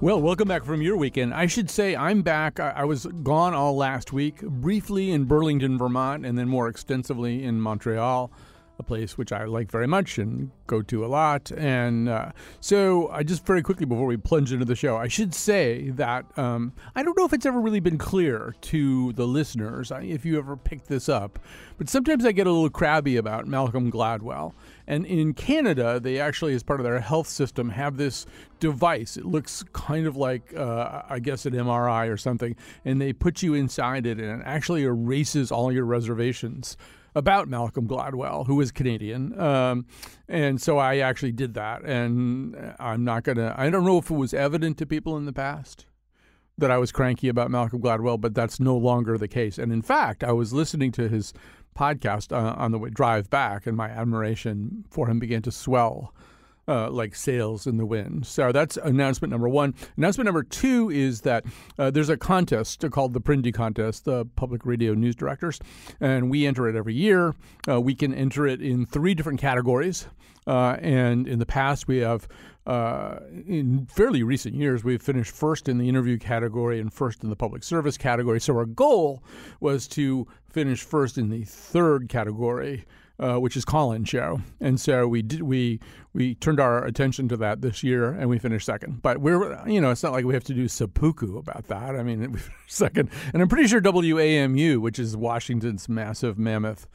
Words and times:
Well, 0.00 0.22
welcome 0.22 0.46
back 0.46 0.64
from 0.64 0.80
your 0.80 0.96
weekend. 0.96 1.34
I 1.34 1.46
should 1.46 1.68
say 1.68 1.96
I'm 1.96 2.22
back. 2.22 2.60
I, 2.60 2.70
I, 2.70 2.84
was 2.84 3.04
gone 3.24 3.52
all 3.52 3.74
last 3.74 4.12
week, 4.12 4.40
briefly 4.42 5.10
in 5.10 5.24
Burlington, 5.24 5.76
Vermont, 5.76 6.24
and 6.24 6.38
then 6.38 6.48
more 6.48 6.68
extensively 6.68 7.42
in 7.42 7.60
Montreal, 7.60 8.30
a 8.78 8.82
place 8.84 9.18
which 9.18 9.32
I 9.32 9.46
like 9.46 9.72
very 9.72 9.88
much 9.88 10.18
and 10.18 10.52
go 10.68 10.82
to 10.82 11.04
a 11.04 11.08
lot. 11.08 11.50
And 11.50 12.08
uh, 12.08 12.30
so, 12.60 13.08
I 13.08 13.24
just 13.24 13.44
very 13.44 13.60
quickly 13.60 13.86
before 13.86 14.06
we 14.06 14.16
plunge 14.16 14.52
into 14.52 14.64
the 14.64 14.76
show, 14.76 14.96
I 14.96 15.08
should 15.08 15.34
say 15.34 15.90
that 15.90 16.26
um, 16.38 16.74
I 16.94 17.02
don't 17.02 17.18
know 17.18 17.24
if 17.24 17.32
it's 17.32 17.44
ever 17.44 17.60
really 17.60 17.80
been 17.80 17.98
clear 17.98 18.54
to 18.60 19.12
the 19.14 19.26
listeners 19.26 19.90
if 19.92 20.24
you 20.24 20.38
ever 20.38 20.56
picked 20.56 20.86
this 20.86 21.08
up, 21.08 21.40
but 21.76 21.88
sometimes 21.88 22.24
I 22.24 22.30
get 22.30 22.46
a 22.46 22.52
little 22.52 22.70
crabby 22.70 23.16
about 23.16 23.48
Malcolm 23.48 23.90
Gladwell. 23.90 24.54
And 24.88 25.04
in 25.04 25.34
Canada, 25.34 26.00
they 26.00 26.18
actually, 26.18 26.54
as 26.54 26.62
part 26.62 26.80
of 26.80 26.84
their 26.84 26.98
health 26.98 27.28
system, 27.28 27.68
have 27.68 27.98
this 27.98 28.24
device. 28.58 29.18
It 29.18 29.26
looks 29.26 29.62
kind 29.74 30.06
of 30.06 30.16
like, 30.16 30.56
uh, 30.56 31.02
I 31.08 31.18
guess, 31.18 31.44
an 31.44 31.52
MRI 31.52 32.10
or 32.10 32.16
something. 32.16 32.56
And 32.86 33.00
they 33.00 33.12
put 33.12 33.42
you 33.42 33.52
inside 33.52 34.06
it, 34.06 34.18
and 34.18 34.40
it 34.40 34.44
actually 34.46 34.84
erases 34.84 35.52
all 35.52 35.70
your 35.70 35.84
reservations 35.84 36.78
about 37.14 37.48
Malcolm 37.48 37.86
Gladwell, 37.86 38.46
who 38.46 38.58
is 38.62 38.72
Canadian. 38.72 39.38
Um, 39.38 39.84
and 40.26 40.60
so 40.60 40.78
I 40.78 40.98
actually 40.98 41.32
did 41.32 41.52
that. 41.54 41.82
And 41.84 42.74
I'm 42.80 43.04
not 43.04 43.24
going 43.24 43.36
to, 43.36 43.54
I 43.58 43.68
don't 43.68 43.84
know 43.84 43.98
if 43.98 44.10
it 44.10 44.16
was 44.16 44.32
evident 44.32 44.78
to 44.78 44.86
people 44.86 45.18
in 45.18 45.26
the 45.26 45.32
past 45.34 45.84
that 46.58 46.70
I 46.70 46.78
was 46.78 46.90
cranky 46.90 47.28
about 47.28 47.50
Malcolm 47.50 47.80
Gladwell, 47.80 48.20
but 48.20 48.34
that's 48.34 48.58
no 48.58 48.76
longer 48.76 49.16
the 49.16 49.28
case. 49.28 49.58
And 49.58 49.72
in 49.72 49.80
fact, 49.80 50.24
I 50.24 50.32
was 50.32 50.52
listening 50.52 50.92
to 50.92 51.08
his 51.08 51.32
podcast 51.78 52.32
uh, 52.32 52.54
on 52.58 52.72
the 52.72 52.78
drive 52.90 53.30
back, 53.30 53.66
and 53.66 53.76
my 53.76 53.88
admiration 53.88 54.84
for 54.90 55.08
him 55.08 55.18
began 55.18 55.42
to 55.42 55.52
swell. 55.52 56.12
Uh, 56.68 56.90
like 56.90 57.14
sails 57.14 57.66
in 57.66 57.78
the 57.78 57.86
wind. 57.86 58.26
So 58.26 58.52
that's 58.52 58.76
announcement 58.76 59.30
number 59.30 59.48
one. 59.48 59.74
Announcement 59.96 60.26
number 60.26 60.42
two 60.42 60.90
is 60.90 61.22
that 61.22 61.46
uh, 61.78 61.90
there's 61.90 62.10
a 62.10 62.16
contest 62.18 62.84
called 62.90 63.14
the 63.14 63.22
Prindy 63.22 63.54
Contest, 63.54 64.04
the 64.04 64.26
Public 64.36 64.66
Radio 64.66 64.92
News 64.92 65.16
Directors, 65.16 65.60
and 65.98 66.28
we 66.28 66.46
enter 66.46 66.68
it 66.68 66.76
every 66.76 66.92
year. 66.92 67.34
Uh, 67.66 67.80
we 67.80 67.94
can 67.94 68.12
enter 68.12 68.46
it 68.46 68.60
in 68.60 68.84
three 68.84 69.14
different 69.14 69.40
categories. 69.40 70.08
Uh, 70.46 70.76
and 70.80 71.26
in 71.26 71.38
the 71.38 71.46
past, 71.46 71.88
we 71.88 71.98
have 71.98 72.28
uh, 72.68 73.20
in 73.46 73.86
fairly 73.86 74.22
recent 74.22 74.54
years, 74.54 74.84
we've 74.84 75.00
finished 75.00 75.34
first 75.34 75.70
in 75.70 75.78
the 75.78 75.88
interview 75.88 76.18
category 76.18 76.78
and 76.78 76.92
first 76.92 77.24
in 77.24 77.30
the 77.30 77.36
public 77.36 77.62
service 77.64 77.96
category. 77.96 78.38
So 78.38 78.54
our 78.54 78.66
goal 78.66 79.22
was 79.58 79.88
to 79.88 80.26
finish 80.50 80.82
first 80.82 81.16
in 81.16 81.30
the 81.30 81.44
third 81.44 82.10
category, 82.10 82.84
uh, 83.18 83.36
which 83.36 83.56
is 83.56 83.64
call-in 83.64 84.04
show. 84.04 84.40
And 84.60 84.80
so 84.80 85.08
we 85.08 85.22
did 85.22 85.42
we 85.42 85.80
we 86.12 86.34
turned 86.36 86.60
our 86.60 86.84
attention 86.84 87.28
to 87.28 87.36
that 87.38 87.62
this 87.62 87.82
year, 87.82 88.10
and 88.10 88.28
we 88.28 88.38
finished 88.38 88.66
second. 88.66 89.02
But 89.02 89.18
we're 89.18 89.66
you 89.68 89.80
know 89.80 89.90
it's 89.90 90.02
not 90.02 90.12
like 90.12 90.24
we 90.24 90.34
have 90.34 90.44
to 90.44 90.54
do 90.54 90.68
seppuku 90.68 91.38
about 91.38 91.66
that. 91.68 91.96
I 91.96 92.02
mean, 92.02 92.20
we 92.32 92.38
finished 92.38 92.52
second, 92.68 93.10
and 93.32 93.42
I'm 93.42 93.48
pretty 93.48 93.68
sure 93.68 93.80
WAMU, 93.80 94.78
which 94.78 94.98
is 94.98 95.16
Washington's 95.16 95.88
massive 95.88 96.38
mammoth 96.38 96.86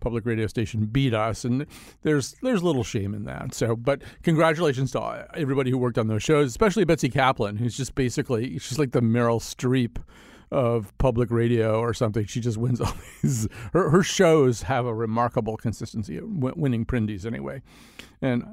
public 0.00 0.24
radio 0.26 0.46
station 0.46 0.86
beat 0.86 1.14
us, 1.14 1.44
and 1.44 1.66
there's 2.02 2.34
there's 2.42 2.62
little 2.62 2.84
shame 2.84 3.14
in 3.14 3.24
that. 3.24 3.54
So, 3.54 3.76
but 3.76 4.02
congratulations 4.22 4.90
to 4.92 5.28
everybody 5.34 5.70
who 5.70 5.78
worked 5.78 5.98
on 5.98 6.08
those 6.08 6.22
shows, 6.22 6.48
especially 6.48 6.84
Betsy 6.84 7.08
Kaplan, 7.08 7.56
who's 7.56 7.76
just 7.76 7.94
basically 7.94 8.58
she's 8.58 8.78
like 8.78 8.92
the 8.92 9.02
Meryl 9.02 9.40
Streep 9.40 9.98
of 10.50 10.96
public 10.98 11.30
radio 11.30 11.78
or 11.78 11.94
something. 11.94 12.26
She 12.26 12.40
just 12.40 12.56
wins 12.56 12.80
all 12.80 12.94
these. 13.22 13.48
Her, 13.72 13.90
her 13.90 14.02
shows 14.02 14.62
have 14.62 14.86
a 14.86 14.94
remarkable 14.94 15.56
consistency, 15.56 16.20
winning 16.22 16.84
Prindies 16.84 17.24
anyway, 17.24 17.62
and 18.20 18.44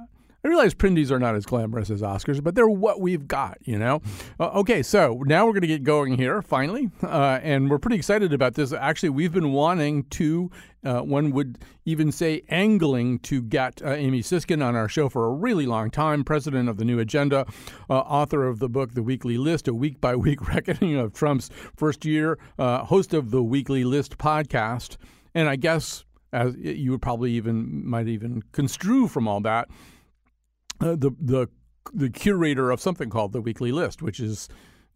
I 0.48 0.50
realize 0.50 0.74
Prindies 0.74 1.12
are 1.12 1.20
not 1.20 1.36
as 1.36 1.46
glamorous 1.46 1.90
as 1.90 2.02
Oscars, 2.02 2.42
but 2.42 2.56
they're 2.56 2.70
what 2.70 3.02
we've 3.02 3.28
got, 3.28 3.58
you 3.64 3.78
know? 3.78 4.02
Uh, 4.40 4.48
okay, 4.52 4.82
so 4.82 5.22
now 5.26 5.46
we're 5.46 5.52
going 5.52 5.64
to 5.64 5.68
get 5.68 5.84
going 5.84 6.18
here, 6.18 6.42
finally. 6.42 6.90
Uh, 7.04 7.42
and 7.44 7.70
we're 7.70 7.80
pretty 7.80 7.98
excited 7.98 8.32
about 8.32 8.54
this. 8.54 8.72
Actually, 8.72 9.10
we've 9.10 9.34
been 9.34 9.52
wanting 9.52 10.06
to, 10.06 10.50
uh, 10.86 11.02
one 11.02 11.32
would 11.32 11.58
even 11.84 12.14
say 12.14 12.44
angling 12.48 13.20
to 13.20 13.42
get 13.42 13.82
uh, 13.82 13.90
Amy 13.90 14.22
Siskind 14.22 14.66
on 14.66 14.74
our 14.74 14.88
show 14.88 15.10
for 15.10 15.26
a 15.26 15.32
really 15.32 15.66
long 15.66 15.92
time, 15.92 16.24
president 16.24 16.70
of 16.70 16.78
the 16.78 16.86
New 16.86 17.00
Agenda, 17.00 17.46
uh, 17.90 17.96
author 17.96 18.48
of 18.48 18.60
the 18.60 18.70
book 18.70 18.94
The 18.94 19.04
Weekly 19.04 19.38
List, 19.38 19.68
a 19.68 19.74
week 19.74 20.00
by 20.00 20.16
week 20.16 20.48
reckoning 20.48 20.96
of 20.96 21.12
Trump's 21.12 21.50
first 21.76 22.06
year, 22.06 22.40
uh, 22.58 22.86
host 22.86 23.14
of 23.14 23.32
the 23.32 23.44
Weekly 23.44 23.84
List 23.84 24.18
podcast. 24.18 24.96
And 25.36 25.50
I 25.50 25.58
guess 25.58 26.06
as 26.32 26.56
you 26.56 26.92
would 26.92 27.02
probably 27.02 27.34
even 27.34 27.86
might 27.86 28.08
even 28.08 28.44
construe 28.54 29.10
from 29.10 29.28
all 29.28 29.42
that 29.42 29.68
uh, 30.82 30.96
the 30.96 31.12
the 31.20 31.48
the 31.94 32.10
curator 32.10 32.72
of 32.72 32.82
something 32.82 33.10
called 33.10 33.34
the 33.34 33.42
Weekly 33.42 33.72
List, 33.72 34.02
which 34.02 34.20
is 34.20 34.50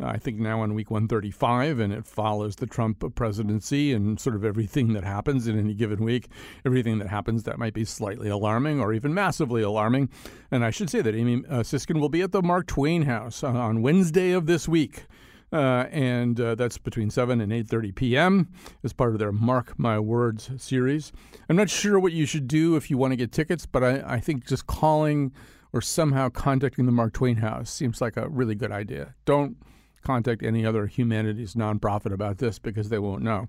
I 0.03 0.17
think 0.17 0.39
now 0.39 0.63
in 0.63 0.73
week 0.73 0.89
135, 0.89 1.79
and 1.79 1.93
it 1.93 2.05
follows 2.05 2.55
the 2.55 2.65
Trump 2.65 3.03
presidency 3.15 3.93
and 3.93 4.19
sort 4.19 4.35
of 4.35 4.43
everything 4.43 4.93
that 4.93 5.03
happens 5.03 5.47
in 5.47 5.59
any 5.59 5.73
given 5.73 6.03
week, 6.03 6.27
everything 6.65 6.99
that 6.99 7.07
happens 7.07 7.43
that 7.43 7.59
might 7.59 7.73
be 7.73 7.85
slightly 7.85 8.29
alarming 8.29 8.79
or 8.79 8.93
even 8.93 9.13
massively 9.13 9.61
alarming. 9.61 10.09
And 10.49 10.65
I 10.65 10.71
should 10.71 10.89
say 10.89 11.01
that 11.01 11.15
Amy 11.15 11.43
uh, 11.47 11.59
Siskind 11.59 11.99
will 11.99 12.09
be 12.09 12.21
at 12.21 12.31
the 12.31 12.41
Mark 12.41 12.67
Twain 12.67 13.03
House 13.03 13.43
on 13.43 13.81
Wednesday 13.81 14.31
of 14.31 14.45
this 14.45 14.67
week. 14.67 15.05
Uh, 15.53 15.85
and 15.91 16.39
uh, 16.39 16.55
that's 16.55 16.77
between 16.77 17.09
7 17.09 17.41
and 17.41 17.51
8.30 17.51 17.93
p.m. 17.93 18.47
as 18.85 18.93
part 18.93 19.11
of 19.11 19.19
their 19.19 19.33
Mark 19.33 19.77
My 19.77 19.99
Words 19.99 20.49
series. 20.57 21.11
I'm 21.49 21.57
not 21.57 21.69
sure 21.69 21.99
what 21.99 22.13
you 22.13 22.25
should 22.25 22.47
do 22.47 22.77
if 22.77 22.89
you 22.89 22.97
want 22.97 23.11
to 23.11 23.17
get 23.17 23.33
tickets, 23.33 23.65
but 23.65 23.83
I, 23.83 24.01
I 24.05 24.19
think 24.19 24.47
just 24.47 24.65
calling– 24.65 25.33
or 25.73 25.81
somehow 25.81 26.29
contacting 26.29 26.85
the 26.85 26.91
Mark 26.91 27.13
Twain 27.13 27.37
House 27.37 27.69
seems 27.69 28.01
like 28.01 28.17
a 28.17 28.27
really 28.27 28.55
good 28.55 28.71
idea. 28.71 29.15
Don't 29.25 29.57
contact 30.01 30.43
any 30.43 30.65
other 30.65 30.87
humanities 30.87 31.53
nonprofit 31.53 32.11
about 32.11 32.39
this 32.39 32.59
because 32.59 32.89
they 32.89 32.99
won't 32.99 33.21
know. 33.23 33.47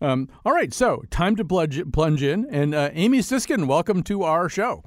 Um, 0.00 0.28
all 0.44 0.52
right, 0.52 0.72
so 0.72 1.02
time 1.10 1.36
to 1.36 1.44
plunge, 1.44 1.80
plunge 1.92 2.22
in. 2.22 2.46
And 2.50 2.74
uh, 2.74 2.90
Amy 2.92 3.18
Siskind, 3.20 3.66
welcome 3.66 4.02
to 4.04 4.22
our 4.22 4.48
show. 4.48 4.84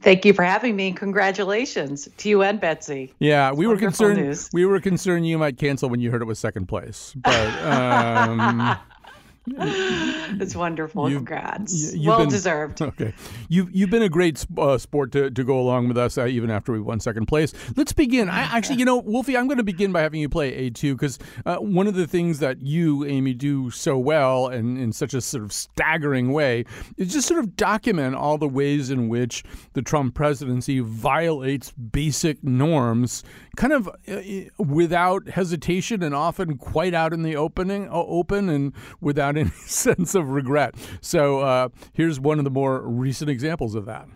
Thank 0.00 0.24
you 0.24 0.32
for 0.32 0.44
having 0.44 0.76
me. 0.76 0.92
Congratulations 0.92 2.08
to 2.18 2.28
you 2.28 2.42
and 2.42 2.60
Betsy. 2.60 3.12
Yeah, 3.18 3.52
we 3.52 3.66
were 3.66 3.76
concerned. 3.76 4.20
News. 4.20 4.48
We 4.52 4.64
were 4.64 4.80
concerned 4.80 5.26
you 5.26 5.38
might 5.38 5.58
cancel 5.58 5.88
when 5.88 5.98
you 5.98 6.10
heard 6.10 6.22
it 6.22 6.26
was 6.26 6.38
second 6.38 6.66
place, 6.66 7.14
but 7.16 7.62
um, 7.64 8.76
it's 9.46 10.56
wonderful. 10.56 11.08
You've, 11.08 11.24
Congrats. 11.24 11.94
well 12.04 12.18
been, 12.18 12.28
deserved. 12.28 12.82
Okay. 12.88 13.12
You've, 13.48 13.70
you've 13.74 13.90
been 13.90 14.02
a 14.02 14.08
great 14.08 14.44
uh, 14.56 14.78
sport 14.78 15.12
to, 15.12 15.30
to 15.30 15.44
go 15.44 15.58
along 15.60 15.88
with 15.88 15.98
us, 15.98 16.16
uh, 16.16 16.26
even 16.26 16.50
after 16.50 16.72
we 16.72 16.80
won 16.80 17.00
second 17.00 17.26
place. 17.26 17.52
Let's 17.76 17.92
begin. 17.92 18.28
I 18.30 18.40
Actually, 18.40 18.76
you 18.76 18.84
know, 18.84 18.96
Wolfie, 18.96 19.36
I'm 19.36 19.46
going 19.46 19.58
to 19.58 19.64
begin 19.64 19.92
by 19.92 20.00
having 20.00 20.20
you 20.20 20.28
play 20.28 20.70
A2 20.70 20.94
because 20.94 21.18
uh, 21.44 21.56
one 21.56 21.86
of 21.86 21.94
the 21.94 22.06
things 22.06 22.38
that 22.38 22.62
you, 22.62 23.04
Amy, 23.04 23.34
do 23.34 23.70
so 23.70 23.98
well 23.98 24.48
and 24.48 24.78
in 24.78 24.92
such 24.92 25.14
a 25.14 25.20
sort 25.20 25.44
of 25.44 25.52
staggering 25.52 26.32
way 26.32 26.64
is 26.96 27.12
just 27.12 27.28
sort 27.28 27.40
of 27.40 27.56
document 27.56 28.14
all 28.14 28.38
the 28.38 28.48
ways 28.48 28.90
in 28.90 29.08
which 29.08 29.44
the 29.74 29.82
Trump 29.82 30.14
presidency 30.14 30.80
violates 30.80 31.72
basic 31.72 32.42
norms 32.42 33.22
kind 33.56 33.72
of 33.72 33.88
uh, 34.08 34.20
without 34.56 35.28
hesitation 35.30 36.02
and 36.02 36.14
often 36.14 36.56
quite 36.56 36.94
out 36.94 37.12
in 37.12 37.22
the 37.22 37.36
opening, 37.36 37.88
open 37.90 38.48
and 38.48 38.72
without 39.00 39.36
any 39.38 39.50
sense 39.66 40.14
of 40.14 40.30
regret. 40.30 40.74
So 41.00 41.40
uh, 41.40 41.68
here's 41.92 42.20
one 42.20 42.38
of 42.38 42.44
the 42.44 42.50
more 42.50 42.80
recent 42.80 43.30
examples 43.30 43.74
of 43.74 43.86
that. 43.86 44.08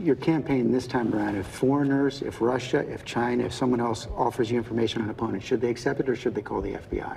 Your 0.00 0.16
campaign 0.16 0.72
this 0.72 0.86
time 0.86 1.14
around, 1.14 1.36
if 1.36 1.46
foreigners, 1.46 2.22
if 2.22 2.40
Russia, 2.40 2.78
if 2.88 3.04
China, 3.04 3.44
if 3.44 3.52
someone 3.52 3.80
else 3.80 4.06
offers 4.16 4.50
you 4.50 4.56
information 4.56 5.02
on 5.02 5.08
an 5.08 5.10
opponent, 5.10 5.42
should 5.42 5.60
they 5.60 5.70
accept 5.70 6.00
it 6.00 6.08
or 6.08 6.16
should 6.16 6.34
they 6.34 6.42
call 6.42 6.60
the 6.60 6.72
FBI? 6.72 7.16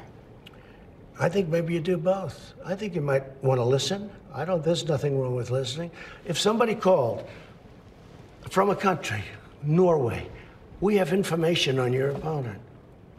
I 1.19 1.29
think 1.29 1.49
maybe 1.49 1.73
you 1.73 1.79
do 1.79 1.97
both. 1.97 2.53
I 2.65 2.75
think 2.75 2.93
you 2.93 3.01
might 3.01 3.23
want 3.43 3.59
to 3.59 3.63
listen. 3.63 4.09
I 4.33 4.45
don't, 4.45 4.63
there's 4.63 4.85
nothing 4.85 5.19
wrong 5.19 5.35
with 5.35 5.49
listening. 5.49 5.91
If 6.25 6.37
somebody 6.37 6.75
called 6.75 7.27
from 8.49 8.69
a 8.69 8.75
country, 8.75 9.23
Norway, 9.63 10.27
we 10.79 10.95
have 10.97 11.13
information 11.13 11.79
on 11.79 11.91
your 11.91 12.09
opponent. 12.09 12.61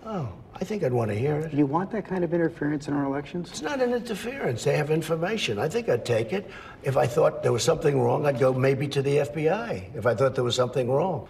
Oh, 0.04 0.28
I 0.60 0.64
think 0.64 0.82
I'd 0.82 0.92
want 0.92 1.10
to 1.10 1.16
hear 1.16 1.36
it. 1.36 1.52
Do 1.52 1.56
you 1.56 1.66
want 1.66 1.90
that 1.92 2.04
kind 2.04 2.24
of 2.24 2.34
interference 2.34 2.88
in 2.88 2.94
our 2.94 3.04
elections? 3.04 3.48
It's 3.48 3.62
not 3.62 3.80
an 3.80 3.94
interference. 3.94 4.64
They 4.64 4.76
have 4.76 4.90
information. 4.90 5.58
I 5.58 5.68
think 5.68 5.88
I'd 5.88 6.04
take 6.04 6.32
it. 6.32 6.50
If 6.82 6.96
I 6.96 7.06
thought 7.06 7.44
there 7.44 7.52
was 7.52 7.62
something 7.62 8.00
wrong, 8.00 8.26
I'd 8.26 8.40
go 8.40 8.52
maybe 8.52 8.88
to 8.88 9.00
the 9.00 9.18
FBI 9.18 9.94
if 9.94 10.04
I 10.04 10.14
thought 10.14 10.34
there 10.34 10.44
was 10.44 10.56
something 10.56 10.90
wrong. 10.90 11.28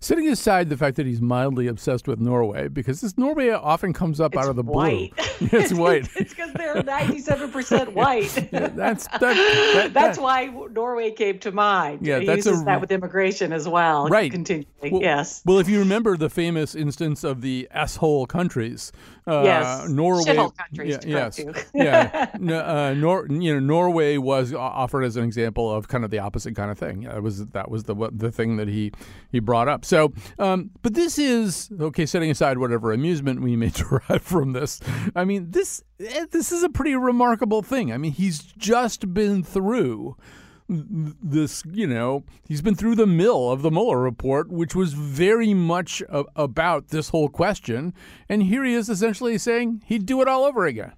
Setting 0.00 0.28
aside 0.28 0.68
the 0.68 0.76
fact 0.76 0.96
that 0.96 1.06
he's 1.06 1.20
mildly 1.20 1.66
obsessed 1.66 2.08
with 2.08 2.20
Norway, 2.20 2.68
because 2.68 3.00
this 3.00 3.18
Norway 3.18 3.50
often 3.50 3.92
comes 3.92 4.20
up 4.20 4.34
it's 4.34 4.42
out 4.42 4.48
of 4.48 4.56
the 4.56 4.62
white. 4.62 5.14
blue. 5.16 5.48
it's 5.60 5.72
white. 5.72 6.08
it's 6.16 6.34
because 6.34 6.52
they're 6.54 6.82
ninety-seven 6.82 7.50
percent 7.50 7.92
white. 7.94 8.34
yeah, 8.52 8.68
that's 8.68 9.06
that, 9.08 9.20
that, 9.20 9.90
that's 9.92 10.16
that, 10.16 10.22
why 10.22 10.46
Norway 10.46 11.10
came 11.10 11.38
to 11.40 11.52
mind. 11.52 12.06
Yeah, 12.06 12.20
he 12.20 12.26
that's 12.26 12.46
uses 12.46 12.62
a, 12.62 12.64
that 12.64 12.80
with 12.80 12.90
immigration 12.90 13.52
as 13.52 13.68
well. 13.68 14.08
Right. 14.08 14.30
Continually. 14.30 14.66
Well, 14.90 15.02
yes. 15.02 15.42
Well, 15.44 15.58
if 15.58 15.68
you 15.68 15.78
remember 15.78 16.16
the 16.16 16.30
famous 16.30 16.74
instance 16.74 17.24
of 17.24 17.42
the 17.42 17.68
S-hole 17.70 18.26
countries, 18.26 18.92
uh, 19.30 19.42
yes. 19.44 19.88
Norway. 19.88 20.34
Countries. 20.34 20.98
Yeah, 21.04 21.30
yes. 21.38 21.40
Yeah. 21.72 22.28
Uh, 22.34 22.94
Nor, 22.96 23.26
you 23.28 23.54
know, 23.54 23.60
Norway 23.60 24.16
was 24.16 24.52
offered 24.52 25.04
as 25.04 25.16
an 25.16 25.24
example 25.24 25.70
of 25.70 25.88
kind 25.88 26.04
of 26.04 26.10
the 26.10 26.18
opposite 26.18 26.56
kind 26.56 26.70
of 26.70 26.78
thing. 26.78 27.02
That 27.02 27.22
was 27.22 27.46
that 27.46 27.70
was 27.70 27.84
the 27.84 27.94
the 28.12 28.32
thing 28.32 28.56
that 28.56 28.68
he 28.68 28.92
he 29.30 29.38
brought 29.38 29.68
up. 29.68 29.84
So, 29.84 30.12
um, 30.38 30.70
but 30.82 30.94
this 30.94 31.18
is 31.18 31.70
okay. 31.80 32.06
Setting 32.06 32.30
aside 32.30 32.58
whatever 32.58 32.92
amusement 32.92 33.40
we 33.40 33.56
may 33.56 33.68
derive 33.74 34.22
from 34.22 34.52
this, 34.52 34.80
I 35.14 35.24
mean 35.24 35.50
this 35.50 35.82
eh, 36.00 36.26
this 36.30 36.50
is 36.50 36.62
a 36.62 36.68
pretty 36.68 36.96
remarkable 36.96 37.62
thing. 37.62 37.92
I 37.92 37.98
mean, 37.98 38.12
he's 38.12 38.40
just 38.40 39.14
been 39.14 39.42
through 39.42 40.16
this, 40.70 41.64
you 41.66 41.86
know, 41.86 42.24
he's 42.46 42.62
been 42.62 42.76
through 42.76 42.94
the 42.94 43.06
mill 43.06 43.50
of 43.50 43.62
the 43.62 43.70
Mueller 43.70 44.00
report, 44.00 44.50
which 44.50 44.74
was 44.74 44.92
very 44.92 45.52
much 45.52 46.00
a- 46.08 46.24
about 46.36 46.88
this 46.88 47.08
whole 47.08 47.28
question. 47.28 47.92
And 48.28 48.44
here 48.44 48.64
he 48.64 48.74
is 48.74 48.88
essentially 48.88 49.36
saying 49.36 49.82
he'd 49.86 50.06
do 50.06 50.22
it 50.22 50.28
all 50.28 50.44
over 50.44 50.66
again. 50.66 50.92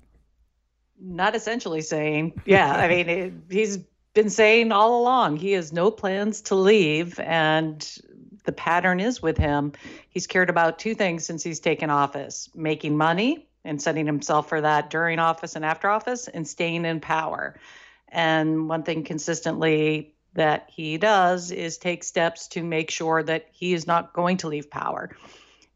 Not 1.00 1.34
essentially 1.34 1.80
saying, 1.80 2.40
yeah, 2.44 2.74
I 2.74 2.88
mean, 2.88 3.08
it, 3.08 3.32
he's 3.50 3.78
been 4.14 4.30
saying 4.30 4.72
all 4.72 5.00
along 5.00 5.38
he 5.38 5.52
has 5.52 5.72
no 5.72 5.90
plans 5.90 6.42
to 6.42 6.54
leave. 6.54 7.18
And 7.20 7.98
the 8.44 8.52
pattern 8.52 9.00
is 9.00 9.22
with 9.22 9.38
him, 9.38 9.72
he's 10.10 10.26
cared 10.26 10.50
about 10.50 10.78
two 10.78 10.94
things 10.94 11.24
since 11.24 11.42
he's 11.42 11.60
taken 11.60 11.90
office 11.90 12.50
making 12.54 12.96
money 12.96 13.48
and 13.64 13.80
setting 13.80 14.04
himself 14.04 14.48
for 14.48 14.60
that 14.60 14.90
during 14.90 15.18
office 15.18 15.56
and 15.56 15.64
after 15.64 15.88
office, 15.88 16.26
and 16.26 16.46
staying 16.46 16.84
in 16.84 16.98
power. 16.98 17.58
And 18.12 18.68
one 18.68 18.82
thing 18.82 19.02
consistently 19.04 20.14
that 20.34 20.68
he 20.68 20.98
does 20.98 21.50
is 21.50 21.78
take 21.78 22.04
steps 22.04 22.48
to 22.48 22.62
make 22.62 22.90
sure 22.90 23.22
that 23.22 23.48
he 23.50 23.72
is 23.72 23.86
not 23.86 24.12
going 24.12 24.36
to 24.38 24.48
leave 24.48 24.70
power. 24.70 25.10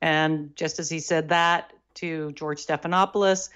And 0.00 0.54
just 0.54 0.78
as 0.78 0.88
he 0.88 1.00
said 1.00 1.30
that 1.30 1.72
to 1.94 2.32
George 2.32 2.64
Stephanopoulos 2.64 3.48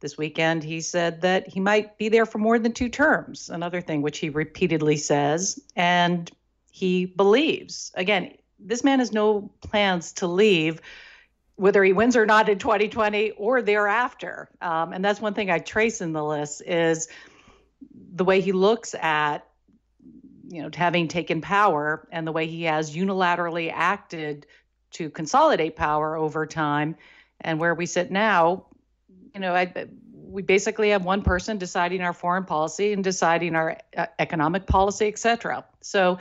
this 0.00 0.18
weekend, 0.18 0.64
he 0.64 0.80
said 0.80 1.20
that 1.22 1.46
he 1.46 1.60
might 1.60 1.96
be 1.98 2.08
there 2.08 2.26
for 2.26 2.38
more 2.38 2.58
than 2.58 2.72
two 2.72 2.88
terms, 2.88 3.50
another 3.50 3.80
thing 3.80 4.02
which 4.02 4.18
he 4.18 4.30
repeatedly 4.30 4.96
says. 4.96 5.60
And 5.76 6.30
he 6.70 7.04
believes, 7.04 7.92
again, 7.94 8.34
this 8.58 8.82
man 8.82 8.98
has 8.98 9.12
no 9.12 9.50
plans 9.60 10.14
to 10.14 10.26
leave 10.26 10.80
whether 11.56 11.84
he 11.84 11.92
wins 11.92 12.16
or 12.16 12.26
not 12.26 12.48
in 12.48 12.58
2020 12.58 13.32
or 13.32 13.62
thereafter. 13.62 14.48
Um, 14.60 14.92
and 14.92 15.04
that's 15.04 15.20
one 15.20 15.34
thing 15.34 15.50
I 15.50 15.58
trace 15.58 16.00
in 16.00 16.12
the 16.12 16.24
list 16.24 16.62
is 16.66 17.08
the 18.12 18.24
way 18.24 18.40
he 18.40 18.52
looks 18.52 18.94
at 18.94 19.46
you 20.48 20.62
know 20.62 20.70
having 20.74 21.08
taken 21.08 21.40
power 21.40 22.06
and 22.12 22.26
the 22.26 22.32
way 22.32 22.46
he 22.46 22.64
has 22.64 22.94
unilaterally 22.94 23.72
acted 23.72 24.46
to 24.90 25.08
consolidate 25.10 25.76
power 25.76 26.16
over 26.16 26.46
time 26.46 26.94
and 27.40 27.58
where 27.58 27.74
we 27.74 27.86
sit 27.86 28.10
now 28.10 28.66
you 29.34 29.40
know 29.40 29.54
I, 29.54 29.72
we 30.12 30.42
basically 30.42 30.90
have 30.90 31.04
one 31.04 31.22
person 31.22 31.58
deciding 31.58 32.02
our 32.02 32.12
foreign 32.12 32.44
policy 32.44 32.92
and 32.92 33.02
deciding 33.02 33.54
our 33.54 33.78
uh, 33.96 34.06
economic 34.18 34.66
policy 34.66 35.08
etc 35.08 35.64
so 35.80 36.18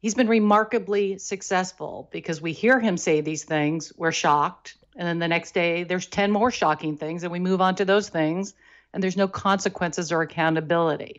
he's 0.00 0.14
been 0.14 0.28
remarkably 0.28 1.18
successful 1.18 2.08
because 2.10 2.40
we 2.40 2.52
hear 2.52 2.80
him 2.80 2.96
say 2.96 3.20
these 3.20 3.44
things 3.44 3.92
we're 3.96 4.12
shocked 4.12 4.76
and 4.96 5.06
then 5.06 5.18
the 5.20 5.28
next 5.28 5.52
day 5.52 5.84
there's 5.84 6.06
10 6.06 6.32
more 6.32 6.50
shocking 6.50 6.96
things 6.96 7.22
and 7.22 7.30
we 7.30 7.38
move 7.38 7.60
on 7.60 7.76
to 7.76 7.84
those 7.84 8.08
things 8.08 8.54
and 8.92 9.02
there's 9.02 9.16
no 9.16 9.28
consequences 9.28 10.12
or 10.12 10.22
accountability. 10.22 11.16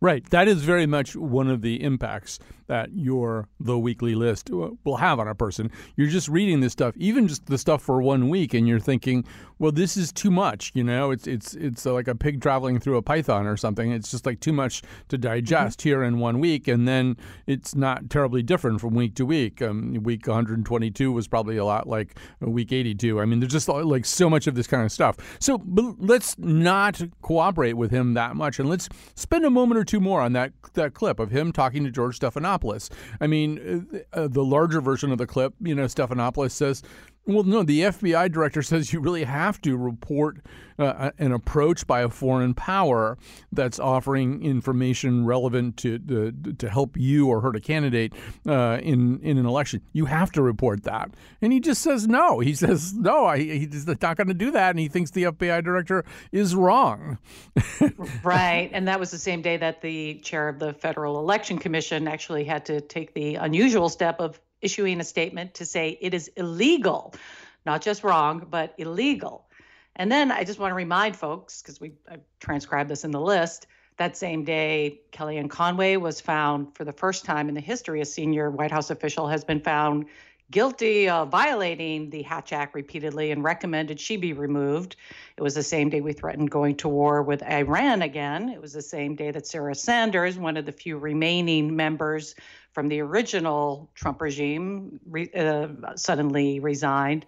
Right. 0.00 0.28
That 0.30 0.46
is 0.48 0.62
very 0.62 0.86
much 0.86 1.16
one 1.16 1.50
of 1.50 1.62
the 1.62 1.82
impacts 1.82 2.38
that 2.68 2.90
your 2.94 3.48
The 3.58 3.78
Weekly 3.78 4.14
List 4.14 4.50
will 4.50 4.96
have 4.96 5.18
on 5.18 5.26
a 5.26 5.34
person. 5.34 5.70
You're 5.96 6.08
just 6.08 6.28
reading 6.28 6.60
this 6.60 6.72
stuff, 6.72 6.94
even 6.96 7.26
just 7.26 7.46
the 7.46 7.58
stuff 7.58 7.82
for 7.82 8.00
one 8.00 8.28
week, 8.28 8.54
and 8.54 8.68
you're 8.68 8.78
thinking, 8.78 9.24
well, 9.58 9.72
this 9.72 9.96
is 9.96 10.12
too 10.12 10.30
much. 10.30 10.70
You 10.74 10.84
know, 10.84 11.10
it's 11.10 11.26
it's 11.26 11.54
it's 11.54 11.84
like 11.84 12.06
a 12.06 12.14
pig 12.14 12.40
traveling 12.40 12.78
through 12.78 12.96
a 12.96 13.02
python 13.02 13.46
or 13.46 13.56
something. 13.56 13.90
It's 13.90 14.10
just 14.10 14.24
like 14.24 14.40
too 14.40 14.52
much 14.52 14.82
to 15.08 15.18
digest 15.18 15.80
mm-hmm. 15.80 15.88
here 15.88 16.02
in 16.04 16.18
one 16.18 16.38
week, 16.38 16.68
and 16.68 16.86
then 16.86 17.16
it's 17.46 17.74
not 17.74 18.08
terribly 18.10 18.42
different 18.42 18.80
from 18.80 18.94
week 18.94 19.14
to 19.16 19.26
week. 19.26 19.60
Um, 19.60 19.94
week 20.02 20.26
122 20.26 21.10
was 21.10 21.26
probably 21.26 21.56
a 21.56 21.64
lot 21.64 21.88
like 21.88 22.16
week 22.40 22.72
82. 22.72 23.20
I 23.20 23.24
mean, 23.24 23.40
there's 23.40 23.52
just 23.52 23.68
like 23.68 24.04
so 24.04 24.30
much 24.30 24.46
of 24.46 24.54
this 24.54 24.66
kind 24.66 24.84
of 24.84 24.92
stuff. 24.92 25.16
So 25.40 25.62
let's 25.98 26.38
not 26.38 27.00
cooperate 27.22 27.74
with 27.74 27.90
him 27.90 28.14
that 28.14 28.36
much, 28.36 28.60
and 28.60 28.68
let's 28.68 28.88
spend 29.16 29.44
a 29.44 29.50
moment 29.50 29.80
or 29.80 29.84
two 29.84 30.00
more 30.00 30.20
on 30.20 30.34
that 30.34 30.52
that 30.74 30.92
clip 30.92 31.18
of 31.18 31.30
him 31.30 31.50
talking 31.50 31.82
to 31.84 31.90
George 31.90 32.18
Stephanopoulos 32.18 32.57
Stephanopoulos. 32.58 32.90
I 33.20 33.26
mean, 33.26 34.02
uh, 34.12 34.28
the 34.28 34.44
larger 34.44 34.80
version 34.80 35.12
of 35.12 35.18
the 35.18 35.26
clip, 35.26 35.54
you 35.60 35.74
know, 35.74 35.84
Stephanopoulos 35.84 36.52
says, 36.52 36.82
well, 37.28 37.44
no, 37.44 37.62
the 37.62 37.82
FBI 37.82 38.32
director 38.32 38.62
says 38.62 38.90
you 38.90 39.00
really 39.00 39.24
have 39.24 39.60
to 39.60 39.76
report 39.76 40.38
uh, 40.78 41.10
an 41.18 41.32
approach 41.32 41.86
by 41.86 42.00
a 42.00 42.08
foreign 42.08 42.54
power 42.54 43.18
that's 43.52 43.78
offering 43.78 44.42
information 44.42 45.26
relevant 45.26 45.76
to 45.76 45.98
to, 45.98 46.32
to 46.32 46.70
help 46.70 46.96
you 46.96 47.28
or 47.28 47.42
hurt 47.42 47.54
a 47.54 47.60
candidate 47.60 48.14
uh, 48.46 48.78
in 48.82 49.20
in 49.20 49.36
an 49.36 49.44
election. 49.44 49.82
You 49.92 50.06
have 50.06 50.32
to 50.32 50.42
report 50.42 50.84
that, 50.84 51.10
and 51.42 51.52
he 51.52 51.60
just 51.60 51.82
says 51.82 52.08
no. 52.08 52.40
He 52.40 52.54
says 52.54 52.94
no. 52.94 53.26
I, 53.26 53.38
he's 53.38 53.86
not 53.86 54.00
going 54.16 54.28
to 54.28 54.34
do 54.34 54.50
that, 54.52 54.70
and 54.70 54.78
he 54.78 54.88
thinks 54.88 55.10
the 55.10 55.24
FBI 55.24 55.62
director 55.62 56.06
is 56.32 56.54
wrong. 56.54 57.18
right, 58.22 58.70
and 58.72 58.88
that 58.88 58.98
was 58.98 59.10
the 59.10 59.18
same 59.18 59.42
day 59.42 59.58
that 59.58 59.82
the 59.82 60.14
chair 60.20 60.48
of 60.48 60.58
the 60.58 60.72
Federal 60.72 61.18
Election 61.18 61.58
Commission 61.58 62.08
actually 62.08 62.44
had 62.44 62.64
to 62.66 62.80
take 62.80 63.12
the 63.12 63.34
unusual 63.34 63.90
step 63.90 64.18
of 64.18 64.40
issuing 64.60 65.00
a 65.00 65.04
statement 65.04 65.54
to 65.54 65.64
say 65.64 65.98
it 66.00 66.14
is 66.14 66.28
illegal, 66.36 67.14
not 67.66 67.82
just 67.82 68.04
wrong, 68.04 68.46
but 68.50 68.74
illegal. 68.78 69.46
And 69.96 70.10
then 70.12 70.30
I 70.30 70.44
just 70.44 70.58
want 70.58 70.70
to 70.70 70.76
remind 70.76 71.16
folks, 71.16 71.60
because 71.60 71.80
we 71.80 71.92
I 72.10 72.18
transcribed 72.40 72.88
this 72.88 73.04
in 73.04 73.10
the 73.10 73.20
list, 73.20 73.66
that 73.96 74.16
same 74.16 74.44
day, 74.44 75.00
Kellyanne 75.12 75.50
Conway 75.50 75.96
was 75.96 76.20
found 76.20 76.76
for 76.76 76.84
the 76.84 76.92
first 76.92 77.24
time 77.24 77.48
in 77.48 77.54
the 77.54 77.60
history, 77.60 78.00
a 78.00 78.04
senior 78.04 78.48
White 78.48 78.70
House 78.70 78.90
official 78.90 79.26
has 79.26 79.44
been 79.44 79.60
found 79.60 80.06
guilty 80.50 81.08
of 81.08 81.28
violating 81.28 82.08
the 82.08 82.22
Hatch 82.22 82.52
Act 82.52 82.74
repeatedly 82.74 83.32
and 83.32 83.44
recommended 83.44 84.00
she 84.00 84.16
be 84.16 84.32
removed. 84.32 84.96
It 85.36 85.42
was 85.42 85.54
the 85.54 85.62
same 85.62 85.90
day 85.90 86.00
we 86.00 86.12
threatened 86.12 86.50
going 86.50 86.76
to 86.76 86.88
war 86.88 87.22
with 87.22 87.42
Iran 87.42 88.02
again. 88.02 88.48
It 88.48 88.62
was 88.62 88.72
the 88.72 88.80
same 88.80 89.14
day 89.14 89.30
that 89.30 89.46
Sarah 89.46 89.74
Sanders, 89.74 90.38
one 90.38 90.56
of 90.56 90.64
the 90.64 90.72
few 90.72 90.96
remaining 90.96 91.76
members 91.76 92.34
from 92.72 92.88
the 92.88 93.00
original 93.00 93.90
Trump 93.94 94.20
regime, 94.20 95.00
re, 95.06 95.30
uh, 95.34 95.68
suddenly 95.96 96.60
resigned. 96.60 97.26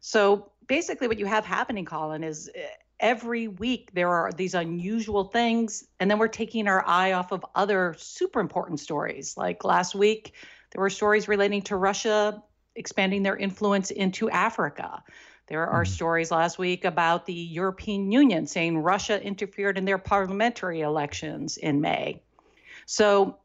So 0.00 0.50
basically, 0.66 1.08
what 1.08 1.18
you 1.18 1.26
have 1.26 1.44
happening, 1.44 1.84
Colin, 1.84 2.24
is 2.24 2.50
uh, 2.54 2.60
every 3.00 3.48
week 3.48 3.90
there 3.94 4.08
are 4.08 4.32
these 4.32 4.54
unusual 4.54 5.24
things, 5.24 5.86
and 6.00 6.10
then 6.10 6.18
we're 6.18 6.28
taking 6.28 6.68
our 6.68 6.86
eye 6.86 7.12
off 7.12 7.32
of 7.32 7.44
other 7.54 7.94
super 7.98 8.40
important 8.40 8.80
stories. 8.80 9.36
Like 9.36 9.64
last 9.64 9.94
week, 9.94 10.34
there 10.70 10.80
were 10.80 10.90
stories 10.90 11.28
relating 11.28 11.62
to 11.62 11.76
Russia 11.76 12.42
expanding 12.74 13.22
their 13.22 13.36
influence 13.36 13.90
into 13.90 14.30
Africa. 14.30 15.02
There 15.48 15.66
are 15.66 15.82
mm-hmm. 15.82 15.92
stories 15.92 16.30
last 16.30 16.58
week 16.58 16.84
about 16.84 17.26
the 17.26 17.32
European 17.32 18.12
Union 18.12 18.46
saying 18.46 18.78
Russia 18.78 19.22
interfered 19.22 19.78
in 19.78 19.84
their 19.84 19.98
parliamentary 19.98 20.82
elections 20.82 21.56
in 21.56 21.80
May. 21.80 22.22
So 22.86 23.38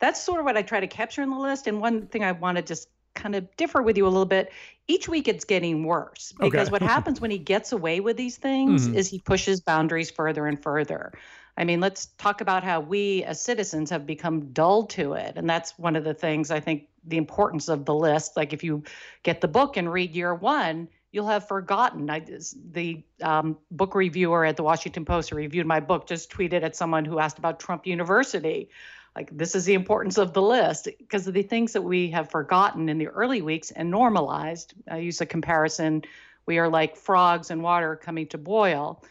that's 0.00 0.22
sort 0.22 0.40
of 0.40 0.44
what 0.44 0.56
I 0.56 0.62
try 0.62 0.80
to 0.80 0.86
capture 0.86 1.22
in 1.22 1.30
the 1.30 1.38
list. 1.38 1.66
And 1.66 1.80
one 1.80 2.06
thing 2.06 2.22
I 2.22 2.32
want 2.32 2.56
to 2.56 2.62
just 2.62 2.88
kind 3.14 3.34
of 3.34 3.56
differ 3.56 3.82
with 3.82 3.96
you 3.96 4.06
a 4.06 4.08
little 4.08 4.24
bit. 4.26 4.52
Each 4.86 5.08
week 5.08 5.28
it's 5.28 5.44
getting 5.44 5.84
worse 5.84 6.32
because 6.38 6.68
okay. 6.68 6.72
what 6.72 6.82
happens 6.94 7.20
when 7.20 7.30
he 7.30 7.38
gets 7.38 7.72
away 7.72 8.00
with 8.00 8.16
these 8.16 8.36
things 8.36 8.86
mm-hmm. 8.86 8.96
is 8.96 9.08
he 9.08 9.20
pushes 9.20 9.60
boundaries 9.60 10.10
further 10.10 10.46
and 10.46 10.60
further. 10.60 11.12
I 11.56 11.64
mean, 11.64 11.80
let's 11.80 12.06
talk 12.18 12.40
about 12.40 12.64
how 12.64 12.80
we 12.80 13.22
as 13.24 13.40
citizens 13.40 13.90
have 13.90 14.06
become 14.06 14.52
dull 14.52 14.86
to 14.86 15.12
it. 15.12 15.34
And 15.36 15.48
that's 15.48 15.78
one 15.78 15.94
of 15.94 16.02
the 16.02 16.14
things 16.14 16.50
I 16.50 16.60
think 16.60 16.88
the 17.06 17.16
importance 17.16 17.68
of 17.68 17.84
the 17.84 17.94
list. 17.94 18.36
Like 18.36 18.52
if 18.52 18.64
you 18.64 18.82
get 19.22 19.40
the 19.40 19.48
book 19.48 19.76
and 19.76 19.92
read 19.92 20.14
year 20.14 20.34
one, 20.34 20.88
you'll 21.14 21.28
have 21.28 21.46
forgotten. 21.46 22.10
I, 22.10 22.26
the 22.72 23.04
um, 23.22 23.56
book 23.70 23.94
reviewer 23.94 24.44
at 24.44 24.56
the 24.56 24.64
Washington 24.64 25.04
Post 25.04 25.30
who 25.30 25.36
reviewed 25.36 25.64
my 25.64 25.78
book 25.78 26.08
just 26.08 26.28
tweeted 26.28 26.64
at 26.64 26.74
someone 26.74 27.04
who 27.04 27.20
asked 27.20 27.38
about 27.38 27.60
Trump 27.60 27.86
University. 27.86 28.68
Like, 29.14 29.30
this 29.30 29.54
is 29.54 29.64
the 29.64 29.74
importance 29.74 30.18
of 30.18 30.32
the 30.32 30.42
list 30.42 30.88
because 30.98 31.28
of 31.28 31.34
the 31.34 31.44
things 31.44 31.74
that 31.74 31.82
we 31.82 32.10
have 32.10 32.32
forgotten 32.32 32.88
in 32.88 32.98
the 32.98 33.06
early 33.06 33.42
weeks 33.42 33.70
and 33.70 33.92
normalized. 33.92 34.74
I 34.90 34.98
use 34.98 35.20
a 35.20 35.26
comparison 35.26 36.02
we 36.46 36.58
are 36.58 36.68
like 36.68 36.96
frogs 36.96 37.50
in 37.50 37.62
water 37.62 37.96
coming 37.96 38.26
to 38.28 38.38
boil. 38.38 39.02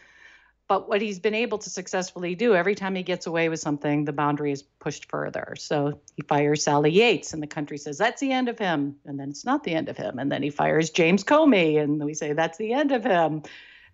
But 0.66 0.88
what 0.88 1.02
he's 1.02 1.18
been 1.18 1.34
able 1.34 1.58
to 1.58 1.68
successfully 1.68 2.34
do 2.34 2.54
every 2.54 2.74
time 2.74 2.94
he 2.94 3.02
gets 3.02 3.26
away 3.26 3.50
with 3.50 3.60
something, 3.60 4.06
the 4.06 4.14
boundary 4.14 4.50
is 4.50 4.62
pushed 4.62 5.10
further. 5.10 5.54
So 5.58 6.00
he 6.16 6.22
fires 6.22 6.64
Sally 6.64 6.90
Yates, 6.90 7.34
and 7.34 7.42
the 7.42 7.46
country 7.46 7.76
says 7.76 7.98
that's 7.98 8.20
the 8.20 8.32
end 8.32 8.48
of 8.48 8.58
him, 8.58 8.96
and 9.04 9.20
then 9.20 9.28
it's 9.28 9.44
not 9.44 9.62
the 9.62 9.74
end 9.74 9.90
of 9.90 9.96
him. 9.98 10.18
And 10.18 10.32
then 10.32 10.42
he 10.42 10.50
fires 10.50 10.90
James 10.90 11.22
Comey, 11.22 11.82
and 11.82 12.02
we 12.02 12.14
say 12.14 12.32
that's 12.32 12.56
the 12.56 12.72
end 12.72 12.92
of 12.92 13.04
him, 13.04 13.42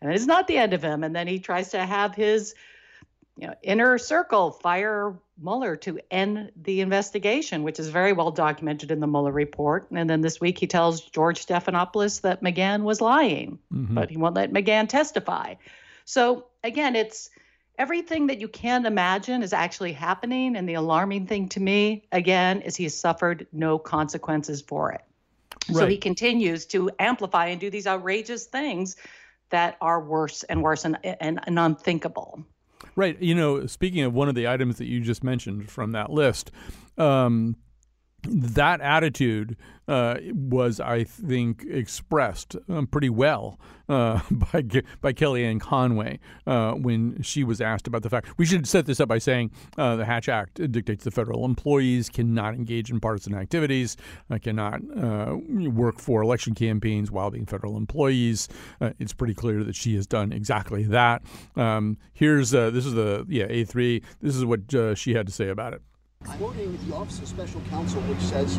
and 0.00 0.12
it's 0.12 0.26
not 0.26 0.46
the 0.46 0.58
end 0.58 0.72
of 0.72 0.82
him. 0.82 1.02
And 1.02 1.14
then 1.14 1.26
he 1.26 1.40
tries 1.40 1.70
to 1.70 1.84
have 1.84 2.14
his 2.14 2.54
you 3.36 3.46
know, 3.46 3.54
inner 3.62 3.98
circle 3.98 4.52
fire 4.52 5.14
Mueller 5.42 5.74
to 5.76 5.98
end 6.10 6.52
the 6.54 6.82
investigation, 6.82 7.62
which 7.62 7.80
is 7.80 7.88
very 7.88 8.12
well 8.12 8.30
documented 8.30 8.90
in 8.90 9.00
the 9.00 9.06
Mueller 9.06 9.32
report. 9.32 9.90
And 9.90 10.08
then 10.08 10.20
this 10.20 10.40
week 10.40 10.58
he 10.58 10.66
tells 10.66 11.00
George 11.00 11.44
Stephanopoulos 11.44 12.20
that 12.20 12.42
McGahn 12.42 12.82
was 12.82 13.00
lying, 13.00 13.58
mm-hmm. 13.72 13.94
but 13.94 14.10
he 14.10 14.18
won't 14.18 14.34
let 14.34 14.52
McGahn 14.52 14.88
testify. 14.88 15.54
So 16.10 16.46
again, 16.64 16.96
it's 16.96 17.30
everything 17.78 18.26
that 18.26 18.40
you 18.40 18.48
can 18.48 18.84
imagine 18.84 19.44
is 19.44 19.52
actually 19.52 19.92
happening. 19.92 20.56
And 20.56 20.68
the 20.68 20.74
alarming 20.74 21.28
thing 21.28 21.48
to 21.50 21.60
me, 21.60 22.08
again, 22.10 22.62
is 22.62 22.74
he 22.74 22.82
has 22.82 22.98
suffered 22.98 23.46
no 23.52 23.78
consequences 23.78 24.60
for 24.60 24.90
it. 24.90 25.02
Right. 25.68 25.76
So 25.76 25.86
he 25.86 25.96
continues 25.96 26.66
to 26.66 26.90
amplify 26.98 27.46
and 27.46 27.60
do 27.60 27.70
these 27.70 27.86
outrageous 27.86 28.46
things 28.46 28.96
that 29.50 29.76
are 29.80 30.02
worse 30.02 30.42
and 30.42 30.64
worse 30.64 30.84
and, 30.84 30.98
and, 31.04 31.38
and 31.46 31.58
unthinkable. 31.60 32.44
Right. 32.96 33.16
You 33.22 33.36
know, 33.36 33.66
speaking 33.66 34.02
of 34.02 34.12
one 34.12 34.28
of 34.28 34.34
the 34.34 34.48
items 34.48 34.78
that 34.78 34.86
you 34.86 35.00
just 35.00 35.22
mentioned 35.22 35.70
from 35.70 35.92
that 35.92 36.10
list, 36.10 36.50
um, 36.98 37.54
that 38.22 38.80
attitude 38.80 39.56
uh, 39.90 40.16
was, 40.32 40.78
I 40.78 41.02
think, 41.02 41.64
expressed 41.68 42.54
um, 42.68 42.86
pretty 42.86 43.10
well 43.10 43.58
uh, 43.88 44.20
by 44.30 44.62
by 45.00 45.12
Kellyanne 45.12 45.60
Conway 45.60 46.20
uh, 46.46 46.74
when 46.74 47.20
she 47.22 47.42
was 47.42 47.60
asked 47.60 47.88
about 47.88 48.02
the 48.02 48.08
fact. 48.08 48.28
We 48.38 48.46
should 48.46 48.68
set 48.68 48.86
this 48.86 49.00
up 49.00 49.08
by 49.08 49.18
saying 49.18 49.50
uh, 49.76 49.96
the 49.96 50.04
Hatch 50.04 50.28
Act 50.28 50.70
dictates 50.70 51.02
the 51.02 51.10
federal 51.10 51.44
employees 51.44 52.08
cannot 52.08 52.54
engage 52.54 52.90
in 52.90 53.00
partisan 53.00 53.34
activities, 53.34 53.96
uh, 54.30 54.38
cannot 54.38 54.80
uh, 54.96 55.36
work 55.48 55.98
for 55.98 56.22
election 56.22 56.54
campaigns 56.54 57.10
while 57.10 57.32
being 57.32 57.46
federal 57.46 57.76
employees. 57.76 58.48
it's 58.80 59.12
pretty 59.12 59.34
clear 59.34 59.64
that 59.64 59.74
she 59.74 59.96
has 59.96 60.06
done 60.06 60.32
exactly 60.32 60.84
that. 60.84 61.22
Um, 61.56 61.98
here's 62.12 62.50
this 62.50 62.86
is 62.86 62.92
the 62.92 63.26
yeah 63.28 63.46
A 63.48 63.64
three. 63.64 64.02
This 64.22 64.36
is 64.36 64.44
what 64.44 64.60
she 64.96 65.14
had 65.14 65.26
to 65.26 65.32
say 65.32 65.48
about 65.48 65.72
it 65.72 65.82
quoting 66.40 66.78
the 66.88 66.94
Office 66.94 67.18
of 67.18 67.28
Special 67.28 67.60
Counsel, 67.68 68.00
which 68.02 68.20
says 68.20 68.58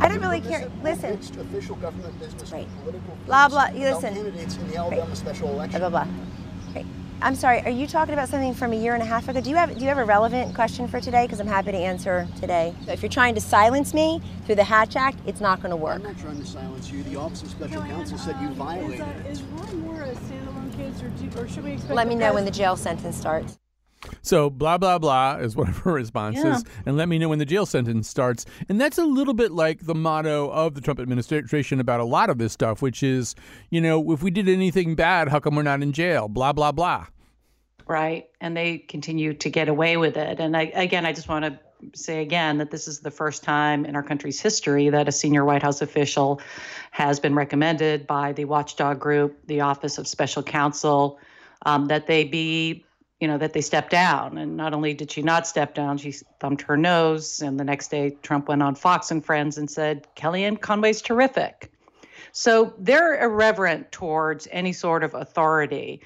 I 0.00 0.08
don't 0.08 0.20
really 0.20 0.40
care. 0.40 0.70
Listen, 0.82 1.14
official 1.40 1.74
government 1.76 2.18
business 2.20 2.52
right. 2.52 2.68
political 2.82 3.16
blah 3.26 3.48
blah. 3.48 3.68
You 3.68 3.80
listen. 3.80 4.14
Candidates 4.14 4.56
in 4.56 4.68
the 4.68 4.76
Alabama 4.76 5.06
right. 5.06 5.16
special 5.16 5.48
election. 5.48 5.80
Blah 5.80 5.90
blah 5.90 6.04
blah. 6.04 6.14
Right. 6.74 6.86
I'm 7.22 7.34
sorry. 7.34 7.62
Are 7.62 7.70
you 7.70 7.86
talking 7.88 8.12
about 8.12 8.28
something 8.28 8.54
from 8.54 8.72
a 8.72 8.76
year 8.76 8.94
and 8.94 9.02
a 9.02 9.06
half 9.06 9.28
ago? 9.28 9.40
Do 9.40 9.50
you 9.50 9.56
have 9.56 9.74
Do 9.74 9.80
you 9.80 9.88
have 9.88 9.98
a 9.98 10.04
relevant 10.04 10.54
question 10.54 10.86
for 10.86 11.00
today? 11.00 11.24
Because 11.24 11.40
I'm 11.40 11.48
happy 11.48 11.72
to 11.72 11.78
answer 11.78 12.28
today. 12.40 12.74
So 12.84 12.92
if 12.92 13.02
you're 13.02 13.08
trying 13.08 13.34
to 13.34 13.40
silence 13.40 13.92
me 13.92 14.22
through 14.44 14.56
the 14.56 14.64
Hatch 14.64 14.94
Act, 14.94 15.18
it's 15.26 15.40
not 15.40 15.60
going 15.60 15.70
to 15.70 15.76
work. 15.76 15.96
I'm 15.96 16.02
not 16.02 16.18
trying 16.18 16.40
to 16.40 16.46
silence 16.46 16.90
you. 16.92 17.02
The 17.04 17.16
Office 17.16 17.42
of 17.42 17.50
Special 17.50 17.82
Counsel 17.82 18.18
said 18.18 18.36
you 18.40 18.50
violated 18.50 19.00
is, 19.00 19.00
uh, 19.00 19.28
is 19.28 19.42
Roy 19.42 19.72
Moore 19.78 20.02
a 20.02 20.14
standalone 20.14 20.76
case, 20.76 21.02
or, 21.02 21.08
do, 21.08 21.40
or 21.40 21.48
should 21.48 21.64
we 21.64 21.72
expect? 21.72 21.94
Let 21.94 22.06
me 22.06 22.14
know 22.14 22.34
when 22.34 22.44
the 22.44 22.50
jail 22.50 22.76
sentence 22.76 23.16
starts. 23.16 23.58
So 24.22 24.50
blah 24.50 24.78
blah 24.78 24.98
blah 24.98 25.36
is 25.36 25.56
one 25.56 25.68
of 25.68 25.78
her 25.78 25.92
responses, 25.92 26.44
yeah. 26.44 26.82
and 26.84 26.96
let 26.96 27.08
me 27.08 27.18
know 27.18 27.28
when 27.28 27.38
the 27.38 27.44
jail 27.44 27.66
sentence 27.66 28.08
starts. 28.08 28.44
And 28.68 28.80
that's 28.80 28.98
a 28.98 29.04
little 29.04 29.34
bit 29.34 29.52
like 29.52 29.86
the 29.86 29.94
motto 29.94 30.50
of 30.50 30.74
the 30.74 30.80
Trump 30.80 31.00
administration 31.00 31.80
about 31.80 32.00
a 32.00 32.04
lot 32.04 32.30
of 32.30 32.38
this 32.38 32.52
stuff, 32.52 32.82
which 32.82 33.02
is, 33.02 33.34
you 33.70 33.80
know, 33.80 34.12
if 34.12 34.22
we 34.22 34.30
did 34.30 34.48
anything 34.48 34.94
bad, 34.94 35.28
how 35.28 35.40
come 35.40 35.56
we're 35.56 35.62
not 35.62 35.82
in 35.82 35.92
jail? 35.92 36.28
Blah 36.28 36.52
blah 36.52 36.72
blah. 36.72 37.06
Right, 37.88 38.28
and 38.40 38.56
they 38.56 38.78
continue 38.78 39.32
to 39.34 39.50
get 39.50 39.68
away 39.68 39.96
with 39.96 40.16
it. 40.16 40.40
And 40.40 40.56
I, 40.56 40.62
again, 40.74 41.06
I 41.06 41.12
just 41.12 41.28
want 41.28 41.44
to 41.44 41.58
say 41.94 42.20
again 42.22 42.58
that 42.58 42.70
this 42.70 42.88
is 42.88 43.00
the 43.00 43.10
first 43.10 43.44
time 43.44 43.84
in 43.84 43.94
our 43.94 44.02
country's 44.02 44.40
history 44.40 44.88
that 44.88 45.08
a 45.08 45.12
senior 45.12 45.44
White 45.44 45.62
House 45.62 45.80
official 45.82 46.40
has 46.90 47.20
been 47.20 47.34
recommended 47.34 48.06
by 48.06 48.32
the 48.32 48.44
watchdog 48.44 48.98
group, 48.98 49.38
the 49.46 49.60
Office 49.60 49.98
of 49.98 50.08
Special 50.08 50.42
Counsel, 50.42 51.18
um, 51.64 51.86
that 51.86 52.06
they 52.06 52.24
be 52.24 52.85
you 53.20 53.26
know, 53.26 53.38
that 53.38 53.52
they 53.52 53.60
stepped 53.60 53.90
down. 53.90 54.36
And 54.38 54.56
not 54.56 54.74
only 54.74 54.92
did 54.92 55.10
she 55.10 55.22
not 55.22 55.46
step 55.46 55.74
down, 55.74 55.98
she 55.98 56.12
thumbed 56.40 56.60
her 56.62 56.76
nose. 56.76 57.40
And 57.40 57.58
the 57.58 57.64
next 57.64 57.88
day, 57.88 58.16
Trump 58.22 58.48
went 58.48 58.62
on 58.62 58.74
Fox 58.74 59.10
and 59.10 59.24
Friends 59.24 59.56
and 59.56 59.70
said, 59.70 60.06
Kellyanne 60.16 60.60
Conway's 60.60 61.00
terrific. 61.00 61.70
So 62.32 62.74
they're 62.78 63.22
irreverent 63.22 63.90
towards 63.92 64.46
any 64.50 64.74
sort 64.74 65.02
of 65.02 65.14
authority. 65.14 66.02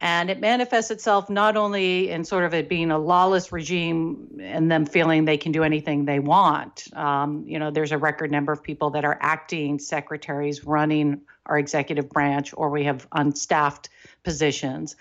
And 0.00 0.30
it 0.30 0.40
manifests 0.40 0.90
itself 0.90 1.30
not 1.30 1.56
only 1.56 2.10
in 2.10 2.24
sort 2.24 2.44
of 2.44 2.52
it 2.52 2.68
being 2.68 2.90
a 2.90 2.98
lawless 2.98 3.50
regime 3.50 4.38
and 4.40 4.70
them 4.70 4.84
feeling 4.84 5.24
they 5.24 5.38
can 5.38 5.52
do 5.52 5.62
anything 5.62 6.04
they 6.04 6.18
want. 6.18 6.88
Um, 6.94 7.44
you 7.46 7.58
know, 7.58 7.70
there's 7.70 7.92
a 7.92 7.98
record 7.98 8.30
number 8.30 8.52
of 8.52 8.62
people 8.62 8.90
that 8.90 9.04
are 9.04 9.18
acting 9.20 9.78
secretaries 9.78 10.64
running 10.64 11.22
our 11.46 11.58
executive 11.58 12.10
branch, 12.10 12.52
or 12.56 12.68
we 12.70 12.84
have 12.84 13.06
unstaffed 13.12 13.88
positions. 14.22 14.96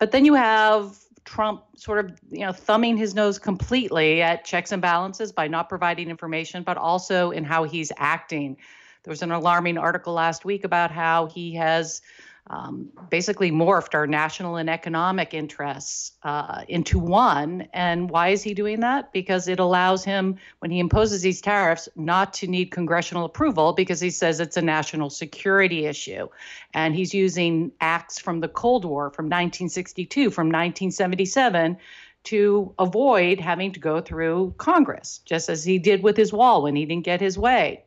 But 0.00 0.10
then 0.10 0.24
you 0.24 0.34
have 0.34 0.96
Trump 1.24 1.62
sort 1.76 2.04
of, 2.04 2.18
you 2.30 2.40
know, 2.40 2.52
thumbing 2.52 2.96
his 2.96 3.14
nose 3.14 3.38
completely 3.38 4.22
at 4.22 4.44
checks 4.44 4.72
and 4.72 4.82
balances 4.82 5.30
by 5.30 5.46
not 5.46 5.68
providing 5.68 6.08
information, 6.08 6.62
but 6.62 6.76
also 6.76 7.30
in 7.30 7.44
how 7.44 7.64
he's 7.64 7.92
acting. 7.98 8.56
There 9.04 9.12
was 9.12 9.22
an 9.22 9.30
alarming 9.30 9.78
article 9.78 10.14
last 10.14 10.44
week 10.44 10.64
about 10.64 10.90
how 10.90 11.26
he 11.26 11.54
has 11.54 12.00
um, 12.48 12.90
basically 13.10 13.50
morphed 13.50 13.94
our 13.94 14.06
national 14.06 14.56
and 14.56 14.68
economic 14.68 15.34
interests 15.34 16.12
uh, 16.22 16.62
into 16.68 16.98
one. 16.98 17.68
And 17.72 18.10
why 18.10 18.28
is 18.28 18.42
he 18.42 18.54
doing 18.54 18.80
that? 18.80 19.12
Because 19.12 19.46
it 19.48 19.60
allows 19.60 20.04
him, 20.04 20.36
when 20.58 20.70
he 20.70 20.80
imposes 20.80 21.22
these 21.22 21.40
tariffs, 21.40 21.88
not 21.96 22.32
to 22.34 22.46
need 22.46 22.70
congressional 22.70 23.24
approval 23.24 23.72
because 23.72 24.00
he 24.00 24.10
says 24.10 24.40
it's 24.40 24.56
a 24.56 24.62
national 24.62 25.10
security 25.10 25.86
issue. 25.86 26.28
And 26.74 26.94
he's 26.94 27.14
using 27.14 27.72
acts 27.80 28.18
from 28.18 28.40
the 28.40 28.48
Cold 28.48 28.84
War, 28.84 29.10
from 29.10 29.26
1962, 29.26 30.30
from 30.30 30.48
1977 30.48 31.76
to 32.22 32.74
avoid 32.78 33.40
having 33.40 33.72
to 33.72 33.80
go 33.80 34.00
through 34.00 34.54
Congress, 34.58 35.20
just 35.24 35.48
as 35.48 35.64
he 35.64 35.78
did 35.78 36.02
with 36.02 36.16
his 36.16 36.32
wall 36.32 36.62
when 36.62 36.76
he 36.76 36.84
didn't 36.84 37.04
get 37.04 37.20
his 37.20 37.38
way. 37.38 37.84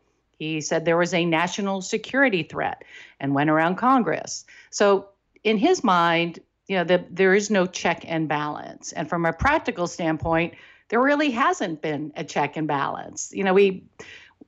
He 0.51 0.61
said 0.61 0.85
there 0.85 0.97
was 0.97 1.13
a 1.13 1.25
national 1.25 1.81
security 1.81 2.43
threat 2.43 2.83
and 3.19 3.33
went 3.33 3.49
around 3.49 3.75
Congress. 3.75 4.45
So, 4.69 5.09
in 5.43 5.57
his 5.57 5.83
mind, 5.83 6.39
you 6.67 6.77
know, 6.77 6.83
the, 6.83 7.05
there 7.09 7.33
is 7.33 7.49
no 7.49 7.65
check 7.65 8.03
and 8.07 8.27
balance. 8.27 8.93
And 8.93 9.09
from 9.09 9.25
a 9.25 9.33
practical 9.33 9.87
standpoint, 9.87 10.53
there 10.89 11.01
really 11.01 11.31
hasn't 11.31 11.81
been 11.81 12.13
a 12.15 12.23
check 12.23 12.55
and 12.55 12.67
balance. 12.67 13.31
You 13.33 13.43
know, 13.43 13.53
we, 13.53 13.83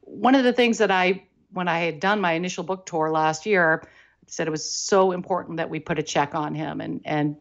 one 0.02 0.36
of 0.36 0.44
the 0.44 0.54
things 0.54 0.78
that 0.78 0.92
I, 0.92 1.24
when 1.52 1.68
I 1.68 1.80
had 1.80 2.00
done 2.00 2.22
my 2.22 2.34
initial 2.34 2.64
book 2.64 2.86
tour 2.86 3.12
last 3.12 3.46
year, 3.46 3.88
said 4.28 4.48
it 4.48 4.52
was 4.52 4.70
so 4.70 5.12
important 5.12 5.58
that 5.58 5.70
we 5.70 5.80
put 5.80 6.00
a 6.00 6.04
check 6.04 6.34
on 6.36 6.56
him 6.56 6.82
and, 6.82 7.02
and 7.06 7.36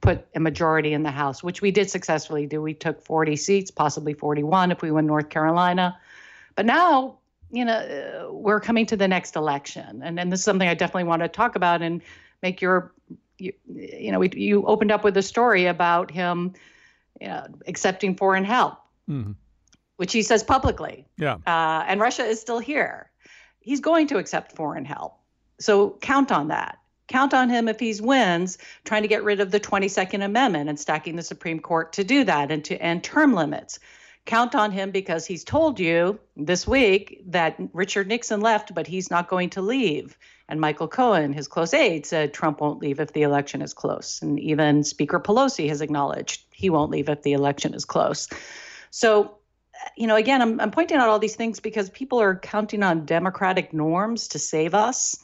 put 0.00 0.26
a 0.34 0.40
majority 0.40 0.92
in 0.92 1.02
the 1.02 1.10
House, 1.10 1.42
which 1.42 1.62
we 1.62 1.70
did 1.70 1.90
successfully 1.90 2.46
do. 2.46 2.60
We 2.60 2.74
took 2.74 3.02
40 3.02 3.36
seats, 3.36 3.70
possibly 3.70 4.14
41 4.14 4.70
if 4.70 4.82
we 4.82 4.90
win 4.90 5.06
North 5.06 5.30
Carolina. 5.30 5.98
But 6.54 6.66
now 6.66 7.18
you 7.50 7.64
know, 7.64 8.30
we're 8.32 8.60
coming 8.60 8.86
to 8.86 8.96
the 8.96 9.08
next 9.08 9.36
election, 9.36 10.02
and 10.02 10.18
and 10.18 10.32
this 10.32 10.40
is 10.40 10.44
something 10.44 10.68
I 10.68 10.74
definitely 10.74 11.04
want 11.04 11.22
to 11.22 11.28
talk 11.28 11.56
about 11.56 11.82
and 11.82 12.02
make 12.42 12.60
your, 12.60 12.92
you, 13.38 13.52
you 13.74 14.12
know, 14.12 14.18
we, 14.18 14.30
you 14.34 14.64
opened 14.66 14.90
up 14.90 15.04
with 15.04 15.16
a 15.16 15.22
story 15.22 15.66
about 15.66 16.10
him, 16.10 16.54
you 17.20 17.28
know, 17.28 17.46
accepting 17.66 18.16
foreign 18.16 18.44
help, 18.44 18.78
mm-hmm. 19.08 19.32
which 19.96 20.12
he 20.12 20.22
says 20.22 20.42
publicly. 20.42 21.06
Yeah. 21.16 21.36
Uh, 21.46 21.84
and 21.86 22.00
Russia 22.00 22.24
is 22.24 22.40
still 22.40 22.58
here. 22.58 23.10
He's 23.60 23.80
going 23.80 24.06
to 24.08 24.18
accept 24.18 24.52
foreign 24.52 24.84
help, 24.84 25.18
so 25.58 25.96
count 26.00 26.32
on 26.32 26.48
that. 26.48 26.78
Count 27.08 27.32
on 27.32 27.48
him 27.48 27.68
if 27.68 27.78
he 27.78 27.94
wins, 28.00 28.58
trying 28.84 29.02
to 29.02 29.08
get 29.08 29.22
rid 29.22 29.38
of 29.38 29.52
the 29.52 29.60
22nd 29.60 30.24
Amendment 30.24 30.68
and 30.68 30.78
stacking 30.78 31.14
the 31.14 31.22
Supreme 31.22 31.60
Court 31.60 31.92
to 31.92 32.02
do 32.02 32.24
that 32.24 32.50
and 32.50 32.64
to 32.64 32.76
end 32.82 33.04
term 33.04 33.32
limits 33.32 33.78
count 34.26 34.54
on 34.54 34.72
him 34.72 34.90
because 34.90 35.24
he's 35.24 35.44
told 35.44 35.80
you 35.80 36.18
this 36.36 36.66
week 36.66 37.22
that 37.26 37.56
Richard 37.72 38.08
Nixon 38.08 38.40
left, 38.40 38.74
but 38.74 38.86
he's 38.86 39.10
not 39.10 39.28
going 39.28 39.50
to 39.50 39.62
leave. 39.62 40.18
And 40.48 40.60
Michael 40.60 40.88
Cohen, 40.88 41.32
his 41.32 41.48
close 41.48 41.72
aide, 41.72 42.06
said 42.06 42.34
Trump 42.34 42.60
won't 42.60 42.80
leave 42.80 43.00
if 43.00 43.12
the 43.12 43.22
election 43.22 43.62
is 43.62 43.72
close. 43.72 44.20
And 44.22 44.38
even 44.38 44.84
Speaker 44.84 45.18
Pelosi 45.18 45.68
has 45.68 45.80
acknowledged 45.80 46.42
he 46.52 46.70
won't 46.70 46.90
leave 46.90 47.08
if 47.08 47.22
the 47.22 47.32
election 47.32 47.74
is 47.74 47.84
close. 47.84 48.28
So, 48.90 49.38
you 49.96 50.06
know, 50.06 50.16
again, 50.16 50.42
I'm, 50.42 50.60
I'm 50.60 50.70
pointing 50.70 50.98
out 50.98 51.08
all 51.08 51.18
these 51.18 51.36
things 51.36 51.60
because 51.60 51.90
people 51.90 52.20
are 52.20 52.36
counting 52.36 52.82
on 52.82 53.06
democratic 53.06 53.72
norms 53.72 54.28
to 54.28 54.38
save 54.38 54.74
us. 54.74 55.16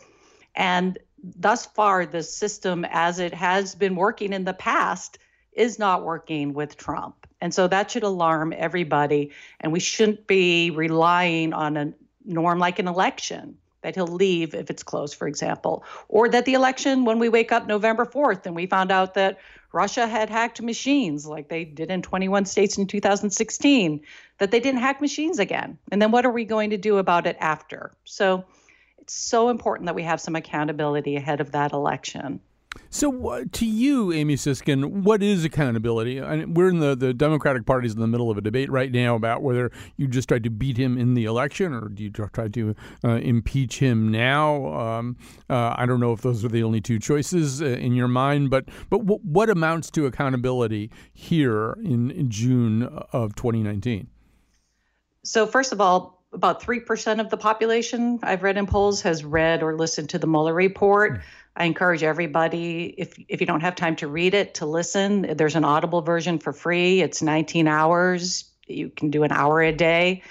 And 0.54 0.99
thus 1.23 1.66
far, 1.66 2.06
the 2.06 2.23
system 2.23 2.85
as 2.90 3.18
it 3.18 3.35
has 3.35 3.75
been 3.75 3.97
working 3.97 4.32
in 4.32 4.44
the 4.44 4.54
past 4.54 5.18
is 5.52 5.78
not 5.78 6.04
working 6.04 6.54
with 6.54 6.76
Trump. 6.76 7.22
And 7.43 7.53
so 7.53 7.67
that 7.67 7.91
should 7.91 8.05
alarm 8.05 8.55
everybody. 8.57 9.33
And 9.61 9.73
we 9.73 9.81
shouldn't 9.81 10.29
be 10.29 10.71
relying 10.71 11.53
on 11.53 11.77
a 11.77 11.93
norm 12.25 12.61
like 12.61 12.79
an 12.79 12.87
election 12.87 13.59
that 13.83 13.97
he'll 13.97 14.07
leave 14.07 14.55
if 14.55 14.71
it's 14.71 14.85
close, 14.85 15.13
for 15.13 15.27
example, 15.27 15.85
or 16.09 16.29
that 16.29 16.45
the 16.45 16.55
election, 16.55 17.05
when 17.05 17.19
we 17.19 17.29
wake 17.29 17.51
up 17.51 17.67
November 17.67 18.07
4th 18.07 18.47
and 18.47 18.55
we 18.55 18.67
found 18.67 18.93
out 18.93 19.15
that 19.15 19.41
Russia 19.73 20.07
had 20.07 20.31
hacked 20.31 20.63
machines 20.63 21.27
like 21.27 21.49
they 21.49 21.65
did 21.65 21.91
in 21.91 22.01
21 22.01 22.45
states 22.45 22.79
in 22.79 22.87
2016, 22.87 24.01
that 24.39 24.53
they 24.53 24.61
didn't 24.61 24.81
hack 24.81 25.01
machines 25.01 25.41
again. 25.41 25.77
And 25.91 26.01
then 26.01 26.13
what 26.13 26.25
are 26.25 26.31
we 26.31 26.45
going 26.45 26.71
to 26.71 26.79
do 26.79 26.99
about 26.99 27.27
it 27.27 27.37
after? 27.41 27.91
So 28.05 28.45
it's 28.99 29.15
so 29.15 29.49
important 29.49 29.87
that 29.87 29.97
we 29.97 30.05
have 30.05 30.21
some 30.21 30.37
accountability 30.37 31.17
ahead 31.17 31.41
of 31.41 31.51
that 31.51 31.73
election. 31.73 32.39
So, 32.91 33.29
uh, 33.29 33.45
to 33.52 33.67
you, 33.67 34.12
Amy 34.12 34.37
Siskind, 34.37 34.87
what 35.02 35.23
is 35.23 35.45
accountability? 35.45 36.21
I 36.21 36.37
mean, 36.37 36.55
we're 36.55 36.69
in 36.69 36.79
the, 36.79 36.95
the 36.95 37.14
Democratic 37.14 37.64
Party's 37.64 37.95
in 37.95 38.00
the 38.00 38.07
middle 38.07 38.31
of 38.31 38.37
a 38.37 38.41
debate 38.41 38.71
right 38.71 38.93
now 38.93 39.14
about 39.14 39.43
whether 39.43 39.71
you 39.97 40.07
just 40.07 40.29
tried 40.29 40.45
to 40.45 40.50
beat 40.50 40.76
him 40.76 40.99
in 40.99 41.14
the 41.14 41.25
election 41.25 41.73
or 41.73 41.88
do 41.88 42.02
you 42.02 42.11
try 42.11 42.49
to 42.49 42.75
uh, 43.05 43.17
impeach 43.17 43.79
him 43.79 44.11
now. 44.11 44.67
Um, 44.75 45.17
uh, 45.49 45.75
I 45.76 45.87
don't 45.87 46.00
know 46.00 46.12
if 46.12 46.21
those 46.21 46.45
are 46.45 46.49
the 46.49 46.62
only 46.62 46.81
two 46.81 46.99
choices 46.99 47.62
uh, 47.62 47.67
in 47.67 47.95
your 47.95 48.09
mind, 48.09 48.50
but 48.50 48.67
but 48.91 48.99
w- 48.99 49.21
what 49.23 49.49
amounts 49.49 49.91
to 49.93 50.07
accountability 50.07 50.91
here 51.12 51.79
in, 51.83 52.11
in 52.11 52.31
June 52.31 52.85
of 53.12 53.35
2019? 53.35 54.09
So, 55.25 55.47
first 55.47 55.73
of 55.73 55.81
all, 55.81 56.23
about 56.33 56.62
3% 56.62 57.21
of 57.21 57.31
the 57.31 57.37
population 57.37 58.19
I've 58.23 58.43
read 58.43 58.57
in 58.57 58.67
polls 58.67 59.02
has 59.02 59.25
read 59.25 59.62
or 59.62 59.76
listened 59.76 60.11
to 60.11 60.19
the 60.19 60.26
Mueller 60.26 60.55
report. 60.55 61.14
Mm. 61.14 61.23
I 61.54 61.64
encourage 61.64 62.02
everybody, 62.02 62.94
if 62.97 63.14
if 63.28 63.40
you 63.40 63.47
don't 63.47 63.61
have 63.61 63.75
time 63.75 63.97
to 63.97 64.09
read 64.09 64.35
it, 64.35 64.54
to 64.54 64.66
listen. 64.66 65.37
There's 65.37 65.56
an 65.56 65.64
Audible 65.64 66.00
version 66.00 66.38
for 66.38 66.52
free. 66.52 67.02
It's 67.02 67.21
19 67.21 67.68
hours. 67.68 68.50
You 68.66 68.88
can 68.88 69.11
do 69.11 69.23
an 69.23 69.32
hour 69.32 69.61
a 69.61 69.73
day. 69.73 70.23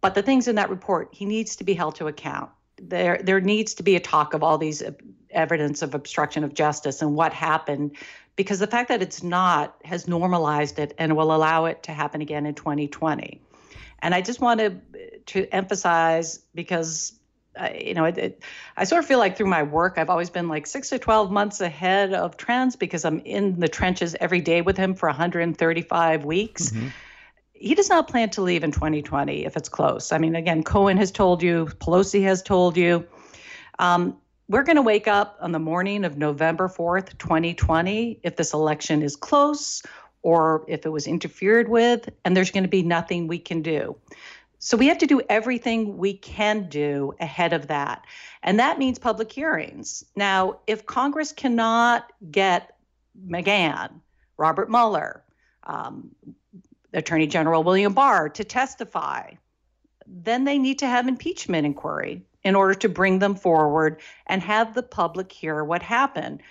But 0.00 0.14
the 0.14 0.22
things 0.22 0.48
in 0.48 0.56
that 0.56 0.70
report, 0.70 1.08
he 1.12 1.24
needs 1.24 1.56
to 1.56 1.64
be 1.64 1.74
held 1.74 1.96
to 1.96 2.06
account. 2.06 2.50
There 2.80 3.18
there 3.22 3.40
needs 3.40 3.74
to 3.74 3.82
be 3.82 3.96
a 3.96 4.00
talk 4.00 4.34
of 4.34 4.42
all 4.42 4.58
these 4.58 4.82
uh, 4.82 4.92
evidence 5.30 5.82
of 5.82 5.94
obstruction 5.94 6.44
of 6.44 6.54
justice 6.54 7.02
and 7.02 7.14
what 7.14 7.32
happened 7.32 7.96
because 8.36 8.58
the 8.58 8.66
fact 8.66 8.90
that 8.90 9.02
it's 9.02 9.22
not 9.22 9.74
has 9.84 10.06
normalized 10.06 10.78
it 10.78 10.94
and 10.98 11.16
will 11.16 11.34
allow 11.34 11.64
it 11.64 11.82
to 11.84 11.92
happen 11.92 12.20
again 12.20 12.46
in 12.46 12.54
2020. 12.54 13.40
And 14.00 14.14
I 14.14 14.20
just 14.20 14.40
want 14.40 14.60
to 14.60 14.66
uh, 14.66 14.98
to 15.26 15.46
emphasize 15.54 16.40
because 16.54 17.14
you 17.80 17.94
know, 17.94 18.04
it, 18.04 18.18
it, 18.18 18.42
I 18.76 18.84
sort 18.84 19.00
of 19.00 19.06
feel 19.06 19.18
like 19.18 19.36
through 19.36 19.46
my 19.46 19.62
work, 19.62 19.94
I've 19.96 20.10
always 20.10 20.30
been 20.30 20.48
like 20.48 20.66
six 20.66 20.88
to 20.90 20.98
12 20.98 21.30
months 21.30 21.60
ahead 21.60 22.12
of 22.12 22.36
trends 22.36 22.76
because 22.76 23.04
I'm 23.04 23.20
in 23.20 23.58
the 23.58 23.68
trenches 23.68 24.16
every 24.20 24.40
day 24.40 24.62
with 24.62 24.76
him 24.76 24.94
for 24.94 25.08
135 25.08 26.24
weeks. 26.24 26.70
Mm-hmm. 26.70 26.88
He 27.52 27.74
does 27.74 27.88
not 27.88 28.08
plan 28.08 28.30
to 28.30 28.42
leave 28.42 28.64
in 28.64 28.72
2020 28.72 29.46
if 29.46 29.56
it's 29.56 29.68
close. 29.68 30.12
I 30.12 30.18
mean, 30.18 30.36
again, 30.36 30.62
Cohen 30.62 30.96
has 30.98 31.10
told 31.10 31.42
you, 31.42 31.66
Pelosi 31.78 32.22
has 32.24 32.42
told 32.42 32.76
you. 32.76 33.06
Um, 33.78 34.16
we're 34.48 34.62
going 34.62 34.76
to 34.76 34.82
wake 34.82 35.08
up 35.08 35.38
on 35.40 35.52
the 35.52 35.58
morning 35.58 36.04
of 36.04 36.16
November 36.16 36.68
4th, 36.68 37.18
2020, 37.18 38.20
if 38.22 38.36
this 38.36 38.52
election 38.52 39.02
is 39.02 39.16
close 39.16 39.82
or 40.22 40.64
if 40.68 40.84
it 40.84 40.88
was 40.88 41.06
interfered 41.06 41.68
with, 41.68 42.08
and 42.24 42.36
there's 42.36 42.50
going 42.50 42.64
to 42.64 42.68
be 42.68 42.82
nothing 42.82 43.28
we 43.28 43.38
can 43.38 43.62
do. 43.62 43.96
So 44.66 44.76
we 44.76 44.88
have 44.88 44.98
to 44.98 45.06
do 45.06 45.22
everything 45.28 45.96
we 45.96 46.14
can 46.14 46.68
do 46.68 47.14
ahead 47.20 47.52
of 47.52 47.68
that. 47.68 48.04
And 48.42 48.58
that 48.58 48.80
means 48.80 48.98
public 48.98 49.30
hearings. 49.30 50.04
Now, 50.16 50.58
if 50.66 50.84
Congress 50.86 51.30
cannot 51.30 52.10
get 52.32 52.76
McGahn, 53.28 54.00
Robert 54.36 54.68
Mueller, 54.68 55.22
um, 55.62 56.10
Attorney 56.92 57.28
General 57.28 57.62
William 57.62 57.94
Barr 57.94 58.28
to 58.30 58.42
testify, 58.42 59.34
then 60.04 60.42
they 60.42 60.58
need 60.58 60.80
to 60.80 60.88
have 60.88 61.06
impeachment 61.06 61.64
inquiry 61.64 62.22
in 62.42 62.56
order 62.56 62.74
to 62.74 62.88
bring 62.88 63.20
them 63.20 63.36
forward 63.36 64.00
and 64.26 64.42
have 64.42 64.74
the 64.74 64.82
public 64.82 65.30
hear 65.30 65.62
what 65.62 65.80
happened. 65.80 66.42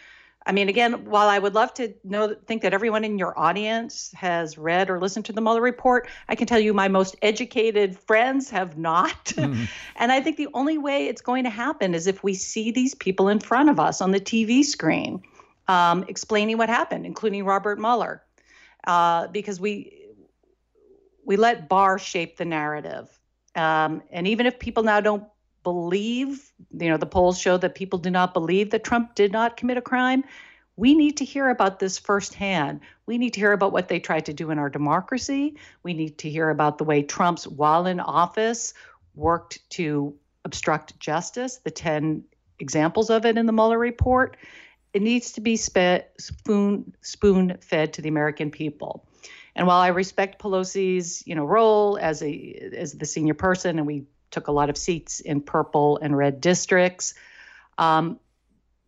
I 0.47 0.51
mean, 0.51 0.69
again, 0.69 1.05
while 1.05 1.27
I 1.27 1.39
would 1.39 1.55
love 1.55 1.73
to 1.75 1.93
know, 2.03 2.35
think 2.45 2.61
that 2.61 2.73
everyone 2.73 3.03
in 3.03 3.17
your 3.17 3.37
audience 3.37 4.11
has 4.15 4.57
read 4.57 4.91
or 4.91 4.99
listened 4.99 5.25
to 5.25 5.33
the 5.33 5.41
Mueller 5.41 5.61
report, 5.61 6.07
I 6.29 6.35
can 6.35 6.45
tell 6.45 6.59
you 6.59 6.73
my 6.73 6.87
most 6.87 7.15
educated 7.21 7.97
friends 7.97 8.49
have 8.51 8.77
not. 8.77 9.33
Mm-hmm. 9.45 9.65
and 9.97 10.11
I 10.11 10.21
think 10.21 10.37
the 10.37 10.47
only 10.53 10.77
way 10.77 11.07
it's 11.07 11.21
going 11.21 11.43
to 11.43 11.49
happen 11.49 11.93
is 11.93 12.07
if 12.07 12.23
we 12.23 12.33
see 12.33 12.71
these 12.71 12.95
people 12.95 13.27
in 13.27 13.39
front 13.39 13.69
of 13.69 13.79
us 13.79 14.01
on 14.01 14.11
the 14.11 14.19
TV 14.19 14.63
screen 14.63 15.21
um, 15.67 16.05
explaining 16.07 16.57
what 16.57 16.69
happened, 16.69 17.05
including 17.05 17.43
Robert 17.45 17.77
Mueller, 17.77 18.23
uh, 18.87 19.27
because 19.27 19.59
we 19.59 20.05
we 21.25 21.35
let 21.37 21.67
Barr 21.67 21.99
shape 21.99 22.37
the 22.37 22.45
narrative. 22.45 23.19
Um, 23.55 24.03
and 24.11 24.27
even 24.27 24.45
if 24.45 24.57
people 24.57 24.83
now 24.83 25.01
don't 25.01 25.23
believe, 25.65 26.49
you 26.79 26.87
know, 26.87 26.95
the 26.95 27.05
polls 27.05 27.37
show 27.37 27.57
that 27.57 27.75
people 27.75 27.99
do 27.99 28.09
not 28.09 28.33
believe 28.33 28.69
that 28.69 28.85
Trump 28.85 29.15
did 29.15 29.33
not 29.33 29.57
commit 29.57 29.75
a 29.75 29.81
crime. 29.81 30.23
We 30.77 30.95
need 30.95 31.17
to 31.17 31.25
hear 31.25 31.49
about 31.49 31.79
this 31.79 31.99
firsthand. 31.99 32.79
We 33.05 33.17
need 33.17 33.33
to 33.33 33.41
hear 33.41 33.51
about 33.51 33.73
what 33.73 33.89
they 33.89 33.99
tried 33.99 34.27
to 34.27 34.33
do 34.33 34.51
in 34.51 34.59
our 34.59 34.69
democracy. 34.69 35.57
We 35.83 35.93
need 35.93 36.19
to 36.19 36.29
hear 36.29 36.49
about 36.49 36.77
the 36.77 36.85
way 36.85 37.03
Trump's, 37.03 37.45
while 37.45 37.85
in 37.85 37.99
office, 37.99 38.73
worked 39.15 39.69
to 39.71 40.15
obstruct 40.45 40.99
justice, 40.99 41.57
the 41.57 41.71
10 41.71 42.23
examples 42.59 43.09
of 43.09 43.25
it 43.25 43.37
in 43.37 43.45
the 43.45 43.51
Mueller 43.51 43.79
report. 43.79 44.37
It 44.93 45.01
needs 45.01 45.33
to 45.33 45.41
be 45.41 45.57
spoon, 45.57 46.93
spoon 47.01 47.57
fed 47.59 47.93
to 47.93 48.01
the 48.01 48.09
American 48.09 48.51
people. 48.51 49.05
And 49.55 49.67
while 49.67 49.79
I 49.79 49.87
respect 49.87 50.41
Pelosi's, 50.41 51.25
you 51.25 51.35
know, 51.35 51.45
role 51.45 51.97
as 52.01 52.21
a 52.21 52.71
as 52.77 52.91
the 52.91 53.05
senior 53.05 53.33
person, 53.33 53.77
and 53.77 53.87
we 53.87 54.03
took 54.31 54.47
a 54.47 54.51
lot 54.51 54.69
of 54.69 54.77
seats 54.77 55.19
in 55.19 55.41
purple 55.41 55.97
and 56.01 56.15
red 56.15 56.41
districts. 56.41 57.13
Um, 57.77 58.19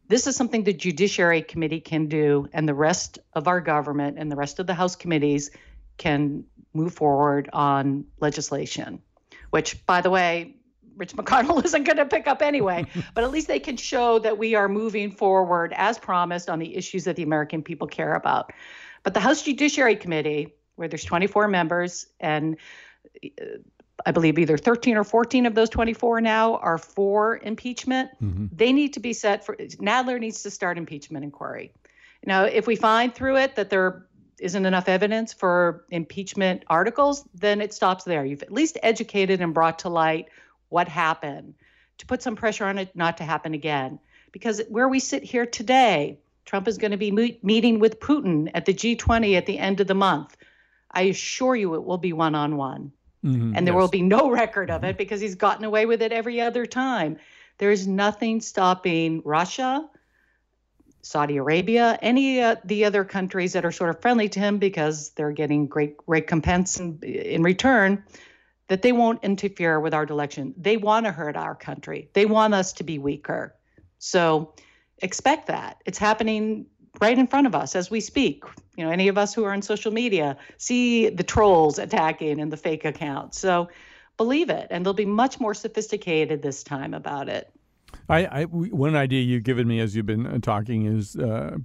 this 0.08 0.28
is 0.28 0.36
something 0.36 0.64
the 0.64 0.74
Judiciary 0.74 1.42
Committee 1.42 1.82
can 1.82 2.08
do, 2.08 2.48
and 2.54 2.68
the 2.68 2.74
rest 2.74 3.20
of 3.34 3.48
our 3.48 3.60
government 3.60 4.18
and 4.18 4.32
the 4.32 4.36
rest 4.36 4.60
of 4.60 4.68
the 4.68 4.74
House 4.74 4.96
committees 4.96 5.52
can 5.98 6.46
move 6.74 6.94
forward 6.94 7.50
on 7.52 8.06
legislation, 8.20 9.02
which, 9.50 9.86
by 9.86 10.02
the 10.02 10.10
way, 10.10 10.56
Mitch 10.96 11.14
McConnell 11.14 11.64
isn't 11.66 11.84
going 11.84 11.98
to 11.98 12.06
pick 12.06 12.28
up 12.28 12.42
anyway, 12.42 12.86
but 13.14 13.24
at 13.24 13.32
least 13.32 13.48
they 13.48 13.60
can 13.60 13.78
show 13.78 14.20
that 14.20 14.38
we 14.38 14.56
are 14.56 14.70
moving 14.70 15.12
forward 15.12 15.74
as 15.76 15.98
promised 15.98 16.50
on 16.50 16.60
the 16.60 16.76
issues 16.76 17.04
that 17.04 17.16
the 17.16 17.24
American 17.24 17.62
people 17.62 17.88
care 17.88 18.14
about. 18.14 18.54
But 19.04 19.14
the 19.14 19.20
House 19.20 19.42
Judiciary 19.42 19.96
Committee, 19.96 20.54
where 20.76 20.88
there's 20.88 21.04
24 21.04 21.48
members 21.48 22.08
and 22.20 22.58
uh, 23.24 23.46
I 24.06 24.12
believe 24.12 24.38
either 24.38 24.58
13 24.58 24.98
or 24.98 25.04
14 25.04 25.46
of 25.46 25.56
those 25.56 25.70
24 25.70 26.22
now 26.22 26.56
are 26.58 26.78
for 26.78 27.38
impeachment. 27.38 28.12
Mm-hmm. 28.22 28.46
They 28.52 28.72
need 28.72 28.94
to 28.94 29.00
be 29.00 29.14
set 29.14 29.46
for 29.46 29.56
Nadler 29.56 30.20
needs 30.20 30.44
to 30.44 30.52
start 30.52 30.78
impeachment 30.78 31.24
inquiry. 31.24 31.72
Now, 32.26 32.44
if 32.44 32.68
we 32.68 32.76
find 32.76 33.14
through 33.14 33.38
it 33.38 33.56
that 33.56 33.70
there 33.70 34.06
isn't 34.40 34.66
enough 34.66 34.88
evidence 34.88 35.34
for 35.34 35.86
impeachment 35.90 36.64
articles, 36.68 37.28
then 37.34 37.62
it 37.62 37.74
stops 37.74 38.04
there. 38.04 38.24
You've 38.24 38.44
at 38.44 38.52
least 38.52 38.78
educated 38.84 39.42
and 39.42 39.54
brought 39.54 39.80
to 39.80 39.90
light 39.90 40.28
what 40.70 40.88
happened 40.88 41.56
to 41.98 42.06
put 42.06 42.22
some 42.22 42.36
pressure 42.36 42.66
on 42.66 42.78
it 42.78 42.96
not 42.96 43.18
to 43.18 43.24
happen 43.24 43.54
again. 43.54 44.00
Because 44.32 44.62
where 44.70 44.88
we 44.88 45.00
sit 45.00 45.24
here 45.24 45.46
today, 45.46 46.20
Trump 46.46 46.68
is 46.68 46.78
going 46.78 46.92
to 46.92 46.98
be 46.98 47.12
meet, 47.12 47.44
meeting 47.44 47.80
with 47.80 48.00
Putin 48.00 48.52
at 48.54 48.66
the 48.66 48.74
G20 48.74 49.36
at 49.36 49.46
the 49.46 49.58
end 49.58 49.80
of 49.80 49.88
the 49.88 49.96
month. 49.96 50.36
I 50.92 51.04
assure 51.04 51.56
you 51.56 51.76
it 51.76 51.84
will 51.84 51.98
be 51.98 52.14
one 52.14 52.36
on 52.36 52.58
one. 52.58 52.92
Mm-hmm, 53.26 53.54
and 53.56 53.68
there 53.68 53.74
yes. 53.74 53.82
will 53.82 53.88
be 53.88 54.02
no 54.02 54.30
record 54.30 54.70
of 54.70 54.84
it 54.84 54.88
mm-hmm. 54.88 54.98
because 54.98 55.20
he's 55.22 55.36
gotten 55.36 55.66
away 55.66 55.86
with 55.86 56.02
it 56.02 56.12
every 56.12 56.40
other 56.40 56.66
time. 56.66 57.18
There 57.58 57.72
is 57.72 57.88
nothing 57.88 58.42
stopping 58.42 59.22
Russia, 59.26 59.90
Saudi 61.02 61.38
Arabia, 61.38 61.98
any 62.02 62.42
of 62.42 62.58
uh, 62.58 62.62
the 62.66 62.86
other 62.86 63.04
countries 63.04 63.54
that 63.54 63.66
are 63.66 63.72
sort 63.72 63.90
of 63.90 64.02
friendly 64.02 64.30
to 64.30 64.40
him 64.40 64.58
because 64.58 65.12
they're 65.12 65.32
getting 65.32 65.66
great 65.68 65.96
recompense 66.06 66.80
in, 66.80 67.00
in 67.02 67.44
return, 67.44 68.04
that 68.68 68.82
they 68.82 68.92
won't 68.92 69.24
interfere 69.24 69.80
with 69.80 69.94
our 69.94 70.04
election. 70.04 70.54
They 70.58 70.78
want 70.78 71.06
to 71.06 71.12
hurt 71.12 71.38
our 71.38 71.56
country. 71.56 72.10
They 72.14 72.26
want 72.26 72.54
us 72.54 72.74
to 72.74 72.84
be 72.84 73.00
weaker. 73.00 73.56
So 74.00 74.54
expect 75.00 75.48
that. 75.48 75.82
It's 75.86 75.98
happening 75.98 76.66
right 77.02 77.18
in 77.18 77.28
front 77.28 77.48
of 77.48 77.56
us 77.56 77.76
as 77.76 77.92
we 77.92 78.00
speak. 78.00 78.44
You 78.76 78.86
know, 78.86 78.92
any 78.92 79.08
of 79.08 79.18
us 79.18 79.34
who 79.34 79.44
are 79.44 79.54
on 79.54 79.62
social 79.62 79.92
media 79.92 80.38
see 80.58 81.10
the 81.10 81.24
trolls 81.24 81.80
attacking 81.80 82.40
and 82.40 82.52
the 82.52 82.58
fake 82.58 82.86
accounts. 82.86 83.40
So 83.40 83.70
believe 84.18 84.50
it, 84.50 84.68
and 84.70 84.86
they'll 84.86 84.94
be 84.94 85.06
much 85.06 85.40
more 85.40 85.54
sophisticated 85.54 86.42
this 86.42 86.64
time 86.64 86.94
about 86.94 87.30
it. 87.30 87.52
I, 88.10 88.26
I, 88.26 88.44
one 88.44 88.96
idea 88.96 89.22
you've 89.22 89.44
given 89.44 89.68
me 89.68 89.80
as 89.80 89.96
you've 89.96 90.06
been 90.06 90.26
uh, 90.26 90.40
talking 90.42 90.86
is 90.86 91.16
uh, 91.16 91.58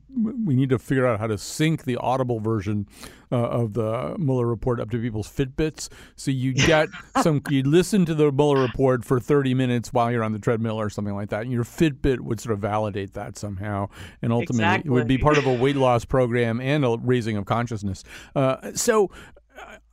we 0.45 0.55
need 0.55 0.71
to 0.71 0.79
figure 0.79 1.07
out 1.07 1.21
how 1.21 1.27
to 1.27 1.39
sync 1.39 1.85
the 1.85 1.97
audible 1.97 2.41
version 2.41 2.89
uh, 3.31 3.37
of 3.37 3.75
the 3.75 4.17
Mueller 4.19 4.47
report 4.47 4.81
up 4.81 4.91
to 4.91 5.01
people's 5.01 5.29
Fitbits. 5.29 5.89
So 6.17 6.31
you 6.31 6.53
get 6.53 6.89
some, 7.23 7.43
you 7.49 7.63
listen 7.63 8.05
to 8.07 8.15
the 8.15 8.33
Mueller 8.33 8.61
report 8.61 9.05
for 9.05 9.21
30 9.21 9.55
minutes 9.55 9.93
while 9.93 10.11
you're 10.11 10.25
on 10.25 10.33
the 10.33 10.39
treadmill 10.39 10.81
or 10.81 10.91
something 10.91 11.15
like 11.15 11.31
that. 11.31 11.43
And 11.43 11.53
your 11.53 11.65
Fitbit 11.65 12.21
would 12.21 12.41
sort 12.41 12.55
of 12.55 12.61
validate 12.61 13.15
that 13.15 13.39
somehow. 13.39 13.89
And 14.21 14.33
ultimately, 14.33 14.65
exactly. 14.65 14.89
it 14.89 14.93
would 14.93 15.09
be 15.09 15.19
part 15.19 15.39
of 15.39 15.47
a 15.47 15.55
weight 15.55 15.77
loss 15.77 16.05
program 16.05 16.61
and 16.61 16.85
a 16.85 16.99
raising 17.01 17.37
of 17.37 17.47
consciousness. 17.47 18.05
Uh, 18.35 18.73
so 18.75 19.11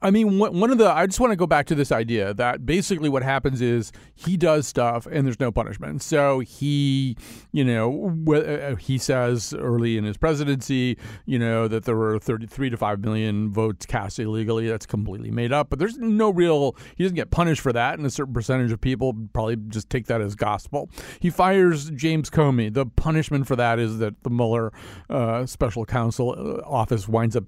I 0.01 0.11
mean, 0.11 0.39
one 0.39 0.71
of 0.71 0.77
the, 0.77 0.89
I 0.89 1.05
just 1.07 1.19
want 1.19 1.31
to 1.31 1.35
go 1.35 1.45
back 1.45 1.65
to 1.67 1.75
this 1.75 1.91
idea 1.91 2.33
that 2.35 2.65
basically 2.65 3.09
what 3.09 3.21
happens 3.21 3.59
is 3.59 3.91
he 4.15 4.37
does 4.37 4.65
stuff 4.65 5.05
and 5.05 5.25
there's 5.25 5.41
no 5.41 5.51
punishment. 5.51 6.01
So 6.01 6.39
he, 6.39 7.17
you 7.51 7.65
know, 7.65 8.15
uh, 8.33 8.77
he 8.77 8.97
says 8.97 9.53
early 9.53 9.97
in 9.97 10.05
his 10.05 10.15
presidency, 10.15 10.97
you 11.25 11.37
know, 11.37 11.67
that 11.67 11.83
there 11.83 11.97
were 11.97 12.17
33 12.17 12.69
to 12.69 12.77
5 12.77 12.99
million 13.01 13.51
votes 13.51 13.85
cast 13.85 14.19
illegally. 14.19 14.69
That's 14.69 14.85
completely 14.85 15.31
made 15.31 15.51
up, 15.51 15.69
but 15.69 15.79
there's 15.79 15.97
no 15.97 16.29
real, 16.29 16.77
he 16.95 17.03
doesn't 17.03 17.17
get 17.17 17.29
punished 17.29 17.61
for 17.61 17.73
that. 17.73 17.97
And 17.97 18.07
a 18.07 18.09
certain 18.09 18.33
percentage 18.33 18.71
of 18.71 18.79
people 18.79 19.13
probably 19.33 19.57
just 19.67 19.89
take 19.89 20.05
that 20.05 20.21
as 20.21 20.33
gospel. 20.33 20.89
He 21.19 21.29
fires 21.29 21.89
James 21.89 22.29
Comey. 22.29 22.73
The 22.73 22.85
punishment 22.85 23.47
for 23.47 23.57
that 23.57 23.79
is 23.79 23.97
that 23.97 24.23
the 24.23 24.29
Mueller 24.29 24.71
uh, 25.09 25.45
special 25.45 25.83
counsel 25.83 26.35
uh, 26.37 26.65
office 26.65 27.09
winds 27.09 27.35
up 27.35 27.43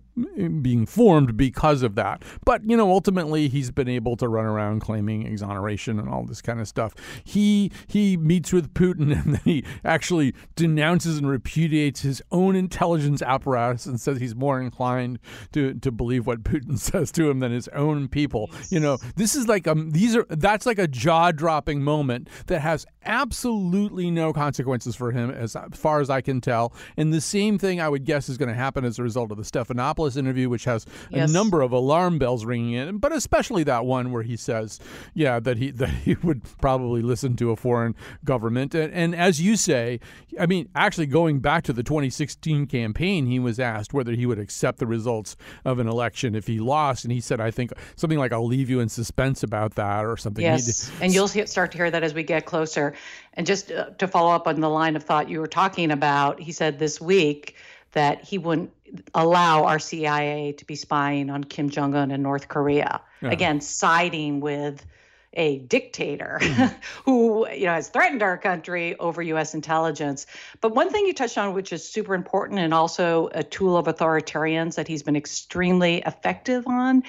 being 0.62 0.86
formed 0.86 1.38
because 1.38 1.82
of 1.82 1.96
that. 1.96 2.24
But, 2.46 2.64
you 2.70 2.76
know, 2.76 2.90
ultimately 2.90 3.48
he's 3.48 3.72
been 3.72 3.88
able 3.88 4.16
to 4.18 4.28
run 4.28 4.46
around 4.46 4.82
claiming 4.82 5.26
exoneration 5.26 6.00
and 6.00 6.10
all 6.10 6.26
this 6.26 6.42
kind 6.42 6.60
of 6.60 6.68
stuff. 6.68 6.94
He 7.24 7.72
he 7.88 8.18
meets 8.18 8.52
with 8.52 8.74
Putin 8.74 9.12
and 9.22 9.36
then 9.36 9.42
he 9.44 9.64
actually 9.84 10.34
denounces 10.56 11.18
and 11.18 11.30
repudiates 11.30 12.02
his 12.02 12.22
own 12.32 12.56
intelligence 12.56 13.22
apparatus 13.22 13.86
and 13.86 14.00
says 14.00 14.20
he's 14.20 14.36
more 14.36 14.60
inclined 14.62 15.20
to, 15.54 15.74
to 15.76 15.92
believe 15.92 16.26
what 16.26 16.44
Putin 16.44 16.78
says 16.92 17.12
to 17.14 17.30
him 17.30 17.40
than 17.40 17.52
his 17.52 17.68
own 17.70 18.08
people. 18.08 18.50
You 18.70 18.80
know, 18.80 18.98
this 19.16 19.36
is 19.36 19.48
like 19.48 19.68
um 19.68 19.92
these 19.92 20.16
are 20.16 20.26
that's 20.30 20.66
like 20.66 20.80
a 20.80 20.88
jaw-dropping 20.88 21.84
moment 21.84 22.30
that 22.48 22.62
has 22.62 22.86
absolutely 23.06 24.12
no 24.12 24.32
consequences 24.32 24.96
for 24.96 25.12
him 25.12 25.32
as 25.32 25.56
far 25.74 26.02
as 26.02 26.10
I 26.10 26.22
can 26.22 26.40
tell. 26.42 26.74
And 26.98 27.14
the 27.14 27.22
same 27.22 27.58
thing 27.58 27.82
I 27.82 27.90
would 27.90 28.06
guess 28.06 28.30
is 28.30 28.38
going 28.38 28.50
to 28.50 28.56
happen 28.56 28.86
as 28.86 29.00
a 29.00 29.04
result 29.04 29.32
of 29.32 29.38
the 29.38 29.44
Stephanopoulos 29.44 30.18
interview, 30.18 30.50
which 30.50 30.66
has 30.66 30.86
yes. 31.10 31.30
a 31.30 31.34
number 31.34 31.62
of 31.62 31.72
alarm 31.72 32.20
bells 32.20 32.31
ringing 32.46 32.74
in, 32.74 32.98
but 32.98 33.12
especially 33.12 33.64
that 33.66 33.86
one 33.86 34.12
where 34.12 34.24
he 34.24 34.36
says, 34.36 34.80
yeah, 35.14 35.40
that 35.40 35.58
he 35.58 35.72
that 35.82 35.90
he 35.90 36.16
would 36.24 36.42
probably 36.60 37.02
listen 37.02 37.36
to 37.38 37.52
a 37.52 37.56
foreign 37.56 37.96
government. 38.24 38.74
And, 38.76 38.94
and 38.94 39.16
as 39.16 39.42
you 39.42 39.56
say, 39.56 40.00
I 40.40 40.46
mean, 40.46 40.70
actually 40.76 41.08
going 41.08 41.40
back 41.40 41.64
to 41.66 41.74
the 41.74 41.84
2016 41.84 42.68
campaign, 42.68 43.26
he 43.26 43.40
was 43.40 43.60
asked 43.60 43.94
whether 43.94 44.14
he 44.14 44.26
would 44.26 44.40
accept 44.40 44.80
the 44.80 44.88
results 44.88 45.36
of 45.66 45.80
an 45.80 45.88
election 45.88 46.36
if 46.36 46.48
he 46.48 46.60
lost, 46.60 47.04
and 47.06 47.12
he 47.12 47.22
said, 47.22 47.40
I 47.40 47.52
think 47.52 47.72
something 47.96 48.20
like 48.20 48.32
I'll 48.32 48.46
leave 48.46 48.70
you 48.70 48.80
in 48.80 48.90
suspense 48.90 49.44
about 49.44 49.76
that 49.76 50.06
or 50.06 50.18
something. 50.18 50.44
Yes, 50.44 50.92
and 51.02 51.14
you'll 51.14 51.28
start 51.28 51.72
to 51.72 51.78
hear 51.78 51.92
that 51.92 52.04
as 52.04 52.14
we 52.14 52.24
get 52.24 52.46
closer. 52.46 52.94
And 53.34 53.48
just 53.48 53.72
uh, 53.72 53.92
to 53.98 54.08
follow 54.08 54.32
up 54.32 54.48
on 54.48 54.60
the 54.60 54.70
line 54.70 54.96
of 54.96 55.04
thought 55.04 55.30
you 55.30 55.40
were 55.40 55.48
talking 55.48 55.92
about, 55.92 56.40
he 56.40 56.52
said 56.52 56.80
this 56.80 57.00
week 57.00 57.56
that 57.94 58.24
he 58.24 58.38
wouldn't 58.38 58.72
allow 59.14 59.66
our 59.66 59.80
CIA 59.80 60.54
to 60.54 60.66
be 60.66 60.76
spying 60.76 61.30
on 61.30 61.44
Kim 61.44 61.70
Jong 61.70 61.96
un 61.96 62.12
in 62.12 62.22
North 62.22 62.48
Korea. 62.48 63.02
Again, 63.22 63.62
siding 63.62 64.40
with 64.40 64.86
a 65.34 65.60
dictator 65.60 66.40
mm-hmm. 66.42 66.76
who 67.06 67.48
you 67.50 67.66
know 67.66 67.74
has 67.74 67.90
threatened 67.90 68.22
our 68.22 68.38
country 68.38 68.98
over 69.00 69.22
US 69.22 69.54
intelligence. 69.54 70.26
But 70.60 70.76
one 70.76 70.90
thing 70.90 71.06
you 71.06 71.14
touched 71.14 71.38
on 71.38 71.54
which 71.54 71.72
is 71.72 71.88
super 71.88 72.14
important 72.14 72.60
and 72.60 72.74
also 72.74 73.30
a 73.34 73.44
tool 73.44 73.78
of 73.78 73.86
authoritarians 73.86 74.76
that 74.76 74.88
he's 74.88 75.04
been 75.04 75.16
extremely 75.16 76.00
effective 76.00 76.68
on 76.68 77.04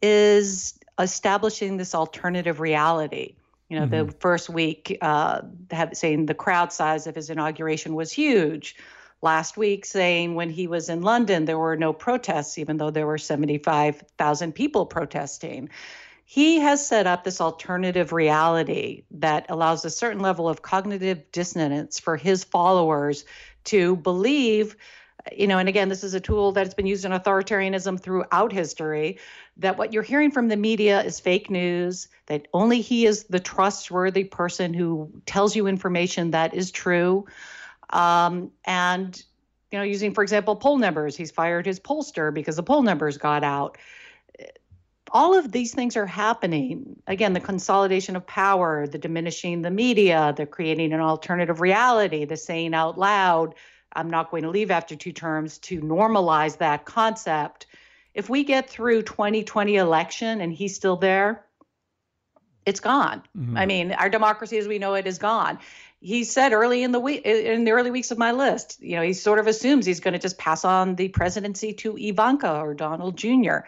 is 0.00 0.78
establishing 0.98 1.76
this 1.76 1.94
alternative 1.94 2.60
reality. 2.60 3.34
You 3.68 3.80
know, 3.80 3.86
mm-hmm. 3.86 4.06
the 4.06 4.12
first 4.20 4.48
week, 4.48 4.96
uh, 5.02 5.42
saying 5.92 6.26
the 6.26 6.34
crowd 6.34 6.72
size 6.72 7.06
of 7.06 7.14
his 7.14 7.30
inauguration 7.30 7.94
was 7.94 8.12
huge 8.12 8.76
last 9.22 9.56
week 9.56 9.84
saying 9.84 10.34
when 10.34 10.50
he 10.50 10.66
was 10.66 10.88
in 10.88 11.02
London, 11.02 11.44
there 11.44 11.58
were 11.58 11.76
no 11.76 11.92
protests, 11.92 12.58
even 12.58 12.76
though 12.76 12.90
there 12.90 13.06
were 13.06 13.18
75,000 13.18 14.52
people 14.52 14.86
protesting. 14.86 15.70
He 16.24 16.58
has 16.58 16.86
set 16.86 17.06
up 17.06 17.22
this 17.22 17.40
alternative 17.40 18.12
reality 18.12 19.04
that 19.12 19.46
allows 19.48 19.84
a 19.84 19.90
certain 19.90 20.20
level 20.20 20.48
of 20.48 20.60
cognitive 20.62 21.30
dissonance 21.30 22.00
for 22.00 22.16
his 22.16 22.44
followers 22.44 23.24
to 23.64 23.96
believe 23.96 24.76
you 25.32 25.46
know, 25.46 25.58
and 25.58 25.68
again, 25.68 25.88
this 25.88 26.04
is 26.04 26.14
a 26.14 26.20
tool 26.20 26.52
that's 26.52 26.74
been 26.74 26.86
used 26.86 27.04
in 27.04 27.12
authoritarianism 27.12 28.00
throughout 28.00 28.52
history. 28.52 29.18
That 29.56 29.78
what 29.78 29.92
you're 29.92 30.02
hearing 30.02 30.30
from 30.30 30.48
the 30.48 30.56
media 30.56 31.02
is 31.02 31.18
fake 31.18 31.50
news, 31.50 32.08
that 32.26 32.46
only 32.52 32.80
he 32.80 33.06
is 33.06 33.24
the 33.24 33.40
trustworthy 33.40 34.24
person 34.24 34.74
who 34.74 35.10
tells 35.24 35.56
you 35.56 35.66
information 35.66 36.30
that 36.30 36.54
is 36.54 36.70
true. 36.70 37.26
Um, 37.90 38.50
and 38.64 39.22
you 39.72 39.78
know, 39.78 39.84
using 39.84 40.14
for 40.14 40.22
example 40.22 40.56
poll 40.56 40.78
numbers, 40.78 41.16
he's 41.16 41.30
fired 41.30 41.66
his 41.66 41.80
pollster 41.80 42.32
because 42.32 42.56
the 42.56 42.62
poll 42.62 42.82
numbers 42.82 43.18
got 43.18 43.44
out. 43.44 43.78
All 45.10 45.38
of 45.38 45.52
these 45.52 45.72
things 45.72 45.96
are 45.96 46.06
happening. 46.06 46.96
Again, 47.06 47.32
the 47.32 47.40
consolidation 47.40 48.16
of 48.16 48.26
power, 48.26 48.86
the 48.86 48.98
diminishing 48.98 49.62
the 49.62 49.70
media, 49.70 50.34
the 50.36 50.46
creating 50.46 50.92
an 50.92 51.00
alternative 51.00 51.60
reality, 51.60 52.24
the 52.24 52.36
saying 52.36 52.74
out 52.74 52.98
loud, 52.98 53.54
I'm 53.92 54.10
not 54.10 54.30
going 54.30 54.42
to 54.42 54.50
leave 54.50 54.70
after 54.70 54.96
two 54.96 55.12
terms 55.12 55.58
to 55.58 55.80
normalize 55.80 56.58
that 56.58 56.84
concept. 56.84 57.66
If 58.14 58.28
we 58.28 58.44
get 58.44 58.68
through 58.68 59.02
2020 59.02 59.76
election 59.76 60.40
and 60.40 60.52
he's 60.52 60.74
still 60.74 60.96
there, 60.96 61.44
it's 62.66 62.80
gone. 62.80 63.22
Mm-hmm. 63.36 63.56
I 63.56 63.66
mean, 63.66 63.92
our 63.92 64.08
democracy 64.08 64.58
as 64.58 64.66
we 64.66 64.78
know 64.78 64.94
it 64.94 65.06
is 65.06 65.18
gone 65.18 65.60
he 66.00 66.24
said 66.24 66.52
early 66.52 66.82
in 66.82 66.92
the 66.92 67.00
week 67.00 67.22
in 67.24 67.64
the 67.64 67.72
early 67.72 67.90
weeks 67.90 68.10
of 68.10 68.18
my 68.18 68.32
list 68.32 68.80
you 68.80 68.96
know 68.96 69.02
he 69.02 69.12
sort 69.12 69.38
of 69.38 69.46
assumes 69.46 69.86
he's 69.86 70.00
going 70.00 70.12
to 70.12 70.18
just 70.18 70.38
pass 70.38 70.64
on 70.64 70.94
the 70.94 71.08
presidency 71.08 71.72
to 71.72 71.96
ivanka 71.96 72.60
or 72.60 72.74
donald 72.74 73.16
jr 73.16 73.58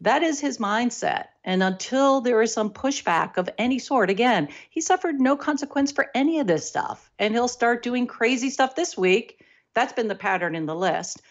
that 0.00 0.22
is 0.22 0.38
his 0.38 0.58
mindset. 0.58 1.28
And 1.44 1.62
until 1.62 2.20
there 2.20 2.42
is 2.42 2.52
some 2.52 2.70
pushback 2.70 3.36
of 3.36 3.48
any 3.56 3.78
sort 3.78 4.10
again 4.10 4.48
he 4.68 4.80
suffered 4.80 5.20
no 5.20 5.36
consequence 5.36 5.92
for 5.92 6.10
any 6.14 6.40
of 6.40 6.46
this 6.46 6.68
stuff. 6.68 7.10
And 7.18 7.32
he'll 7.32 7.48
start 7.48 7.82
doing 7.82 8.06
crazy 8.06 8.50
stuff 8.50 8.74
this 8.74 8.98
week. 8.98 9.42
That's 9.72 9.92
been 9.92 10.08
the 10.08 10.14
pattern 10.14 10.54
in 10.54 10.66
the 10.66 10.74
list 10.74 11.22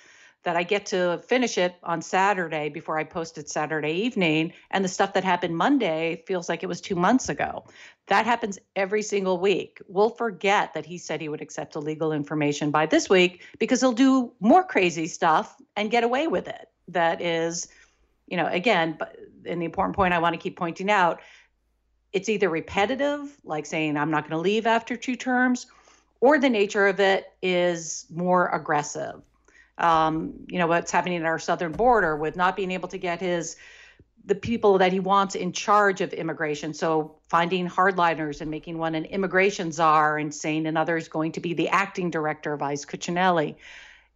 that 0.44 0.56
I 0.56 0.64
get 0.64 0.88
to 0.88 1.22
finish 1.26 1.58
it 1.58 1.76
on 1.84 2.02
Saturday 2.02 2.70
before 2.70 2.98
I 2.98 3.04
post 3.04 3.38
it 3.38 3.50
Saturday 3.50 3.94
evening. 3.94 4.54
And 4.72 4.84
the 4.84 4.90
stuff 4.90 5.14
that 5.14 5.24
happened 5.24 5.56
Monday 5.56 6.24
feels 6.28 6.50
like 6.50 6.64
it 6.64 6.68
was 6.68 6.82
two 6.82 6.96
months 6.96 7.30
ago. 7.30 7.66
That 8.08 8.26
happens 8.26 8.60
every 8.76 9.02
single 9.02 9.40
week. 9.40 9.82
We'll 9.88 10.10
forget 10.10 10.74
that 10.74 10.86
he 10.86 10.98
said 10.98 11.22
he 11.22 11.30
would 11.30 11.42
accept 11.42 11.76
illegal 11.76 12.12
information 12.12 12.72
by 12.72 12.86
this 12.86 13.10
week 13.10 13.44
because 13.58 13.80
he'll 13.80 13.94
do 13.94 14.34
more 14.42 14.64
crazy 14.64 15.08
stuff 15.08 15.56
and 15.78 15.90
get 15.90 16.04
away 16.04 16.28
with 16.28 16.48
it. 16.48 16.68
That 16.90 17.22
is, 17.22 17.70
you 18.28 18.36
know, 18.36 18.48
again, 18.48 18.98
and 19.46 19.62
the 19.62 19.66
important 19.66 19.96
point 19.96 20.14
I 20.14 20.20
want 20.20 20.34
to 20.34 20.40
keep 20.40 20.58
pointing 20.58 20.92
out 20.92 21.22
it's 22.12 22.30
either 22.30 22.48
repetitive, 22.48 23.36
like 23.44 23.66
saying, 23.66 23.98
I'm 23.98 24.12
not 24.12 24.30
going 24.30 24.38
to 24.38 24.38
leave 24.38 24.68
after 24.68 24.96
two 24.96 25.16
terms, 25.16 25.66
or 26.22 26.40
the 26.40 26.50
nature 26.50 26.88
of 26.88 27.00
it 27.00 27.26
is 27.42 28.06
more 28.14 28.50
aggressive. 28.50 29.22
Um, 29.78 30.34
you 30.48 30.60
know, 30.60 30.68
what's 30.68 30.92
happening 30.92 31.18
at 31.18 31.26
our 31.26 31.40
southern 31.40 31.72
border 31.72 32.16
with 32.16 32.36
not 32.36 32.56
being 32.56 32.72
able 32.72 32.90
to 32.90 32.98
get 32.98 33.20
his 33.20 33.56
the 34.26 34.36
people 34.36 34.78
that 34.78 34.94
he 34.94 35.00
wants 35.00 35.36
in 35.36 35.52
charge 35.52 36.00
of 36.00 36.14
immigration. 36.14 36.74
So 36.74 37.16
finding 37.28 37.68
hardliners 37.68 38.40
and 38.40 38.50
making 38.50 38.78
one 38.78 38.96
an 38.96 39.06
immigration 39.06 39.72
czar 39.72 40.18
and 40.18 40.34
saying 40.34 40.66
another 40.66 40.96
is 40.96 41.10
going 41.10 41.34
to 41.34 41.42
be 41.42 41.54
the 41.54 41.70
acting 41.70 42.10
director, 42.10 42.54
of 42.54 42.62
ICE 42.62 42.86
Cuccinelli. 42.86 43.56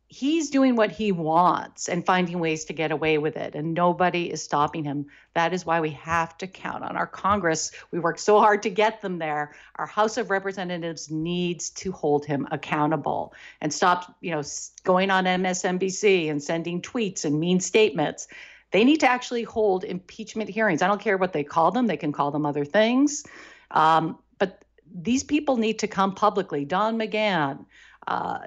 He's 0.09 0.49
doing 0.49 0.77
what 0.77 0.91
he 0.91 1.11
wants 1.11 1.89
and 1.89 2.05
finding 2.05 2.39
ways 2.39 2.65
to 2.65 2.73
get 2.73 2.91
away 2.91 3.17
with 3.17 3.35
it, 3.35 3.55
and 3.55 3.73
nobody 3.73 4.31
is 4.31 4.41
stopping 4.41 4.85
him. 4.85 5.07
That 5.33 5.53
is 5.53 5.65
why 5.65 5.81
we 5.81 5.89
have 5.91 6.37
to 6.37 6.47
count 6.47 6.83
on 6.83 6.95
our 6.95 7.07
Congress. 7.07 7.71
We 7.91 7.99
worked 7.99 8.21
so 8.21 8.39
hard 8.39 8.63
to 8.63 8.69
get 8.69 9.01
them 9.01 9.19
there. 9.19 9.53
Our 9.75 9.85
House 9.85 10.17
of 10.17 10.29
Representatives 10.29 11.11
needs 11.11 11.69
to 11.71 11.91
hold 11.91 12.25
him 12.25 12.47
accountable 12.51 13.33
and 13.59 13.73
stop, 13.73 14.15
you 14.21 14.31
know, 14.31 14.43
going 14.85 15.11
on 15.11 15.25
MSNBC 15.25 16.31
and 16.31 16.41
sending 16.41 16.81
tweets 16.81 17.25
and 17.25 17.37
mean 17.37 17.59
statements 17.59 18.29
they 18.71 18.83
need 18.83 18.99
to 18.99 19.09
actually 19.09 19.43
hold 19.43 19.83
impeachment 19.83 20.49
hearings. 20.49 20.81
I 20.81 20.87
don't 20.87 21.01
care 21.01 21.17
what 21.17 21.33
they 21.33 21.43
call 21.43 21.71
them, 21.71 21.87
they 21.87 21.97
can 21.97 22.11
call 22.11 22.31
them 22.31 22.45
other 22.45 22.65
things. 22.65 23.25
Um, 23.71 24.19
but 24.39 24.63
these 24.93 25.23
people 25.23 25.57
need 25.57 25.79
to 25.79 25.87
come 25.87 26.15
publicly. 26.15 26.65
Don 26.65 26.97
McGahn, 26.97 27.65
uh, 28.07 28.39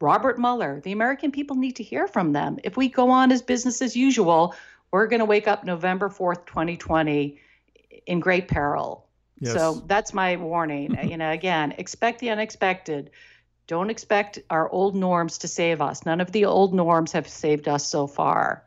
Robert 0.00 0.38
Mueller, 0.38 0.80
the 0.80 0.92
American 0.92 1.30
people 1.30 1.56
need 1.56 1.76
to 1.76 1.82
hear 1.82 2.08
from 2.08 2.32
them. 2.32 2.58
If 2.64 2.76
we 2.76 2.88
go 2.88 3.10
on 3.10 3.30
as 3.30 3.42
business 3.42 3.82
as 3.82 3.94
usual, 3.94 4.54
we're 4.90 5.06
going 5.06 5.20
to 5.20 5.26
wake 5.26 5.46
up 5.46 5.64
November 5.64 6.08
4th, 6.08 6.46
2020 6.46 7.38
in 8.06 8.20
great 8.20 8.48
peril. 8.48 9.06
Yes. 9.38 9.54
So 9.54 9.82
that's 9.86 10.12
my 10.14 10.36
warning. 10.36 10.96
you 11.08 11.16
know, 11.16 11.30
again, 11.30 11.74
expect 11.78 12.20
the 12.20 12.30
unexpected. 12.30 13.10
Don't 13.66 13.90
expect 13.90 14.38
our 14.50 14.68
old 14.70 14.96
norms 14.96 15.38
to 15.38 15.48
save 15.48 15.80
us. 15.80 16.04
None 16.04 16.20
of 16.20 16.32
the 16.32 16.46
old 16.46 16.74
norms 16.74 17.12
have 17.12 17.28
saved 17.28 17.68
us 17.68 17.86
so 17.86 18.06
far. 18.06 18.64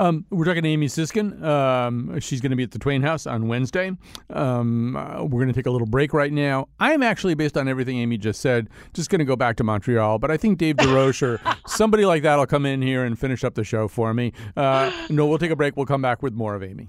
Um, 0.00 0.24
we're 0.30 0.44
talking 0.44 0.62
to 0.62 0.68
Amy 0.68 0.86
Siskind. 0.86 1.42
Um, 1.42 2.20
she's 2.20 2.40
going 2.40 2.50
to 2.50 2.56
be 2.56 2.62
at 2.62 2.70
the 2.70 2.78
Twain 2.78 3.02
House 3.02 3.26
on 3.26 3.48
Wednesday. 3.48 3.90
Um, 4.30 4.96
uh, 4.96 5.24
we're 5.24 5.40
going 5.40 5.48
to 5.48 5.52
take 5.52 5.66
a 5.66 5.70
little 5.70 5.88
break 5.88 6.12
right 6.12 6.32
now. 6.32 6.68
I 6.78 6.92
am 6.92 7.02
actually, 7.02 7.34
based 7.34 7.56
on 7.56 7.66
everything 7.66 7.98
Amy 7.98 8.16
just 8.16 8.40
said, 8.40 8.68
just 8.94 9.10
going 9.10 9.18
to 9.18 9.24
go 9.24 9.34
back 9.34 9.56
to 9.56 9.64
Montreal. 9.64 10.20
But 10.20 10.30
I 10.30 10.36
think 10.36 10.58
Dave 10.58 10.76
DeRoche 10.76 11.22
or 11.22 11.40
somebody 11.66 12.04
like 12.04 12.22
that 12.22 12.36
will 12.36 12.46
come 12.46 12.64
in 12.64 12.80
here 12.80 13.04
and 13.04 13.18
finish 13.18 13.42
up 13.42 13.54
the 13.54 13.64
show 13.64 13.88
for 13.88 14.14
me. 14.14 14.32
Uh, 14.56 14.92
no, 15.10 15.26
we'll 15.26 15.38
take 15.38 15.50
a 15.50 15.56
break. 15.56 15.76
We'll 15.76 15.86
come 15.86 16.02
back 16.02 16.22
with 16.22 16.32
more 16.32 16.54
of 16.54 16.62
Amy. 16.62 16.88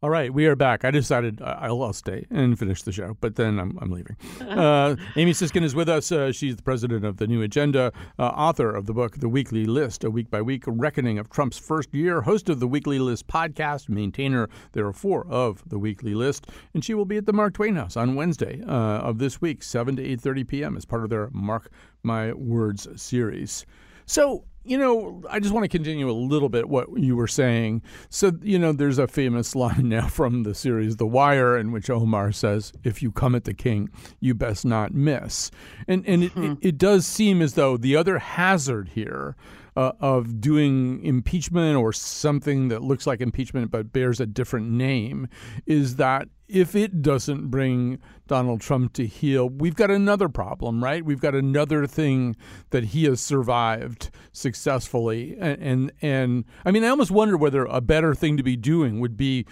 All 0.00 0.10
right, 0.10 0.32
we 0.32 0.46
are 0.46 0.54
back. 0.54 0.84
I 0.84 0.92
decided 0.92 1.42
uh, 1.42 1.56
I'll, 1.58 1.82
I'll 1.82 1.92
stay 1.92 2.24
and 2.30 2.56
finish 2.56 2.82
the 2.82 2.92
show, 2.92 3.16
but 3.20 3.34
then 3.34 3.58
I'm, 3.58 3.76
I'm 3.80 3.90
leaving. 3.90 4.16
Uh, 4.48 4.96
Amy 5.16 5.32
Siskind 5.32 5.62
is 5.62 5.74
with 5.74 5.88
us. 5.88 6.10
Uh, 6.10 6.32
she's 6.32 6.56
the 6.56 6.62
president 6.62 7.04
of 7.04 7.18
the 7.18 7.26
New 7.26 7.42
Agenda, 7.42 7.92
uh, 8.18 8.22
author 8.22 8.70
of 8.70 8.86
the 8.86 8.94
book 8.94 9.16
The 9.18 9.28
Weekly 9.28 9.66
List, 9.66 10.04
a 10.04 10.10
week 10.10 10.30
by 10.30 10.40
week 10.40 10.64
reckoning 10.66 11.18
of 11.18 11.28
Trump's 11.28 11.58
first 11.58 11.94
year, 11.94 12.22
host 12.22 12.48
of 12.48 12.60
the 12.60 12.66
Weekly 12.66 12.98
List 12.98 13.26
podcast, 13.28 13.88
maintainer, 13.88 14.48
therefore, 14.72 15.26
of 15.28 15.62
the 15.68 15.78
Weekly 15.78 16.14
List, 16.14 16.46
and 16.74 16.84
she 16.84 16.94
will 16.94 17.04
be 17.04 17.18
at 17.18 17.26
the 17.26 17.32
Mark 17.32 17.54
Twain 17.54 17.76
House 17.76 17.96
on 17.96 18.14
Wednesday 18.14 18.62
uh, 18.66 18.72
of 18.72 19.18
this 19.18 19.40
week, 19.40 19.62
7 19.62 19.96
to 19.96 20.02
8.30 20.02 20.48
p.m. 20.48 20.76
as 20.76 20.84
part 20.84 21.04
of 21.04 21.10
their 21.10 21.28
Mark 21.32 21.70
My 22.02 22.32
Words 22.32 22.88
series. 23.00 23.66
So, 24.08 24.44
you 24.64 24.78
know, 24.78 25.22
I 25.28 25.38
just 25.38 25.52
want 25.52 25.64
to 25.64 25.68
continue 25.68 26.10
a 26.10 26.12
little 26.12 26.48
bit 26.48 26.68
what 26.68 26.88
you 26.98 27.14
were 27.14 27.26
saying. 27.26 27.82
So, 28.08 28.32
you 28.42 28.58
know, 28.58 28.72
there's 28.72 28.98
a 28.98 29.06
famous 29.06 29.54
line 29.54 29.90
now 29.90 30.08
from 30.08 30.42
the 30.42 30.54
series 30.54 30.96
The 30.96 31.06
Wire 31.06 31.58
in 31.58 31.72
which 31.72 31.90
Omar 31.90 32.32
says, 32.32 32.72
If 32.82 33.02
you 33.02 33.12
come 33.12 33.34
at 33.34 33.44
the 33.44 33.54
king, 33.54 33.90
you 34.18 34.34
best 34.34 34.64
not 34.64 34.94
miss. 34.94 35.50
And, 35.86 36.06
and 36.06 36.24
it, 36.24 36.32
it, 36.36 36.58
it 36.62 36.78
does 36.78 37.06
seem 37.06 37.42
as 37.42 37.52
though 37.52 37.76
the 37.76 37.96
other 37.96 38.18
hazard 38.18 38.90
here 38.94 39.36
uh, 39.76 39.92
of 40.00 40.40
doing 40.40 41.04
impeachment 41.04 41.76
or 41.76 41.92
something 41.92 42.68
that 42.68 42.82
looks 42.82 43.06
like 43.06 43.20
impeachment 43.20 43.70
but 43.70 43.92
bears 43.92 44.18
a 44.20 44.26
different 44.26 44.70
name 44.70 45.28
is 45.66 45.96
that 45.96 46.28
if 46.48 46.74
it 46.74 47.02
doesn't 47.02 47.48
bring 47.48 47.98
Donald 48.26 48.60
Trump 48.60 48.94
to 48.94 49.06
heel, 49.06 49.48
we've 49.48 49.74
got 49.74 49.90
another 49.90 50.28
problem, 50.28 50.82
right? 50.82 51.04
We've 51.04 51.20
got 51.20 51.34
another 51.34 51.86
thing 51.86 52.36
that 52.70 52.84
he 52.84 53.04
has 53.04 53.20
survived 53.20 54.10
successfully, 54.32 55.36
and 55.38 55.62
and, 55.62 55.92
and 56.00 56.44
I 56.64 56.70
mean, 56.70 56.84
I 56.84 56.88
almost 56.88 57.10
wonder 57.10 57.36
whether 57.36 57.64
a 57.64 57.80
better 57.80 58.14
thing 58.14 58.36
to 58.38 58.42
be 58.42 58.56
doing 58.56 59.00
would 59.00 59.16
be 59.16 59.46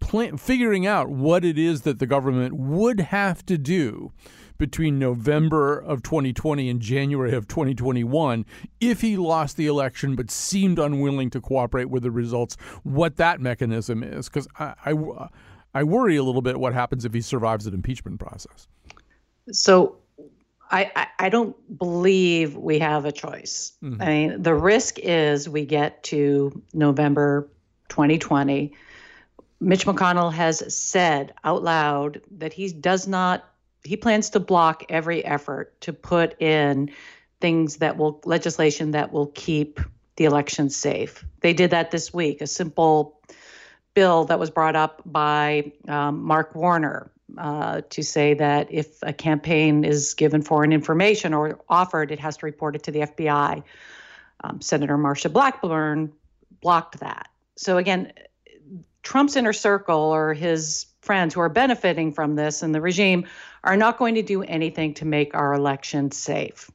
plan- 0.00 0.36
figuring 0.36 0.86
out 0.86 1.08
what 1.08 1.44
it 1.44 1.58
is 1.58 1.82
that 1.82 1.98
the 1.98 2.06
government 2.06 2.54
would 2.54 3.00
have 3.00 3.44
to 3.46 3.58
do 3.58 4.12
between 4.58 4.98
November 4.98 5.78
of 5.78 6.02
2020 6.02 6.68
and 6.68 6.80
January 6.80 7.34
of 7.34 7.48
2021 7.48 8.46
if 8.80 9.00
he 9.00 9.16
lost 9.16 9.56
the 9.56 9.66
election 9.66 10.14
but 10.14 10.30
seemed 10.30 10.78
unwilling 10.78 11.30
to 11.30 11.40
cooperate 11.40 11.90
with 11.90 12.04
the 12.04 12.10
results, 12.10 12.56
what 12.84 13.16
that 13.16 13.40
mechanism 13.40 14.02
is. 14.04 14.28
Because 14.28 14.46
I, 14.58 14.74
I, 14.84 15.28
I 15.74 15.84
worry 15.84 16.16
a 16.16 16.22
little 16.22 16.42
bit 16.42 16.58
what 16.58 16.74
happens 16.74 17.04
if 17.04 17.14
he 17.14 17.20
survives 17.20 17.66
an 17.66 17.74
impeachment 17.74 18.20
process. 18.20 18.66
So 19.50 19.96
I, 20.70 21.08
I, 21.18 21.28
don't 21.28 21.54
believe 21.78 22.56
we 22.56 22.78
have 22.78 23.04
a 23.04 23.12
choice. 23.12 23.72
Mm-hmm. 23.82 24.02
I 24.02 24.06
mean, 24.06 24.42
the 24.42 24.54
risk 24.54 24.98
is 24.98 25.48
we 25.48 25.66
get 25.66 26.02
to 26.04 26.62
November 26.72 27.50
2020. 27.90 28.72
Mitch 29.60 29.84
McConnell 29.84 30.32
has 30.32 30.74
said 30.74 31.34
out 31.44 31.62
loud 31.62 32.22
that 32.38 32.54
he 32.54 32.72
does 32.72 33.06
not, 33.06 33.44
he 33.84 33.96
plans 33.96 34.30
to 34.30 34.40
block 34.40 34.84
every 34.88 35.22
effort 35.24 35.78
to 35.82 35.92
put 35.92 36.40
in 36.40 36.90
things 37.40 37.76
that 37.76 37.98
will, 37.98 38.20
legislation 38.24 38.92
that 38.92 39.12
will 39.12 39.26
keep 39.26 39.78
the 40.16 40.24
election 40.24 40.70
safe. 40.70 41.24
They 41.40 41.52
did 41.52 41.70
that 41.70 41.90
this 41.90 42.14
week, 42.14 42.40
a 42.40 42.46
simple 42.46 43.20
bill 43.94 44.24
that 44.24 44.38
was 44.38 44.50
brought 44.50 44.76
up 44.76 45.02
by 45.04 45.72
um, 45.88 46.22
Mark 46.22 46.54
Warner 46.54 47.10
uh, 47.38 47.82
to 47.90 48.02
say 48.02 48.34
that 48.34 48.68
if 48.70 48.98
a 49.02 49.12
campaign 49.12 49.84
is 49.84 50.14
given 50.14 50.42
foreign 50.42 50.72
information 50.72 51.34
or 51.34 51.60
offered, 51.68 52.10
it 52.10 52.20
has 52.20 52.36
to 52.38 52.46
report 52.46 52.76
it 52.76 52.82
to 52.84 52.90
the 52.90 53.00
FBI. 53.00 53.62
Um, 54.44 54.60
Senator 54.60 54.98
Marsha 54.98 55.32
Blackburn 55.32 56.12
blocked 56.60 57.00
that. 57.00 57.28
So 57.56 57.78
again, 57.78 58.12
Trump's 59.02 59.36
inner 59.36 59.52
circle 59.52 59.96
or 59.96 60.34
his 60.34 60.86
friends 61.00 61.34
who 61.34 61.40
are 61.40 61.48
benefiting 61.48 62.12
from 62.12 62.36
this 62.36 62.62
and 62.62 62.74
the 62.74 62.80
regime 62.80 63.26
are 63.64 63.76
not 63.76 63.98
going 63.98 64.14
to 64.14 64.22
do 64.22 64.42
anything 64.42 64.94
to 64.94 65.04
make 65.04 65.34
our 65.34 65.52
election 65.54 66.10
safe. 66.10 66.70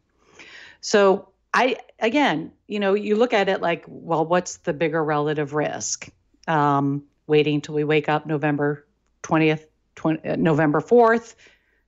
So 0.81 1.29
I 1.53 1.77
again, 1.99 2.51
you 2.67 2.79
know, 2.79 2.93
you 2.93 3.15
look 3.15 3.33
at 3.33 3.49
it 3.49 3.61
like, 3.61 3.85
well, 3.87 4.25
what's 4.25 4.57
the 4.57 4.73
bigger 4.73 5.03
relative 5.03 5.53
risk? 5.53 6.09
Um, 6.47 7.03
waiting 7.27 7.55
until 7.55 7.75
we 7.75 7.83
wake 7.83 8.07
up 8.07 8.25
November 8.25 8.87
20th, 9.23 9.65
20, 9.95 10.29
uh, 10.29 10.35
November 10.37 10.79
4th, 10.79 11.35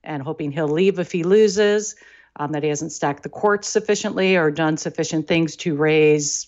and 0.03 0.21
hoping 0.21 0.51
he'll 0.51 0.67
leave 0.67 0.99
if 0.99 1.11
he 1.11 1.23
loses, 1.23 1.95
um, 2.35 2.51
that 2.51 2.63
he 2.63 2.69
hasn't 2.69 2.91
stacked 2.91 3.23
the 3.23 3.29
courts 3.29 3.67
sufficiently 3.67 4.35
or 4.35 4.51
done 4.51 4.77
sufficient 4.77 5.27
things 5.27 5.55
to 5.57 5.75
raise, 5.75 6.47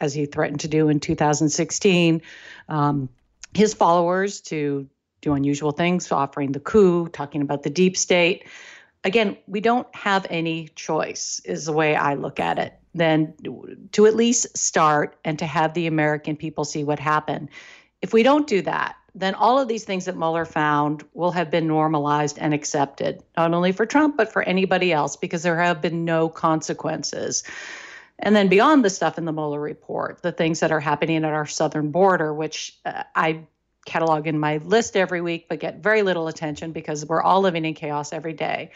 as 0.00 0.14
he 0.14 0.26
threatened 0.26 0.60
to 0.60 0.68
do 0.68 0.88
in 0.88 1.00
2016, 1.00 2.22
um, 2.68 3.08
his 3.54 3.74
followers 3.74 4.40
to 4.40 4.88
do 5.20 5.32
unusual 5.32 5.72
things, 5.72 6.10
offering 6.12 6.52
the 6.52 6.60
coup, 6.60 7.08
talking 7.08 7.40
about 7.40 7.62
the 7.62 7.70
deep 7.70 7.96
state. 7.96 8.44
Again, 9.04 9.36
we 9.46 9.60
don't 9.60 9.86
have 9.94 10.26
any 10.30 10.68
choice, 10.68 11.40
is 11.44 11.66
the 11.66 11.72
way 11.72 11.94
I 11.94 12.14
look 12.14 12.40
at 12.40 12.58
it, 12.58 12.72
than 12.94 13.34
to 13.92 14.06
at 14.06 14.16
least 14.16 14.56
start 14.56 15.16
and 15.24 15.38
to 15.38 15.46
have 15.46 15.74
the 15.74 15.86
American 15.86 16.36
people 16.36 16.64
see 16.64 16.84
what 16.84 16.98
happened. 16.98 17.50
If 18.00 18.12
we 18.12 18.22
don't 18.22 18.46
do 18.46 18.62
that, 18.62 18.96
then 19.14 19.34
all 19.34 19.60
of 19.60 19.68
these 19.68 19.84
things 19.84 20.06
that 20.06 20.16
Mueller 20.16 20.44
found 20.44 21.04
will 21.12 21.30
have 21.30 21.50
been 21.50 21.68
normalized 21.68 22.38
and 22.38 22.52
accepted, 22.52 23.22
not 23.36 23.52
only 23.52 23.72
for 23.72 23.86
Trump, 23.86 24.16
but 24.16 24.32
for 24.32 24.42
anybody 24.42 24.92
else, 24.92 25.16
because 25.16 25.42
there 25.42 25.60
have 25.60 25.80
been 25.80 26.04
no 26.04 26.28
consequences. 26.28 27.44
And 28.18 28.34
then 28.34 28.48
beyond 28.48 28.84
the 28.84 28.90
stuff 28.90 29.18
in 29.18 29.24
the 29.24 29.32
Mueller 29.32 29.60
report, 29.60 30.22
the 30.22 30.32
things 30.32 30.60
that 30.60 30.72
are 30.72 30.80
happening 30.80 31.18
at 31.18 31.32
our 31.32 31.46
southern 31.46 31.90
border, 31.90 32.32
which 32.32 32.78
uh, 32.84 33.04
I 33.14 33.46
catalog 33.84 34.26
in 34.26 34.38
my 34.38 34.58
list 34.58 34.96
every 34.96 35.20
week, 35.20 35.46
but 35.48 35.60
get 35.60 35.82
very 35.82 36.02
little 36.02 36.28
attention 36.28 36.72
because 36.72 37.04
we're 37.06 37.22
all 37.22 37.40
living 37.40 37.64
in 37.64 37.74
chaos 37.74 38.12
every 38.12 38.32
day. 38.32 38.70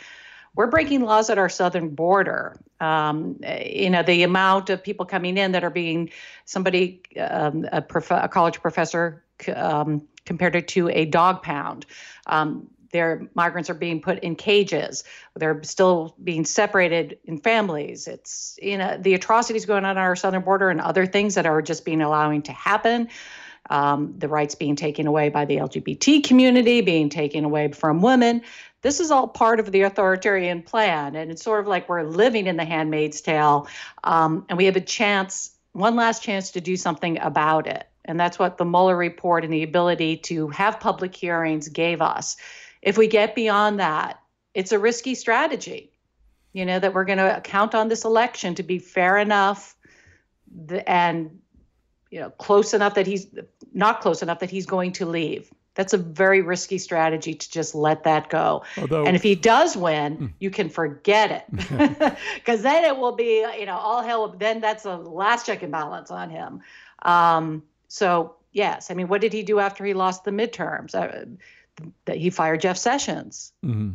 We're 0.54 0.66
breaking 0.66 1.02
laws 1.02 1.30
at 1.30 1.38
our 1.38 1.48
southern 1.48 1.90
border. 1.90 2.58
Um, 2.80 3.38
you 3.64 3.90
know, 3.90 4.02
the 4.02 4.22
amount 4.22 4.70
of 4.70 4.82
people 4.82 5.06
coming 5.06 5.36
in 5.36 5.52
that 5.52 5.62
are 5.62 5.70
being 5.70 6.10
somebody, 6.46 7.02
um, 7.18 7.66
a, 7.70 7.80
prof- 7.80 8.10
a, 8.10 8.28
college 8.28 8.60
professor, 8.60 9.22
um, 9.54 10.06
compared 10.24 10.56
it 10.56 10.68
to 10.68 10.88
a 10.88 11.04
dog 11.04 11.42
pound. 11.42 11.86
Um, 12.26 12.68
their 12.90 13.28
migrants 13.34 13.68
are 13.70 13.74
being 13.74 14.00
put 14.00 14.20
in 14.20 14.34
cages. 14.34 15.04
They're 15.36 15.62
still 15.62 16.14
being 16.22 16.44
separated 16.44 17.18
in 17.24 17.38
families. 17.38 18.06
It's 18.08 18.58
you 18.62 18.78
know 18.78 18.96
the 18.98 19.14
atrocities 19.14 19.66
going 19.66 19.84
on 19.84 19.96
at 19.96 20.00
our 20.00 20.16
southern 20.16 20.42
border 20.42 20.70
and 20.70 20.80
other 20.80 21.06
things 21.06 21.34
that 21.34 21.46
are 21.46 21.60
just 21.62 21.84
being 21.84 22.00
allowing 22.00 22.42
to 22.42 22.52
happen. 22.52 23.08
Um, 23.70 24.14
the 24.16 24.28
rights 24.28 24.54
being 24.54 24.76
taken 24.76 25.06
away 25.06 25.28
by 25.28 25.44
the 25.44 25.56
LGBT 25.56 26.24
community, 26.24 26.80
being 26.80 27.08
taken 27.08 27.44
away 27.44 27.70
from 27.72 28.00
women. 28.00 28.42
This 28.80 29.00
is 29.00 29.10
all 29.10 29.28
part 29.28 29.60
of 29.60 29.72
the 29.72 29.82
authoritarian 29.82 30.62
plan, 30.62 31.16
and 31.16 31.30
it's 31.30 31.42
sort 31.42 31.60
of 31.60 31.66
like 31.66 31.88
we're 31.88 32.04
living 32.04 32.46
in 32.46 32.56
the 32.56 32.64
Handmaid's 32.64 33.20
Tale, 33.20 33.66
um, 34.04 34.46
and 34.48 34.56
we 34.56 34.66
have 34.66 34.76
a 34.76 34.80
chance, 34.80 35.50
one 35.72 35.96
last 35.96 36.22
chance 36.22 36.52
to 36.52 36.60
do 36.60 36.76
something 36.76 37.18
about 37.18 37.66
it. 37.66 37.86
And 38.04 38.18
that's 38.18 38.38
what 38.38 38.56
the 38.56 38.64
Mueller 38.64 38.96
report 38.96 39.44
and 39.44 39.52
the 39.52 39.62
ability 39.62 40.16
to 40.16 40.48
have 40.48 40.80
public 40.80 41.14
hearings 41.14 41.68
gave 41.68 42.00
us. 42.00 42.36
If 42.80 42.96
we 42.96 43.06
get 43.06 43.34
beyond 43.34 43.80
that, 43.80 44.20
it's 44.54 44.72
a 44.72 44.78
risky 44.78 45.14
strategy. 45.14 45.92
You 46.54 46.64
know, 46.64 46.78
that 46.78 46.94
we're 46.94 47.04
going 47.04 47.18
to 47.18 47.40
count 47.44 47.74
on 47.74 47.88
this 47.88 48.04
election 48.04 48.54
to 48.54 48.62
be 48.62 48.78
fair 48.78 49.18
enough 49.18 49.76
and, 50.86 51.40
you 52.10 52.20
know, 52.20 52.30
close 52.30 52.74
enough 52.74 52.94
that 52.94 53.06
he's 53.06 53.26
not 53.72 54.00
close 54.00 54.22
enough 54.22 54.40
that 54.40 54.50
he's 54.50 54.66
going 54.66 54.92
to 54.92 55.06
leave. 55.06 55.50
That's 55.74 55.92
a 55.92 55.98
very 55.98 56.40
risky 56.40 56.78
strategy 56.78 57.34
to 57.34 57.50
just 57.50 57.74
let 57.74 58.02
that 58.02 58.30
go. 58.30 58.64
Although, 58.76 59.04
and 59.04 59.14
if 59.14 59.22
he 59.22 59.36
does 59.36 59.76
win, 59.76 60.18
mm. 60.18 60.32
you 60.40 60.50
can 60.50 60.68
forget 60.68 61.30
it 61.30 62.16
because 62.34 62.62
then 62.62 62.84
it 62.84 62.96
will 62.96 63.14
be, 63.14 63.46
you 63.58 63.66
know, 63.66 63.76
all 63.76 64.02
hell. 64.02 64.28
Then 64.28 64.60
that's 64.60 64.84
a 64.84 64.96
last 64.96 65.46
check 65.46 65.62
and 65.62 65.70
balance 65.70 66.10
on 66.10 66.30
him. 66.30 66.62
Um, 67.02 67.62
so 67.86 68.34
yes, 68.52 68.90
I 68.90 68.94
mean, 68.94 69.06
what 69.06 69.20
did 69.20 69.32
he 69.32 69.44
do 69.44 69.60
after 69.60 69.84
he 69.84 69.94
lost 69.94 70.24
the 70.24 70.32
midterms? 70.32 70.94
Uh, 70.94 71.26
that 72.06 72.16
he 72.16 72.30
fired 72.30 72.60
Jeff 72.60 72.76
Sessions. 72.76 73.52
Mm-hmm. 73.64 73.92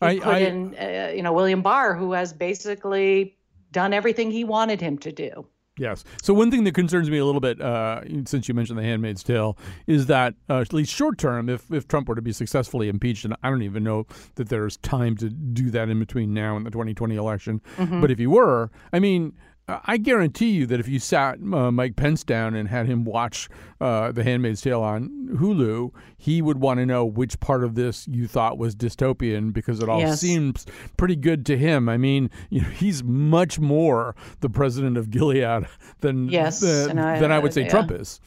I, 0.00 0.18
put 0.18 0.26
I, 0.26 0.38
in, 0.38 0.74
uh, 0.74 1.12
you 1.14 1.22
know, 1.22 1.32
William 1.32 1.62
Barr, 1.62 1.94
who 1.94 2.12
has 2.12 2.32
basically 2.32 3.36
done 3.72 3.92
everything 3.92 4.30
he 4.30 4.44
wanted 4.44 4.80
him 4.80 4.98
to 4.98 5.12
do. 5.12 5.46
Yes. 5.80 6.04
So 6.22 6.34
one 6.34 6.50
thing 6.50 6.64
that 6.64 6.74
concerns 6.74 7.08
me 7.08 7.16
a 7.16 7.24
little 7.24 7.40
bit, 7.40 7.58
uh, 7.58 8.02
since 8.26 8.48
you 8.48 8.54
mentioned 8.54 8.78
the 8.78 8.82
Handmaid's 8.82 9.22
Tale, 9.22 9.56
is 9.86 10.06
that 10.06 10.34
uh, 10.50 10.60
at 10.60 10.74
least 10.74 10.92
short 10.92 11.16
term, 11.16 11.48
if 11.48 11.72
if 11.72 11.88
Trump 11.88 12.06
were 12.06 12.14
to 12.14 12.20
be 12.20 12.32
successfully 12.32 12.90
impeached, 12.90 13.24
and 13.24 13.34
I 13.42 13.48
don't 13.48 13.62
even 13.62 13.82
know 13.82 14.06
that 14.34 14.50
there's 14.50 14.76
time 14.76 15.16
to 15.16 15.30
do 15.30 15.70
that 15.70 15.88
in 15.88 15.98
between 15.98 16.34
now 16.34 16.54
and 16.58 16.66
the 16.66 16.70
2020 16.70 17.16
election, 17.16 17.62
mm-hmm. 17.78 17.98
but 18.02 18.10
if 18.10 18.18
he 18.18 18.26
were, 18.26 18.70
I 18.92 18.98
mean, 18.98 19.32
I 19.84 19.96
guarantee 19.96 20.50
you 20.50 20.66
that 20.66 20.80
if 20.80 20.88
you 20.88 20.98
sat 20.98 21.38
uh, 21.40 21.70
Mike 21.70 21.96
Pence 21.96 22.24
down 22.24 22.54
and 22.54 22.68
had 22.68 22.86
him 22.86 23.04
watch 23.04 23.48
uh, 23.80 24.12
The 24.12 24.24
Handmaid's 24.24 24.60
Tale 24.62 24.80
on 24.82 25.28
Hulu, 25.34 25.92
he 26.18 26.42
would 26.42 26.58
want 26.58 26.78
to 26.80 26.86
know 26.86 27.04
which 27.04 27.38
part 27.40 27.62
of 27.64 27.74
this 27.74 28.06
you 28.08 28.26
thought 28.26 28.58
was 28.58 28.74
dystopian 28.74 29.52
because 29.52 29.80
it 29.80 29.88
all 29.88 30.00
Yes. 30.00 30.20
seems 30.20 30.66
pretty 30.96 31.16
good 31.16 31.44
to 31.46 31.56
him. 31.58 31.88
I 31.88 31.96
mean, 31.96 32.30
you 32.50 32.62
know, 32.62 32.68
he's 32.68 33.02
much 33.04 33.58
more 33.58 34.14
the 34.40 34.50
president 34.50 34.96
of 34.96 35.10
Gilead 35.10 35.66
than 36.00 36.28
Yes, 36.28 36.62
and 36.62 37.00
I- 37.00 37.18
than 37.18 37.32
I 37.32 37.38
would 37.38 37.52
say 37.52 37.62
yeah. 37.62 37.68
Trump 37.70 37.90
is. 37.92 38.20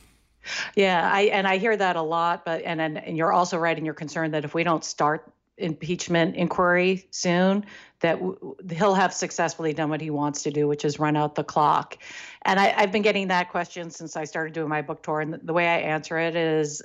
Yeah, 0.76 1.10
I 1.10 1.22
and 1.22 1.48
I 1.48 1.58
hear 1.58 1.76
that 1.78 1.96
a 1.96 2.02
lot, 2.02 2.44
but 2.44 2.62
and 2.64 2.82
and, 2.82 2.98
and 2.98 3.16
you're 3.16 3.32
also 3.32 3.58
right 3.58 3.78
in 3.78 3.86
your 3.86 3.94
concern 3.94 4.32
that 4.32 4.44
if 4.44 4.54
we 4.54 4.64
don't 4.64 4.84
start 4.84 5.32
impeachment 5.58 6.36
inquiry 6.36 7.08
soon, 7.12 7.66
that 8.00 8.20
w- 8.20 8.56
he'll 8.72 8.96
have 8.96 9.14
successfully 9.14 9.74
done 9.74 9.90
what 9.90 10.02
he 10.02 10.10
wants 10.10 10.44
to 10.44 10.52
do, 10.52 10.68
which 10.68 10.84
is 10.84 11.00
run 11.00 11.16
out 11.16 11.36
the 11.36 11.44
clock. 11.44 11.98
And 12.44 12.60
I, 12.60 12.74
I've 12.76 12.92
been 12.92 13.02
getting 13.04 13.28
that 13.28 13.50
question 13.50 13.90
since 13.92 14.16
I 14.16 14.24
started 14.24 14.54
doing 14.54 14.70
my 14.70 14.82
book 14.82 15.04
tour, 15.04 15.22
and 15.22 15.34
the, 15.34 15.38
the 15.38 15.54
way 15.54 15.68
I 15.68 15.78
answer 15.78 16.18
it 16.18 16.36
is, 16.36 16.82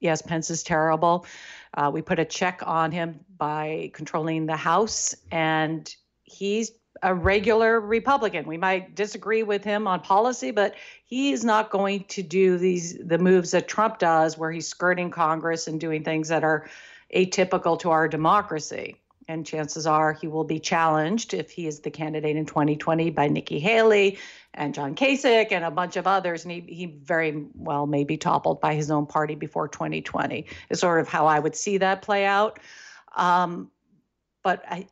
yes, 0.00 0.22
Pence 0.22 0.50
is 0.50 0.62
terrible. 0.62 1.26
Uh, 1.74 1.90
we 1.92 2.02
put 2.02 2.18
a 2.18 2.24
check 2.24 2.62
on 2.64 2.92
him 2.92 3.20
by 3.36 3.90
controlling 3.92 4.46
the 4.46 4.56
House, 4.56 5.14
and 5.30 5.92
he's 6.22 6.72
a 7.02 7.14
regular 7.14 7.80
Republican. 7.80 8.46
We 8.46 8.56
might 8.56 8.94
disagree 8.94 9.42
with 9.42 9.62
him 9.62 9.86
on 9.86 10.00
policy, 10.00 10.50
but 10.50 10.74
he 11.04 11.32
is 11.32 11.44
not 11.44 11.70
going 11.70 12.04
to 12.04 12.22
do 12.22 12.58
these 12.58 12.98
the 12.98 13.18
moves 13.18 13.52
that 13.52 13.68
Trump 13.68 13.98
does, 13.98 14.36
where 14.36 14.50
he's 14.50 14.66
skirting 14.66 15.10
Congress 15.10 15.68
and 15.68 15.80
doing 15.80 16.02
things 16.02 16.28
that 16.28 16.42
are 16.42 16.68
atypical 17.14 17.78
to 17.80 17.90
our 17.90 18.08
democracy. 18.08 18.96
And 19.30 19.44
chances 19.44 19.86
are 19.86 20.14
he 20.14 20.26
will 20.26 20.44
be 20.44 20.58
challenged 20.58 21.34
if 21.34 21.50
he 21.50 21.66
is 21.66 21.80
the 21.80 21.90
candidate 21.90 22.36
in 22.36 22.46
2020 22.46 23.10
by 23.10 23.28
Nikki 23.28 23.58
Haley 23.58 24.18
and 24.54 24.72
John 24.72 24.94
Kasich 24.94 25.52
and 25.52 25.64
a 25.64 25.70
bunch 25.70 25.96
of 25.96 26.06
others. 26.06 26.44
And 26.44 26.52
he, 26.52 26.60
he 26.60 26.86
very 26.86 27.44
well 27.54 27.86
may 27.86 28.04
be 28.04 28.16
toppled 28.16 28.60
by 28.60 28.74
his 28.74 28.90
own 28.90 29.04
party 29.04 29.34
before 29.34 29.68
2020, 29.68 30.46
is 30.70 30.80
sort 30.80 31.00
of 31.00 31.08
how 31.08 31.26
I 31.26 31.38
would 31.38 31.54
see 31.54 31.76
that 31.76 32.00
play 32.00 32.24
out. 32.24 32.58
Um, 33.16 33.70
but 34.42 34.64
I, 34.66 34.86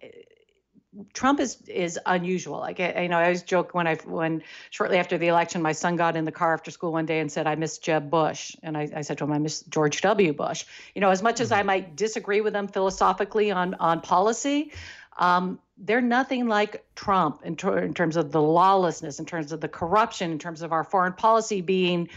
Trump 1.13 1.41
is 1.41 1.61
is 1.69 1.99
unusual. 2.07 2.59
Like 2.59 2.79
you 2.79 3.09
know, 3.09 3.19
I 3.19 3.25
always 3.25 3.43
joke 3.43 3.75
when 3.75 3.87
I 3.87 3.97
when 4.05 4.43
shortly 4.71 4.99
after 4.99 5.19
the 5.19 5.29
election, 5.29 5.63
my 5.63 5.73
son 5.73 5.97
got 5.97 6.17
in 6.17 6.25
the 6.25 6.33
car 6.33 6.55
after 6.55 6.71
school 6.71 6.93
one 6.93 7.07
day 7.07 7.21
and 7.21 7.31
said, 7.31 7.47
"I 7.47 7.55
miss 7.55 7.79
Jeb 7.79 8.11
Bush," 8.11 8.57
and 8.63 8.77
I, 8.77 8.89
I 8.95 9.01
said 9.03 9.19
to 9.19 9.25
him, 9.25 9.33
"I 9.33 9.39
miss 9.39 9.63
George 9.63 10.01
W. 10.01 10.33
Bush." 10.33 10.65
You 10.95 11.01
know, 11.01 11.11
as 11.11 11.23
much 11.23 11.41
as 11.41 11.53
I 11.53 11.63
might 11.63 11.97
disagree 11.97 12.41
with 12.41 12.53
them 12.53 12.69
philosophically 12.69 13.51
on 13.51 13.75
on 13.75 14.01
policy, 14.01 14.73
um, 15.19 15.59
they're 15.79 16.01
nothing 16.01 16.47
like 16.47 16.85
Trump 16.95 17.43
in, 17.45 17.57
ter- 17.57 17.79
in 17.79 17.95
terms 17.95 18.17
of 18.17 18.33
the 18.33 18.41
lawlessness, 18.41 19.19
in 19.19 19.27
terms 19.27 19.53
of 19.53 19.61
the 19.61 19.69
corruption, 19.69 20.31
in 20.31 20.39
terms 20.39 20.63
of 20.63 20.73
our 20.73 20.85
foreign 20.85 21.13
policy 21.13 21.61
being 21.61 22.09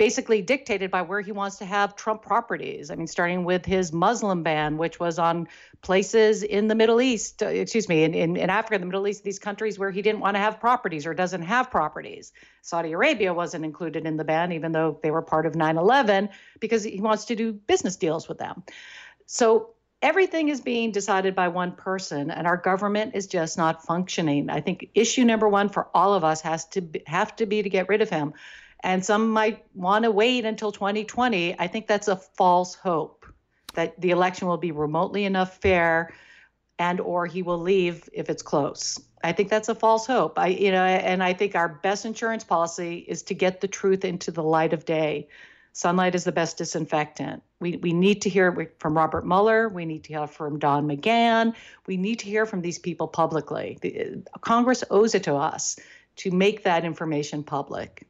basically 0.00 0.40
dictated 0.40 0.90
by 0.90 1.02
where 1.02 1.20
he 1.20 1.30
wants 1.30 1.58
to 1.58 1.66
have 1.66 1.94
Trump 1.94 2.22
properties. 2.22 2.90
I 2.90 2.94
mean, 2.94 3.06
starting 3.06 3.44
with 3.44 3.66
his 3.66 3.92
Muslim 3.92 4.42
ban, 4.42 4.78
which 4.78 4.98
was 4.98 5.18
on 5.18 5.46
places 5.82 6.42
in 6.42 6.68
the 6.68 6.74
Middle 6.74 7.02
East, 7.02 7.42
uh, 7.42 7.48
excuse 7.48 7.86
me, 7.86 8.04
in, 8.04 8.14
in, 8.14 8.34
in 8.38 8.48
Africa, 8.48 8.78
the 8.78 8.86
Middle 8.86 9.06
East, 9.06 9.24
these 9.24 9.38
countries 9.38 9.78
where 9.78 9.90
he 9.90 10.00
didn't 10.00 10.20
want 10.20 10.36
to 10.36 10.38
have 10.38 10.58
properties 10.58 11.04
or 11.04 11.12
doesn't 11.12 11.42
have 11.42 11.70
properties. 11.70 12.32
Saudi 12.62 12.92
Arabia 12.92 13.34
wasn't 13.34 13.62
included 13.62 14.06
in 14.06 14.16
the 14.16 14.24
ban, 14.24 14.52
even 14.52 14.72
though 14.72 14.98
they 15.02 15.10
were 15.10 15.20
part 15.20 15.44
of 15.44 15.54
9 15.54 15.76
11, 15.76 16.30
because 16.60 16.82
he 16.82 16.98
wants 16.98 17.26
to 17.26 17.36
do 17.36 17.52
business 17.52 17.96
deals 17.96 18.26
with 18.26 18.38
them. 18.38 18.62
So 19.26 19.74
everything 20.00 20.48
is 20.48 20.62
being 20.62 20.92
decided 20.92 21.34
by 21.34 21.48
one 21.48 21.72
person 21.72 22.30
and 22.30 22.46
our 22.46 22.56
government 22.56 23.14
is 23.14 23.26
just 23.26 23.58
not 23.58 23.84
functioning 23.84 24.48
i 24.48 24.58
think 24.58 24.88
issue 24.94 25.26
number 25.26 25.46
one 25.46 25.68
for 25.68 25.88
all 25.92 26.14
of 26.14 26.24
us 26.24 26.40
has 26.40 26.64
to 26.64 26.80
be, 26.80 27.02
have 27.06 27.36
to 27.36 27.44
be 27.44 27.62
to 27.62 27.68
get 27.68 27.86
rid 27.86 28.00
of 28.00 28.08
him 28.08 28.32
and 28.82 29.04
some 29.04 29.30
might 29.30 29.64
want 29.74 30.04
to 30.04 30.10
wait 30.10 30.44
until 30.44 30.72
2020 30.72 31.58
i 31.58 31.66
think 31.66 31.86
that's 31.86 32.08
a 32.08 32.16
false 32.16 32.74
hope 32.74 33.26
that 33.74 34.00
the 34.00 34.10
election 34.10 34.48
will 34.48 34.56
be 34.56 34.72
remotely 34.72 35.24
enough 35.24 35.58
fair 35.58 36.12
and 36.78 37.00
or 37.00 37.26
he 37.26 37.42
will 37.42 37.60
leave 37.60 38.08
if 38.12 38.28
it's 38.30 38.42
close 38.42 39.00
i 39.22 39.32
think 39.32 39.48
that's 39.48 39.68
a 39.68 39.74
false 39.74 40.06
hope 40.06 40.38
i 40.38 40.48
you 40.48 40.70
know 40.70 40.84
and 40.84 41.22
i 41.22 41.32
think 41.32 41.54
our 41.54 41.68
best 41.68 42.04
insurance 42.04 42.44
policy 42.44 43.04
is 43.08 43.22
to 43.22 43.34
get 43.34 43.60
the 43.60 43.68
truth 43.68 44.04
into 44.04 44.30
the 44.30 44.42
light 44.42 44.72
of 44.72 44.84
day 44.84 45.28
Sunlight 45.72 46.14
is 46.14 46.24
the 46.24 46.32
best 46.32 46.58
disinfectant. 46.58 47.42
We, 47.60 47.76
we 47.76 47.92
need 47.92 48.22
to 48.22 48.28
hear 48.28 48.74
from 48.78 48.96
Robert 48.96 49.24
Mueller. 49.24 49.68
We 49.68 49.84
need 49.84 50.04
to 50.04 50.08
hear 50.14 50.26
from 50.26 50.58
Don 50.58 50.88
McGahn. 50.88 51.54
We 51.86 51.96
need 51.96 52.18
to 52.20 52.26
hear 52.26 52.44
from 52.44 52.60
these 52.60 52.78
people 52.78 53.06
publicly. 53.06 53.78
The, 53.80 54.22
uh, 54.34 54.38
Congress 54.40 54.82
owes 54.90 55.14
it 55.14 55.24
to 55.24 55.36
us 55.36 55.78
to 56.16 56.30
make 56.32 56.64
that 56.64 56.84
information 56.84 57.44
public. 57.44 58.06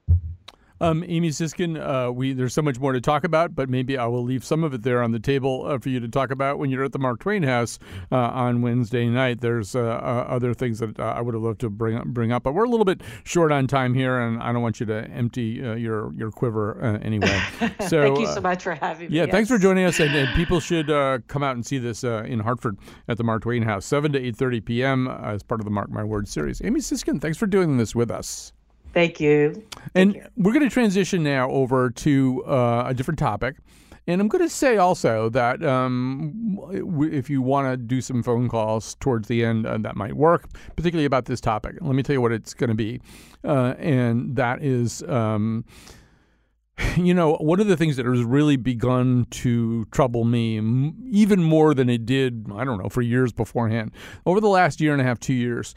Um, 0.81 1.05
Amy 1.07 1.29
Siskind, 1.29 1.79
uh, 1.79 2.11
we 2.13 2.33
there's 2.33 2.55
so 2.55 2.63
much 2.63 2.79
more 2.79 2.93
to 2.93 3.01
talk 3.01 3.25
about, 3.25 3.55
but 3.55 3.69
maybe 3.69 3.99
I 3.99 4.07
will 4.07 4.23
leave 4.25 4.45
some 4.45 4.65
of 4.65 4.73
it 4.73 4.83
there 4.83 5.03
on 5.03 5.13
the 5.13 5.19
table 5.19 5.67
uh, 5.67 5.79
for 5.79 5.91
you 5.91 6.01
to 6.01 6.09
talk 6.09 6.31
about 6.31 6.59
when 6.59 6.71
you're 6.71 6.85
at 6.85 6.93
the 6.93 6.99
Mark 6.99 7.21
Twain 7.21 7.43
House 7.43 7.79
uh, 8.11 8.17
on 8.17 8.63
Wednesday 8.63 9.07
night. 9.07 9.41
There's 9.41 9.75
uh, 9.75 9.81
uh, 9.81 10.27
other 10.29 10.55
things 10.55 10.79
that 10.79 10.99
uh, 10.99 11.03
I 11.03 11.21
would 11.21 11.35
have 11.35 11.43
loved 11.43 11.61
to 11.61 11.71
bring 11.71 11.97
up, 11.97 12.07
bring 12.07 12.33
up, 12.33 12.43
but 12.43 12.55
we're 12.55 12.65
a 12.65 12.69
little 12.69 12.85
bit 12.87 13.03
short 13.25 13.53
on 13.53 13.67
time 13.67 13.93
here, 13.95 14.19
and 14.19 14.43
I 14.43 14.53
don't 14.53 14.63
want 14.63 14.81
you 14.81 14.87
to 14.87 15.05
empty 15.11 15.63
uh, 15.65 15.75
your 15.75 16.13
your 16.15 16.31
quiver 16.31 16.83
uh, 16.83 16.99
anyway. 17.05 17.41
So 17.89 18.03
Thank 18.03 18.21
you 18.21 18.27
so 18.27 18.41
much 18.41 18.63
for 18.63 18.75
having 18.75 19.11
me. 19.11 19.17
yeah, 19.17 19.27
thanks 19.27 19.49
for 19.49 19.59
joining 19.59 19.85
us, 19.85 19.99
and, 20.01 20.15
and 20.15 20.29
people 20.35 20.61
should 20.61 20.91
uh, 20.91 21.19
come 21.29 21.43
out 21.43 21.57
and 21.57 21.65
see 21.67 21.79
this 21.79 22.05
uh, 22.05 22.23
in 22.27 22.39
Hartford 22.41 22.77
at 23.09 23.17
the 23.17 23.25
Mark 23.25 23.43
Twain 23.43 23.63
House, 23.63 23.85
seven 23.85 24.13
to 24.13 24.19
eight 24.21 24.37
thirty 24.37 24.61
p.m. 24.61 25.09
as 25.09 25.43
part 25.43 25.61
of 25.61 25.65
the 25.65 25.71
Mark 25.71 25.91
My 25.91 26.05
Words 26.05 26.31
series. 26.31 26.63
Amy 26.65 26.81
Siskind, 26.81 27.21
thanks 27.21 27.39
for 27.39 27.47
doing 27.47 27.77
this 27.79 27.95
with 27.95 28.11
us. 28.11 28.53
Thank 28.93 29.21
you. 29.21 29.67
And 29.95 30.29
we're 30.37 30.53
going 30.53 30.69
to 30.69 30.73
transition 30.73 31.23
now 31.23 31.51
over 31.51 31.91
to 31.91 32.45
uh, 32.45 32.85
a 32.87 32.95
different 32.95 33.19
topic. 33.19 33.57
And 34.07 34.21
I'm 34.21 34.29
going 34.29 34.43
to 34.43 34.49
say 34.49 34.77
also 34.77 35.29
that 35.29 35.63
um, 35.65 36.59
if 37.13 37.31
you 37.31 37.43
want 37.43 37.69
to 37.69 37.77
do 37.77 38.01
some 38.01 38.23
phone 38.23 38.49
calls 38.49 38.97
towards 38.97 39.29
the 39.29 39.45
end, 39.45 39.67
uh, 39.67 39.79
that 39.79 39.95
might 39.95 40.15
work, 40.15 40.49
particularly 40.75 41.05
about 41.05 41.27
this 41.27 41.41
topic. 41.41 41.77
Let 41.81 41.95
me 41.95 42.03
tell 42.03 42.15
you 42.15 42.21
what 42.21 42.33
it's 42.33 42.55
going 42.55 42.71
to 42.71 42.75
be. 42.75 43.01
Uh, 43.45 43.75
and 43.79 44.37
that 44.37 44.63
is. 44.63 45.03
Um, 45.05 45.65
you 46.97 47.15
know, 47.15 47.35
one 47.37 47.61
of 47.61 47.67
the 47.67 47.77
things 47.77 47.97
that 47.97 48.07
has 48.07 48.23
really 48.25 48.57
begun 48.57 49.27
to 49.31 49.85
trouble 49.87 50.25
me, 50.25 50.57
even 51.11 51.43
more 51.43 51.75
than 51.75 51.89
it 51.89 52.07
did, 52.07 52.47
I 52.55 52.65
don't 52.65 52.83
know, 52.83 52.89
for 52.89 53.03
years 53.03 53.33
beforehand, 53.33 53.93
over 54.27 54.41
the 54.41 54.49
last 54.49 54.81
year 54.81 54.93
and 54.93 55.01
a 55.01 55.05
half, 55.05 55.19
two 55.19 55.35
years, 55.35 55.75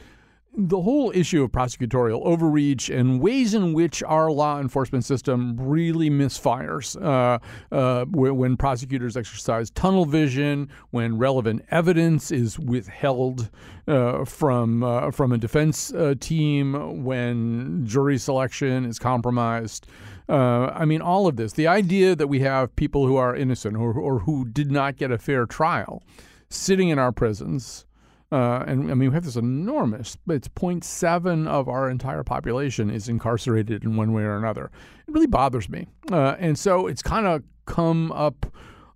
the 0.56 0.80
whole 0.80 1.10
issue 1.14 1.42
of 1.42 1.50
prosecutorial 1.50 2.24
overreach 2.24 2.88
and 2.88 3.20
ways 3.20 3.54
in 3.54 3.72
which 3.72 4.02
our 4.04 4.30
law 4.30 4.60
enforcement 4.60 5.04
system 5.04 5.56
really 5.58 6.08
misfires 6.08 7.00
uh, 7.02 7.38
uh, 7.74 8.04
when, 8.06 8.56
prosecutors 8.56 9.16
exercise 9.16 9.70
tunnel 9.70 10.04
vision, 10.04 10.68
when 10.90 11.18
relevant 11.18 11.64
evidence 11.70 12.30
is 12.30 12.58
withheld 12.58 13.50
uh, 13.88 14.24
from 14.24 14.82
uh, 14.84 15.10
from 15.10 15.32
a 15.32 15.38
defense 15.38 15.92
uh, 15.92 16.14
team, 16.20 17.04
when 17.04 17.84
jury 17.84 18.16
selection 18.16 18.84
is 18.84 18.98
compromised. 18.98 19.86
Uh, 20.28 20.66
I 20.66 20.84
mean, 20.84 21.02
all 21.02 21.26
of 21.26 21.36
this. 21.36 21.52
The 21.52 21.66
idea 21.66 22.16
that 22.16 22.28
we 22.28 22.40
have 22.40 22.74
people 22.76 23.06
who 23.06 23.16
are 23.16 23.34
innocent 23.36 23.76
or, 23.76 23.92
or 23.92 24.20
who 24.20 24.46
did 24.46 24.70
not 24.70 24.96
get 24.96 25.10
a 25.10 25.18
fair 25.18 25.46
trial 25.46 26.02
sitting 26.48 26.88
in 26.88 26.98
our 26.98 27.12
prisons. 27.12 27.84
Uh, 28.32 28.64
and 28.66 28.90
I 28.90 28.94
mean, 28.94 29.10
we 29.10 29.14
have 29.14 29.24
this 29.24 29.36
enormous, 29.36 30.16
it's 30.28 30.48
0.7 30.48 31.46
of 31.46 31.68
our 31.68 31.88
entire 31.88 32.24
population 32.24 32.90
is 32.90 33.08
incarcerated 33.08 33.84
in 33.84 33.96
one 33.96 34.12
way 34.12 34.22
or 34.22 34.36
another. 34.36 34.70
It 35.06 35.14
really 35.14 35.26
bothers 35.26 35.68
me. 35.68 35.86
Uh, 36.10 36.34
and 36.38 36.58
so 36.58 36.86
it's 36.86 37.02
kind 37.02 37.26
of 37.26 37.42
come 37.66 38.10
up 38.12 38.46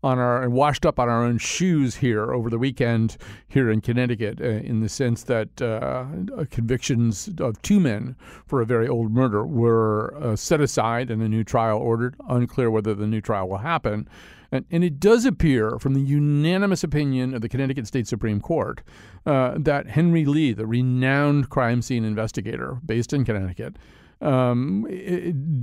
on 0.03 0.19
our 0.19 0.43
and 0.43 0.53
washed 0.53 0.87
up 0.87 0.99
on 0.99 1.09
our 1.09 1.25
own 1.25 1.39
shoes 1.39 1.97
here 1.97 2.33
over 2.33 2.49
the 2.49 2.59
weekend 2.59 3.17
here 3.49 3.71
in 3.71 3.81
Connecticut, 3.81 4.41
uh, 4.41 4.45
in 4.45 4.81
the 4.81 4.89
sense 4.89 5.25
that 5.25 5.61
uh, 5.61 6.07
convictions 6.51 7.29
of 7.41 7.61
two 7.63 7.81
men 7.81 8.15
for 8.47 8.61
a 8.61 8.67
very 8.67 8.87
old 8.87 9.13
murder 9.13 9.45
were 9.45 10.15
uh, 10.21 10.37
set 10.37 10.61
aside 10.61 11.11
and 11.11 11.23
a 11.23 11.29
new 11.29 11.43
trial 11.43 11.79
ordered. 11.79 12.15
Unclear 12.29 12.71
whether 12.71 12.95
the 12.95 13.07
new 13.07 13.21
trial 13.21 13.49
will 13.49 13.59
happen. 13.59 14.09
And, 14.51 14.65
and 14.71 14.83
it 14.83 14.99
does 14.99 15.25
appear 15.25 15.79
from 15.79 15.95
the 15.95 16.01
unanimous 16.01 16.83
opinion 16.83 17.35
of 17.35 17.43
the 17.43 17.49
Connecticut 17.49 17.87
State 17.87 18.09
Supreme 18.09 18.41
Court 18.41 18.83
uh, 19.27 19.55
that 19.59 19.89
Henry 19.89 20.25
Lee, 20.25 20.53
the 20.53 20.67
renowned 20.67 21.51
crime 21.51 21.83
scene 21.83 22.05
investigator 22.05 22.79
based 22.85 23.13
in 23.13 23.25
Connecticut, 23.25 23.77
um, 24.21 24.87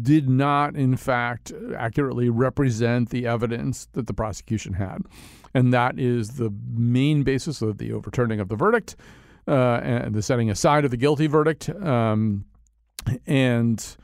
did 0.02 0.30
not, 0.30 0.76
in 0.76 0.96
fact, 0.96 1.52
accurately 1.78 2.30
represent 2.30 3.10
the 3.10 3.26
evidence 3.28 3.88
that 3.94 4.08
the 4.08 4.14
prosecution 4.14 4.74
had. 4.74 5.00
And 5.54 5.74
that 5.74 6.00
is 6.00 6.32
the 6.32 6.54
main 6.74 7.24
basis 7.24 7.62
of 7.62 7.78
the 7.78 7.92
overturning 7.92 8.40
of 8.40 8.50
the 8.50 8.56
verdict 8.56 8.96
uh, 9.48 9.80
and 9.84 10.14
the 10.14 10.22
setting 10.22 10.50
aside 10.50 10.86
of 10.86 10.92
the 10.92 10.98
guilty 10.98 11.28
verdict. 11.28 11.70
Um, 11.70 12.46
and 13.26 13.98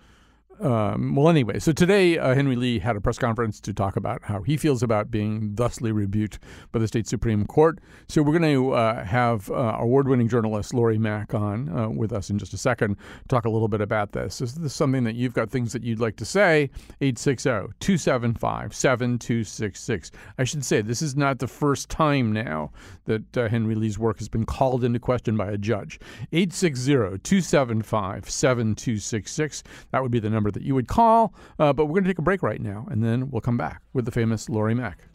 um, 0.61 1.15
well, 1.15 1.27
anyway, 1.27 1.57
so 1.57 1.71
today 1.71 2.19
uh, 2.19 2.35
Henry 2.35 2.55
Lee 2.55 2.77
had 2.77 2.95
a 2.95 3.01
press 3.01 3.17
conference 3.17 3.59
to 3.61 3.73
talk 3.73 3.95
about 3.95 4.23
how 4.23 4.43
he 4.43 4.57
feels 4.57 4.83
about 4.83 5.09
being 5.09 5.55
thusly 5.55 5.91
rebuked 5.91 6.37
by 6.71 6.77
the 6.77 6.87
state 6.87 7.07
Supreme 7.07 7.45
Court. 7.45 7.79
So 8.07 8.21
we're 8.21 8.37
going 8.37 8.53
to 8.53 8.73
uh, 8.73 9.03
have 9.03 9.49
uh, 9.49 9.77
award 9.79 10.07
winning 10.07 10.27
journalist 10.27 10.71
Lori 10.73 10.99
Mack 10.99 11.33
on 11.33 11.69
uh, 11.69 11.89
with 11.89 12.13
us 12.13 12.29
in 12.29 12.37
just 12.37 12.53
a 12.53 12.57
second, 12.57 12.97
talk 13.27 13.45
a 13.45 13.49
little 13.49 13.67
bit 13.67 13.81
about 13.81 14.11
this. 14.11 14.39
Is 14.39 14.53
this 14.53 14.73
something 14.73 15.03
that 15.05 15.15
you've 15.15 15.33
got 15.33 15.49
things 15.49 15.73
that 15.73 15.83
you'd 15.83 15.99
like 15.99 16.15
to 16.17 16.25
say? 16.25 16.69
860 17.01 17.49
275 17.79 18.75
7266. 18.75 20.11
I 20.37 20.43
should 20.43 20.63
say, 20.63 20.81
this 20.81 21.01
is 21.01 21.15
not 21.15 21.39
the 21.39 21.47
first 21.47 21.89
time 21.89 22.31
now 22.31 22.71
that 23.05 23.37
uh, 23.37 23.49
Henry 23.49 23.73
Lee's 23.73 23.97
work 23.97 24.19
has 24.19 24.29
been 24.29 24.45
called 24.45 24.83
into 24.83 24.99
question 24.99 25.35
by 25.35 25.49
a 25.49 25.57
judge. 25.57 25.99
860 26.31 26.91
275 27.23 28.29
7266. 28.29 29.63
That 29.89 30.03
would 30.03 30.11
be 30.11 30.19
the 30.19 30.29
number 30.29 30.50
that 30.53 30.63
you 30.63 30.75
would 30.75 30.87
call. 30.87 31.33
Uh, 31.59 31.73
but 31.73 31.85
we're 31.85 31.93
going 31.93 32.03
to 32.03 32.09
take 32.09 32.19
a 32.19 32.23
break 32.23 32.43
right 32.43 32.61
now, 32.61 32.87
and 32.89 33.03
then 33.03 33.29
we'll 33.31 33.41
come 33.41 33.57
back 33.57 33.81
with 33.93 34.05
the 34.05 34.11
famous 34.11 34.49
Lori 34.49 34.73
Mack. 34.73 35.07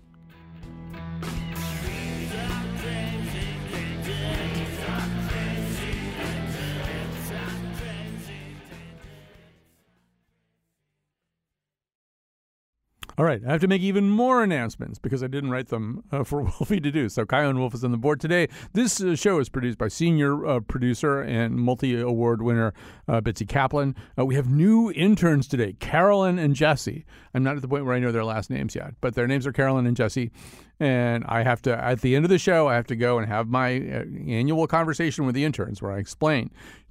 All 13.18 13.24
right, 13.24 13.40
I 13.46 13.52
have 13.52 13.62
to 13.62 13.68
make 13.68 13.80
even 13.80 14.10
more 14.10 14.42
announcements 14.42 14.98
because 14.98 15.22
I 15.22 15.26
didn't 15.26 15.50
write 15.50 15.68
them 15.68 16.04
uh, 16.12 16.22
for 16.22 16.42
Wolfie 16.60 16.80
to 16.80 16.90
do. 16.90 17.08
So 17.08 17.24
Chion 17.24 17.58
Wolf 17.58 17.72
is 17.72 17.82
on 17.82 17.90
the 17.90 17.96
board 17.96 18.20
today. 18.20 18.48
This 18.74 19.00
uh, 19.00 19.16
show 19.16 19.38
is 19.38 19.48
produced 19.48 19.78
by 19.78 19.88
senior 19.88 20.44
uh, 20.46 20.60
producer 20.60 21.22
and 21.22 21.56
multi-award 21.56 22.42
winner 22.42 22.74
uh, 23.08 23.22
Betsy 23.22 23.46
Kaplan. 23.46 23.94
Uh, 24.18 24.26
we 24.26 24.34
have 24.34 24.50
new 24.50 24.92
interns 24.92 25.48
today, 25.48 25.72
Carolyn 25.80 26.38
and 26.38 26.54
Jesse. 26.54 27.06
I'm 27.32 27.42
not 27.42 27.56
at 27.56 27.62
the 27.62 27.68
point 27.68 27.86
where 27.86 27.94
I 27.94 28.00
know 28.00 28.12
their 28.12 28.24
last 28.24 28.50
names 28.50 28.74
yet, 28.74 28.92
but 29.00 29.14
their 29.14 29.26
names 29.26 29.46
are 29.46 29.52
Carolyn 29.52 29.86
and 29.86 29.96
Jesse. 29.96 30.30
And 30.78 31.24
I 31.26 31.42
have 31.42 31.62
to, 31.62 31.74
at 31.74 32.02
the 32.02 32.16
end 32.16 32.26
of 32.26 32.28
the 32.28 32.38
show, 32.38 32.68
I 32.68 32.74
have 32.74 32.86
to 32.88 32.96
go 32.96 33.16
and 33.16 33.26
have 33.26 33.48
my 33.48 33.76
uh, 33.76 34.04
annual 34.28 34.66
conversation 34.66 35.24
with 35.24 35.34
the 35.34 35.44
interns 35.44 35.80
where 35.80 35.92
I 35.92 35.98
explain 35.98 36.50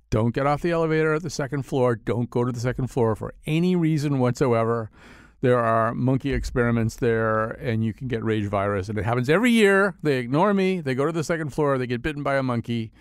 don't 0.10 0.34
get 0.34 0.48
off 0.48 0.62
the 0.62 0.72
elevator 0.72 1.14
at 1.14 1.24
the 1.24 1.30
second 1.30 1.64
floor. 1.64 1.96
Don't 1.96 2.30
go 2.30 2.44
to 2.44 2.52
the 2.52 2.60
second 2.60 2.88
floor 2.88 3.16
for 3.16 3.34
any 3.46 3.76
reason 3.76 4.20
whatsoever. 4.20 4.90
There 5.46 5.60
are 5.60 5.94
monkey 5.94 6.34
experiments 6.34 6.96
there, 6.96 7.50
and 7.62 7.86
you 7.86 7.94
can 7.94 8.08
get 8.08 8.24
rage 8.24 8.46
virus. 8.46 8.90
And 8.90 8.98
it 8.98 9.06
happens 9.06 9.30
every 9.30 9.52
year. 9.52 9.94
They 10.02 10.18
ignore 10.18 10.56
me. 10.56 10.82
They 10.82 10.96
go 10.96 11.06
to 11.06 11.12
the 11.12 11.24
second 11.24 11.54
floor. 11.54 11.78
They 11.78 11.86
get 11.86 12.02
bitten 12.02 12.24
by 12.24 12.38
a 12.38 12.42
monkey, 12.42 12.92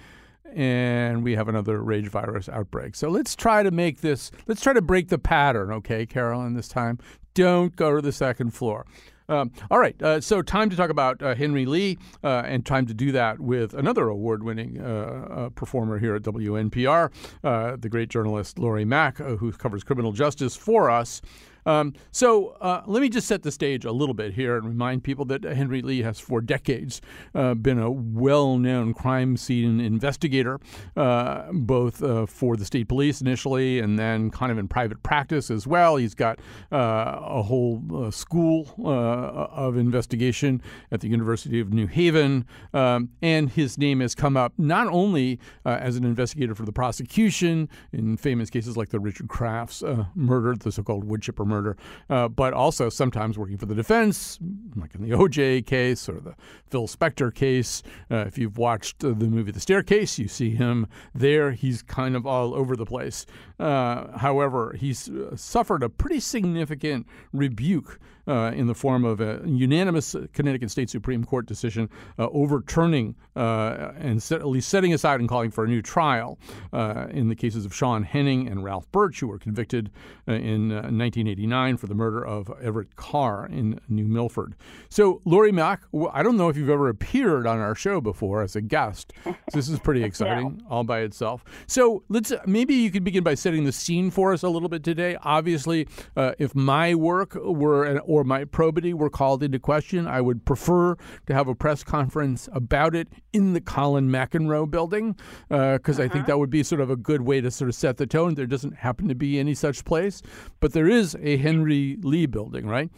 and 0.54 1.24
we 1.24 1.36
have 1.36 1.48
another 1.48 1.82
rage 1.82 2.08
virus 2.08 2.50
outbreak. 2.50 2.96
So 2.96 3.08
let's 3.08 3.34
try 3.34 3.62
to 3.62 3.70
make 3.70 4.02
this, 4.02 4.30
let's 4.46 4.60
try 4.60 4.74
to 4.74 4.82
break 4.82 5.08
the 5.08 5.16
pattern, 5.16 5.72
okay, 5.72 6.04
Carolyn, 6.04 6.52
this 6.52 6.68
time. 6.68 6.98
Don't 7.32 7.74
go 7.76 7.96
to 7.96 8.02
the 8.02 8.12
second 8.12 8.50
floor. 8.50 8.84
Um, 9.26 9.50
all 9.70 9.78
right, 9.78 10.00
uh, 10.02 10.20
so 10.20 10.42
time 10.42 10.68
to 10.68 10.76
talk 10.76 10.90
about 10.90 11.22
uh, 11.22 11.34
Henry 11.34 11.64
Lee, 11.64 11.96
uh, 12.22 12.42
and 12.44 12.66
time 12.66 12.84
to 12.84 12.92
do 12.92 13.10
that 13.12 13.40
with 13.40 13.72
another 13.72 14.08
award-winning 14.08 14.82
uh, 14.82 14.84
uh, 14.84 15.48
performer 15.48 15.98
here 15.98 16.14
at 16.14 16.20
WNPR, 16.24 17.10
uh, 17.42 17.76
the 17.76 17.88
great 17.88 18.10
journalist 18.10 18.58
Lori 18.58 18.84
Mack, 18.84 19.16
who 19.16 19.50
covers 19.52 19.82
criminal 19.82 20.12
justice 20.12 20.54
for 20.54 20.90
us. 20.90 21.22
Um, 21.66 21.94
so 22.12 22.56
uh, 22.60 22.82
let 22.86 23.00
me 23.00 23.08
just 23.08 23.26
set 23.26 23.42
the 23.42 23.50
stage 23.50 23.84
a 23.84 23.92
little 23.92 24.14
bit 24.14 24.34
here 24.34 24.56
and 24.56 24.66
remind 24.66 25.04
people 25.04 25.24
that 25.26 25.44
Henry 25.44 25.82
Lee 25.82 26.02
has 26.02 26.18
for 26.20 26.40
decades 26.40 27.00
uh, 27.34 27.54
been 27.54 27.78
a 27.78 27.90
well 27.90 28.58
known 28.58 28.94
crime 28.94 29.36
scene 29.36 29.80
investigator, 29.80 30.60
uh, 30.96 31.50
both 31.52 32.02
uh, 32.02 32.26
for 32.26 32.56
the 32.56 32.64
state 32.64 32.88
police 32.88 33.20
initially 33.20 33.78
and 33.78 33.98
then 33.98 34.30
kind 34.30 34.52
of 34.52 34.58
in 34.58 34.68
private 34.68 35.02
practice 35.02 35.50
as 35.50 35.66
well. 35.66 35.96
He's 35.96 36.14
got 36.14 36.38
uh, 36.72 37.18
a 37.22 37.42
whole 37.42 37.82
uh, 37.94 38.10
school 38.10 38.74
of 38.84 39.76
investigation 39.76 40.62
at 40.90 41.00
the 41.00 41.08
University 41.08 41.60
of 41.60 41.72
New 41.72 41.86
Haven, 41.86 42.46
um, 42.72 43.10
and 43.22 43.50
his 43.50 43.78
name 43.78 44.00
has 44.00 44.14
come 44.14 44.36
up 44.36 44.52
not 44.58 44.86
only 44.88 45.38
as 45.64 45.96
an 45.96 46.04
investigator 46.04 46.54
for 46.54 46.64
the 46.64 46.72
prosecution 46.72 47.68
in 47.92 48.16
famous 48.16 48.50
cases 48.50 48.76
like 48.76 48.90
the 48.90 49.00
Richard 49.00 49.28
Crafts 49.28 49.82
murder, 50.14 50.54
the 50.54 50.72
so 50.72 50.82
called 50.82 51.04
wood 51.04 51.22
chipper 51.22 51.44
murder 51.44 51.53
murder, 51.54 51.76
uh, 52.10 52.28
but 52.28 52.52
also 52.52 52.88
sometimes 52.88 53.38
working 53.38 53.56
for 53.56 53.66
the 53.66 53.74
defense, 53.74 54.38
like 54.76 54.94
in 54.94 55.02
the 55.02 55.10
OJ 55.16 55.64
case 55.66 56.08
or 56.08 56.20
the 56.20 56.34
Phil 56.68 56.86
Spector 56.86 57.32
case. 57.34 57.82
Uh, 58.10 58.24
if 58.26 58.38
you've 58.38 58.58
watched 58.58 59.04
uh, 59.04 59.08
the 59.08 59.26
movie 59.26 59.52
The 59.52 59.60
Staircase, 59.60 60.18
you 60.18 60.28
see 60.28 60.50
him 60.50 60.86
there. 61.14 61.52
He's 61.52 61.82
kind 61.82 62.16
of 62.16 62.26
all 62.26 62.54
over 62.54 62.76
the 62.76 62.86
place. 62.86 63.26
Uh, 63.58 64.18
however, 64.18 64.74
he's 64.78 65.08
uh, 65.08 65.36
suffered 65.36 65.82
a 65.82 65.88
pretty 65.88 66.20
significant 66.20 67.06
rebuke 67.32 68.00
uh, 68.26 68.52
in 68.54 68.66
the 68.66 68.74
form 68.74 69.04
of 69.04 69.20
a 69.20 69.40
unanimous 69.44 70.16
Connecticut 70.32 70.70
State 70.70 70.90
Supreme 70.90 71.24
Court 71.24 71.46
decision 71.46 71.88
uh, 72.18 72.28
overturning 72.30 73.14
uh, 73.36 73.92
and 73.98 74.22
set, 74.22 74.40
at 74.40 74.46
least 74.46 74.68
setting 74.68 74.92
aside 74.92 75.20
and 75.20 75.28
calling 75.28 75.50
for 75.50 75.64
a 75.64 75.68
new 75.68 75.82
trial 75.82 76.38
uh, 76.72 77.06
in 77.10 77.28
the 77.28 77.34
cases 77.34 77.64
of 77.64 77.74
Shawn 77.74 78.02
Henning 78.02 78.48
and 78.48 78.64
Ralph 78.64 78.90
Birch, 78.92 79.20
who 79.20 79.28
were 79.28 79.38
convicted 79.38 79.90
uh, 80.28 80.32
in 80.32 80.68
1989 80.70 81.76
for 81.76 81.86
the 81.86 81.94
murder 81.94 82.24
of 82.24 82.50
Everett 82.62 82.96
Carr 82.96 83.46
in 83.46 83.80
New 83.88 84.06
Milford. 84.06 84.54
So, 84.88 85.20
Lori 85.24 85.52
Mack, 85.52 85.82
I 86.12 86.22
don't 86.22 86.36
know 86.36 86.48
if 86.48 86.56
you've 86.56 86.70
ever 86.70 86.88
appeared 86.88 87.46
on 87.46 87.58
our 87.58 87.74
show 87.74 88.00
before 88.00 88.42
as 88.42 88.56
a 88.56 88.60
guest. 88.60 89.12
So 89.50 89.58
this 89.58 89.68
is 89.68 89.78
pretty 89.78 90.02
exciting 90.02 90.62
no. 90.62 90.66
all 90.70 90.84
by 90.84 91.00
itself. 91.00 91.44
So, 91.66 92.02
let's 92.08 92.32
maybe 92.46 92.74
you 92.74 92.90
could 92.90 93.04
begin 93.04 93.22
by 93.22 93.34
setting 93.34 93.64
the 93.64 93.72
scene 93.72 94.10
for 94.10 94.32
us 94.32 94.42
a 94.42 94.48
little 94.48 94.70
bit 94.70 94.82
today. 94.82 95.16
Obviously, 95.22 95.86
if 96.16 96.54
my 96.54 96.94
work 96.94 97.34
were 97.34 97.84
an 97.84 97.98
or 98.14 98.22
my 98.22 98.44
probity 98.44 98.94
were 98.94 99.10
called 99.10 99.42
into 99.42 99.58
question, 99.58 100.06
I 100.06 100.20
would 100.20 100.44
prefer 100.44 100.94
to 101.26 101.34
have 101.34 101.48
a 101.48 101.54
press 101.54 101.82
conference 101.82 102.48
about 102.52 102.94
it 102.94 103.08
in 103.32 103.54
the 103.54 103.60
Colin 103.60 104.08
McEnroe 104.08 104.70
building 104.70 105.16
because 105.48 105.50
uh, 105.50 105.56
uh-huh. 105.56 106.02
I 106.02 106.08
think 106.08 106.14
Uh-huh. 106.14 106.26
that 106.26 106.38
would 106.38 106.50
be 106.50 106.62
sort 106.62 106.80
of 106.80 106.90
a 106.90 106.96
good 106.96 107.22
way 107.22 107.40
to 107.40 107.50
sort 107.50 107.68
of 107.68 107.74
set 107.74 107.96
the 107.96 108.06
tone. 108.06 108.34
There 108.34 108.46
doesn't 108.46 108.76
happen 108.76 109.08
to 109.08 109.16
be 109.16 109.40
any 109.40 109.54
such 109.54 109.84
place, 109.84 110.22
but 110.60 110.72
there 110.72 110.88
is 110.88 111.16
a 111.20 111.36
Henry 111.38 111.98
Lee 112.02 112.26
building, 112.26 112.68
right? 112.68 112.88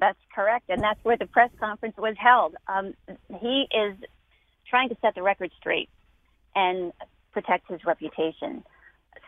That's 0.00 0.18
correct, 0.34 0.68
and 0.68 0.82
that's 0.82 0.98
where 1.04 1.16
the 1.16 1.26
press 1.26 1.50
conference 1.60 1.96
was 1.96 2.16
held. 2.18 2.56
Um, 2.66 2.94
he 3.40 3.66
is 3.72 3.94
trying 4.68 4.88
to 4.88 4.96
set 5.00 5.14
the 5.14 5.22
record 5.22 5.52
straight 5.60 5.88
and 6.56 6.92
protect 7.30 7.70
his 7.70 7.84
reputation. 7.84 8.64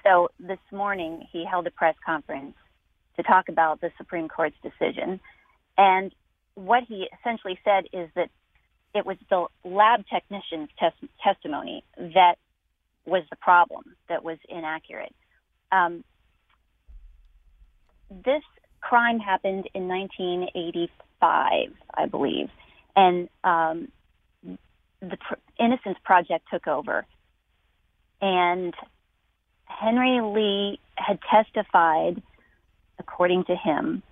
So 0.03 0.31
this 0.41 0.59
morning 0.73 1.29
he 1.31 1.45
held 1.45 1.69
a 1.69 1.71
press 1.71 1.95
conference 2.05 2.57
to 3.17 3.23
talk 3.23 3.49
about 3.49 3.81
the 3.81 3.91
Supreme 3.97 4.29
Court's 4.29 4.57
decision. 4.63 5.21
And 5.77 6.15
what 6.55 6.85
he 6.85 7.09
essentially 7.21 7.59
said 7.65 7.85
is 7.93 8.09
that 8.15 8.31
it 8.95 9.05
was 9.05 9.17
the 9.29 9.47
lab 9.65 10.05
technician's 10.07 10.69
tes- 10.79 11.09
testimony 11.23 11.85
that 11.97 12.37
was 13.07 13.23
the 13.31 13.37
problem, 13.37 13.97
that 14.09 14.25
was 14.25 14.39
inaccurate. 14.49 15.15
Um, 15.73 16.05
this 18.11 18.43
crime 18.81 19.19
happened 19.19 19.69
in 19.75 19.89
1985, 19.89 21.71
I 21.95 22.07
believe, 22.07 22.49
and 22.95 23.29
um, 23.43 23.89
the 25.01 25.17
Pr- 25.17 25.35
Innocence 25.59 25.99
Project 26.05 26.47
took 26.53 26.67
over. 26.69 27.05
And 28.21 28.75
Henry 29.65 30.21
Lee 30.23 30.81
had 30.97 31.19
testified 31.31 32.23
according 32.99 33.45
to 33.45 33.57
him, 33.57 34.03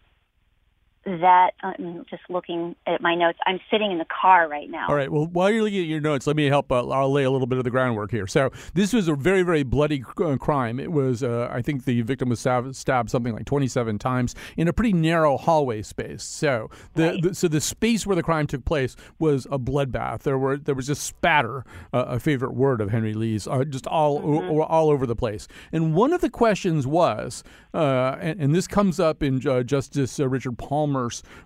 that 1.05 1.53
I'm 1.63 2.05
just 2.09 2.23
looking 2.29 2.77
at 2.87 3.01
my 3.01 3.15
notes. 3.15 3.39
I'm 3.47 3.61
sitting 3.71 3.91
in 3.91 3.99
the 3.99 4.07
car 4.07 4.49
right 4.49 4.71
now. 4.71 4.87
All 4.89 4.95
right. 4.95 5.11
Well, 5.11 5.27
while 5.27 5.51
you're 5.51 5.63
looking 5.63 5.81
at 5.81 5.87
your 5.87 6.01
notes, 6.01 6.27
let 6.27 6.37
me 6.37 6.47
help. 6.47 6.71
Uh, 6.71 6.87
I'll 6.89 7.11
lay 7.13 7.25
a 7.25 7.31
little 7.31 7.47
bit 7.47 7.59
of 7.59 7.65
the 7.65 7.71
groundwork 7.71 8.11
here. 8.11 8.27
So 8.27 8.51
this 8.75 8.93
was 8.93 9.09
a 9.09 9.15
very, 9.15 9.43
very 9.43 9.63
bloody 9.63 10.05
uh, 10.19 10.37
crime. 10.37 10.79
It 10.79 10.93
was, 10.93 11.23
uh, 11.23 11.49
I 11.53 11.63
think, 11.63 11.85
the 11.85 12.03
victim 12.03 12.29
was 12.29 12.41
stabbed, 12.41 12.77
stabbed 12.77 13.11
something 13.11 13.35
like 13.35 13.47
27 13.47 13.99
times 13.99 14.35
in 14.57 14.69
a 14.69 14.73
pretty 14.73 14.93
narrow 14.93 15.37
hallway 15.37 15.83
space. 15.83 16.23
So 16.23 16.71
the, 16.95 17.05
right. 17.05 17.23
the 17.23 17.35
so 17.35 17.49
the 17.49 17.61
space 17.61 18.07
where 18.07 18.17
the 18.17 18.23
crime 18.23 18.47
took 18.47 18.65
place 18.65 18.97
was 19.19 19.47
a 19.51 19.59
bloodbath. 19.59 20.21
There 20.23 20.39
were 20.39 20.57
there 20.57 20.75
was 20.75 20.87
just 20.87 21.03
spatter, 21.03 21.65
uh, 21.93 22.05
a 22.09 22.21
favorite 22.21 22.55
word 22.55 22.81
of 22.81 22.91
Henry 22.91 23.15
Lee's, 23.15 23.47
uh, 23.47 23.65
just 23.65 23.87
all 23.87 24.13
Mm-hmm. 24.23 24.51
o- 24.51 24.63
all 24.63 24.91
over 24.91 25.07
the 25.07 25.17
place. 25.17 25.49
And 25.73 25.95
one 25.95 26.13
of 26.13 26.21
the 26.21 26.31
questions 26.31 26.87
was, 26.87 27.43
uh, 27.75 28.17
and, 28.21 28.41
and, 28.41 28.55
this 28.55 28.67
comes 28.67 29.01
up 29.01 29.23
in 29.23 29.41
Justice 29.41 30.19
Richard 30.19 30.59
Palmer 30.59 30.92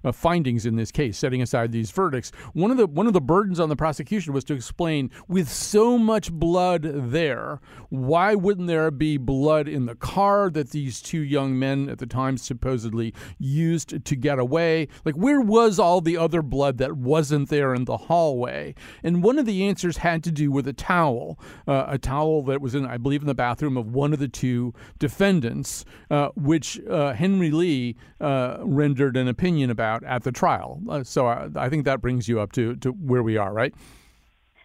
Uh, 0.04 0.12
findings 0.12 0.66
in 0.66 0.76
this 0.76 0.90
case, 0.90 1.18
setting 1.18 1.42
aside 1.42 1.72
these 1.72 1.90
verdicts. 1.90 2.32
One 2.52 2.70
of 2.70 2.76
the 2.76 2.86
one 2.86 3.06
of 3.06 3.12
the 3.12 3.20
burdens 3.20 3.60
on 3.60 3.68
the 3.68 3.76
prosecution 3.76 4.32
was 4.32 4.44
to 4.44 4.54
explain, 4.54 5.10
with 5.28 5.48
so 5.48 5.98
much 5.98 6.32
blood 6.32 6.82
there, 6.82 7.60
why 7.88 8.34
wouldn't 8.34 8.68
there 8.68 8.90
be 8.90 9.16
blood 9.16 9.68
in 9.68 9.86
the 9.86 9.94
car 9.94 10.50
that 10.50 10.70
these 10.70 11.00
two 11.00 11.20
young 11.20 11.58
men 11.58 11.88
at 11.88 11.98
the 11.98 12.06
time 12.06 12.36
supposedly 12.38 13.14
used 13.38 14.04
to 14.04 14.16
get 14.16 14.38
away? 14.38 14.88
Like, 15.04 15.16
where 15.16 15.40
was 15.40 15.78
all 15.78 16.00
the 16.00 16.16
other 16.16 16.42
blood 16.42 16.78
that 16.78 16.96
wasn't 16.96 17.48
there 17.48 17.74
in 17.74 17.84
the 17.84 17.96
hallway? 17.96 18.74
And 19.02 19.22
one 19.22 19.38
of 19.38 19.46
the 19.46 19.66
answers 19.66 19.98
had 19.98 20.22
to 20.24 20.32
do 20.32 20.50
with 20.50 20.66
a 20.66 20.72
towel, 20.72 21.38
uh, 21.66 21.84
a 21.88 21.98
towel 21.98 22.42
that 22.44 22.60
was 22.60 22.74
in, 22.74 22.86
I 22.86 22.96
believe, 22.96 23.22
in 23.22 23.26
the 23.26 23.34
bathroom 23.34 23.76
of 23.76 23.92
one 23.92 24.12
of 24.12 24.18
the 24.18 24.28
two 24.28 24.74
defendants, 24.98 25.84
uh, 26.10 26.28
which 26.34 26.80
uh, 26.86 27.12
Henry 27.12 27.50
Lee 27.50 27.96
uh, 28.20 28.58
rendered 28.60 29.16
an 29.16 29.28
opinion 29.36 29.70
about 29.70 30.02
at 30.04 30.22
the 30.22 30.32
trial. 30.32 30.80
Uh, 30.88 31.04
so 31.04 31.26
I, 31.26 31.48
I 31.56 31.68
think 31.68 31.84
that 31.84 32.00
brings 32.00 32.26
you 32.28 32.40
up 32.40 32.52
to, 32.52 32.74
to 32.76 32.90
where 32.90 33.22
we 33.22 33.36
are, 33.36 33.52
right? 33.52 33.74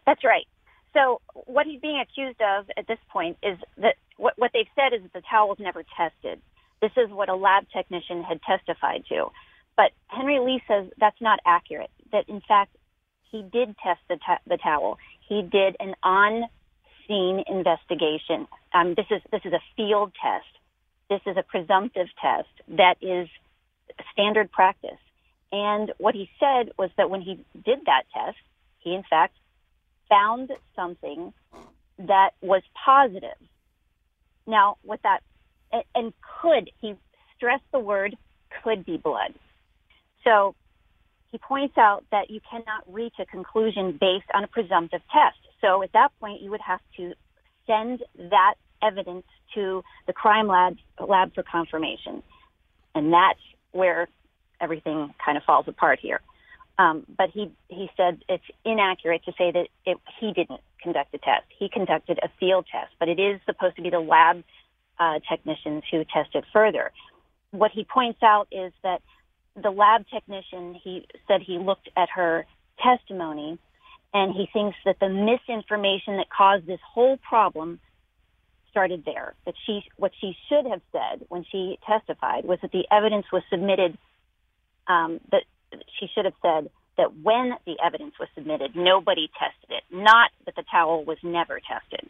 That's 0.05 0.23
right. 0.23 0.47
So 0.93 1.21
what 1.45 1.65
he's 1.65 1.81
being 1.81 1.99
accused 1.99 2.41
of 2.41 2.65
at 2.77 2.87
this 2.87 2.99
point 3.09 3.37
is 3.43 3.57
that 3.77 3.95
what, 4.17 4.33
what 4.37 4.51
they've 4.53 4.73
said 4.75 4.95
is 4.95 5.03
that 5.03 5.13
the 5.13 5.23
towel 5.29 5.49
was 5.49 5.57
never 5.59 5.83
tested. 5.95 6.41
This 6.81 6.91
is 6.97 7.09
what 7.09 7.29
a 7.29 7.35
lab 7.35 7.65
technician 7.75 8.23
had 8.23 8.39
testified 8.41 9.03
to. 9.09 9.27
But 9.75 9.91
Henry 10.07 10.39
Lee 10.39 10.61
says 10.67 10.91
that's 10.99 11.21
not 11.21 11.39
accurate. 11.45 11.91
That 12.11 12.27
in 12.27 12.41
fact 12.47 12.75
he 13.31 13.41
did 13.41 13.75
test 13.83 14.01
the, 14.09 14.17
ta- 14.25 14.43
the 14.47 14.57
towel. 14.57 14.97
He 15.27 15.41
did 15.41 15.75
an 15.79 15.95
on-scene 16.03 17.43
investigation. 17.47 18.47
Um, 18.73 18.95
this 18.95 19.07
is 19.09 19.21
this 19.31 19.41
is 19.45 19.53
a 19.53 19.63
field 19.75 20.11
test. 20.21 20.51
This 21.09 21.21
is 21.25 21.37
a 21.37 21.43
presumptive 21.43 22.07
test 22.21 22.53
that 22.69 22.95
is 23.01 23.27
standard 24.11 24.51
practice. 24.51 24.99
And 25.51 25.91
what 25.97 26.15
he 26.15 26.29
said 26.39 26.71
was 26.77 26.89
that 26.97 27.09
when 27.09 27.21
he 27.21 27.45
did 27.53 27.79
that 27.85 28.03
test, 28.13 28.37
he 28.79 28.93
in 28.93 29.03
fact 29.09 29.35
found 30.09 30.51
something 30.75 31.33
that 31.99 32.31
was 32.41 32.61
positive. 32.85 33.37
Now, 34.47 34.77
what 34.83 35.01
that 35.03 35.21
and, 35.71 35.83
and 35.93 36.13
could 36.41 36.69
he 36.79 36.95
stressed 37.35 37.63
the 37.71 37.79
word 37.79 38.17
could 38.63 38.85
be 38.85 38.97
blood. 38.97 39.33
So 40.23 40.55
he 41.31 41.37
points 41.37 41.77
out 41.77 42.03
that 42.11 42.29
you 42.29 42.39
cannot 42.49 42.83
reach 42.87 43.15
a 43.19 43.25
conclusion 43.25 43.97
based 43.99 44.25
on 44.33 44.43
a 44.43 44.47
presumptive 44.47 45.01
test. 45.11 45.37
So 45.61 45.81
at 45.81 45.93
that 45.93 46.09
point, 46.19 46.41
you 46.41 46.51
would 46.51 46.61
have 46.61 46.81
to 46.97 47.13
send 47.65 48.03
that 48.17 48.55
evidence 48.81 49.25
to 49.55 49.83
the 50.07 50.13
crime 50.13 50.47
lab, 50.47 50.77
lab 50.99 51.33
for 51.33 51.43
confirmation. 51.43 52.21
And 52.93 53.13
that's 53.13 53.39
where 53.71 54.07
everything 54.59 55.13
kind 55.23 55.37
of 55.37 55.43
falls 55.43 55.67
apart 55.67 55.99
here. 56.01 56.21
Um, 56.77 57.05
but 57.17 57.29
he, 57.29 57.51
he 57.67 57.89
said 57.97 58.23
it's 58.29 58.43
inaccurate 58.65 59.23
to 59.25 59.33
say 59.37 59.51
that 59.51 59.67
it, 59.85 59.97
he 60.19 60.33
didn't 60.33 60.61
conduct 60.81 61.13
a 61.13 61.17
test. 61.17 61.45
He 61.57 61.69
conducted 61.69 62.19
a 62.23 62.29
field 62.39 62.65
test, 62.71 62.93
but 62.99 63.09
it 63.09 63.19
is 63.19 63.39
supposed 63.45 63.75
to 63.75 63.81
be 63.81 63.89
the 63.89 63.99
lab 63.99 64.43
uh, 64.99 65.19
technicians 65.29 65.83
who 65.91 66.03
tested 66.05 66.43
further. 66.53 66.91
What 67.51 67.71
he 67.71 67.83
points 67.83 68.23
out 68.23 68.47
is 68.51 68.71
that 68.83 69.01
the 69.61 69.69
lab 69.69 70.05
technician, 70.07 70.75
he 70.81 71.05
said 71.27 71.41
he 71.41 71.57
looked 71.57 71.89
at 71.97 72.09
her 72.15 72.45
testimony 72.81 73.59
and 74.13 74.33
he 74.33 74.47
thinks 74.51 74.77
that 74.85 74.97
the 74.99 75.09
misinformation 75.09 76.17
that 76.17 76.29
caused 76.29 76.65
this 76.65 76.79
whole 76.93 77.17
problem 77.17 77.79
started 78.71 79.03
there. 79.05 79.35
That 79.45 79.53
she, 79.65 79.81
what 79.97 80.11
she 80.19 80.35
should 80.49 80.65
have 80.65 80.81
said 80.91 81.27
when 81.29 81.45
she 81.51 81.77
testified 81.85 82.45
was 82.45 82.59
that 82.61 82.71
the 82.71 82.85
evidence 82.91 83.25
was 83.31 83.43
submitted, 83.49 83.97
um, 84.87 85.19
that 85.31 85.43
she 85.99 86.07
should 86.15 86.25
have 86.25 86.33
said 86.41 86.71
that 86.97 87.15
when 87.21 87.53
the 87.65 87.77
evidence 87.83 88.15
was 88.19 88.29
submitted, 88.35 88.75
nobody 88.75 89.29
tested 89.37 89.77
it, 89.77 89.83
not 89.95 90.31
that 90.45 90.55
the 90.55 90.63
towel 90.71 91.03
was 91.05 91.17
never 91.23 91.59
tested. 91.59 92.09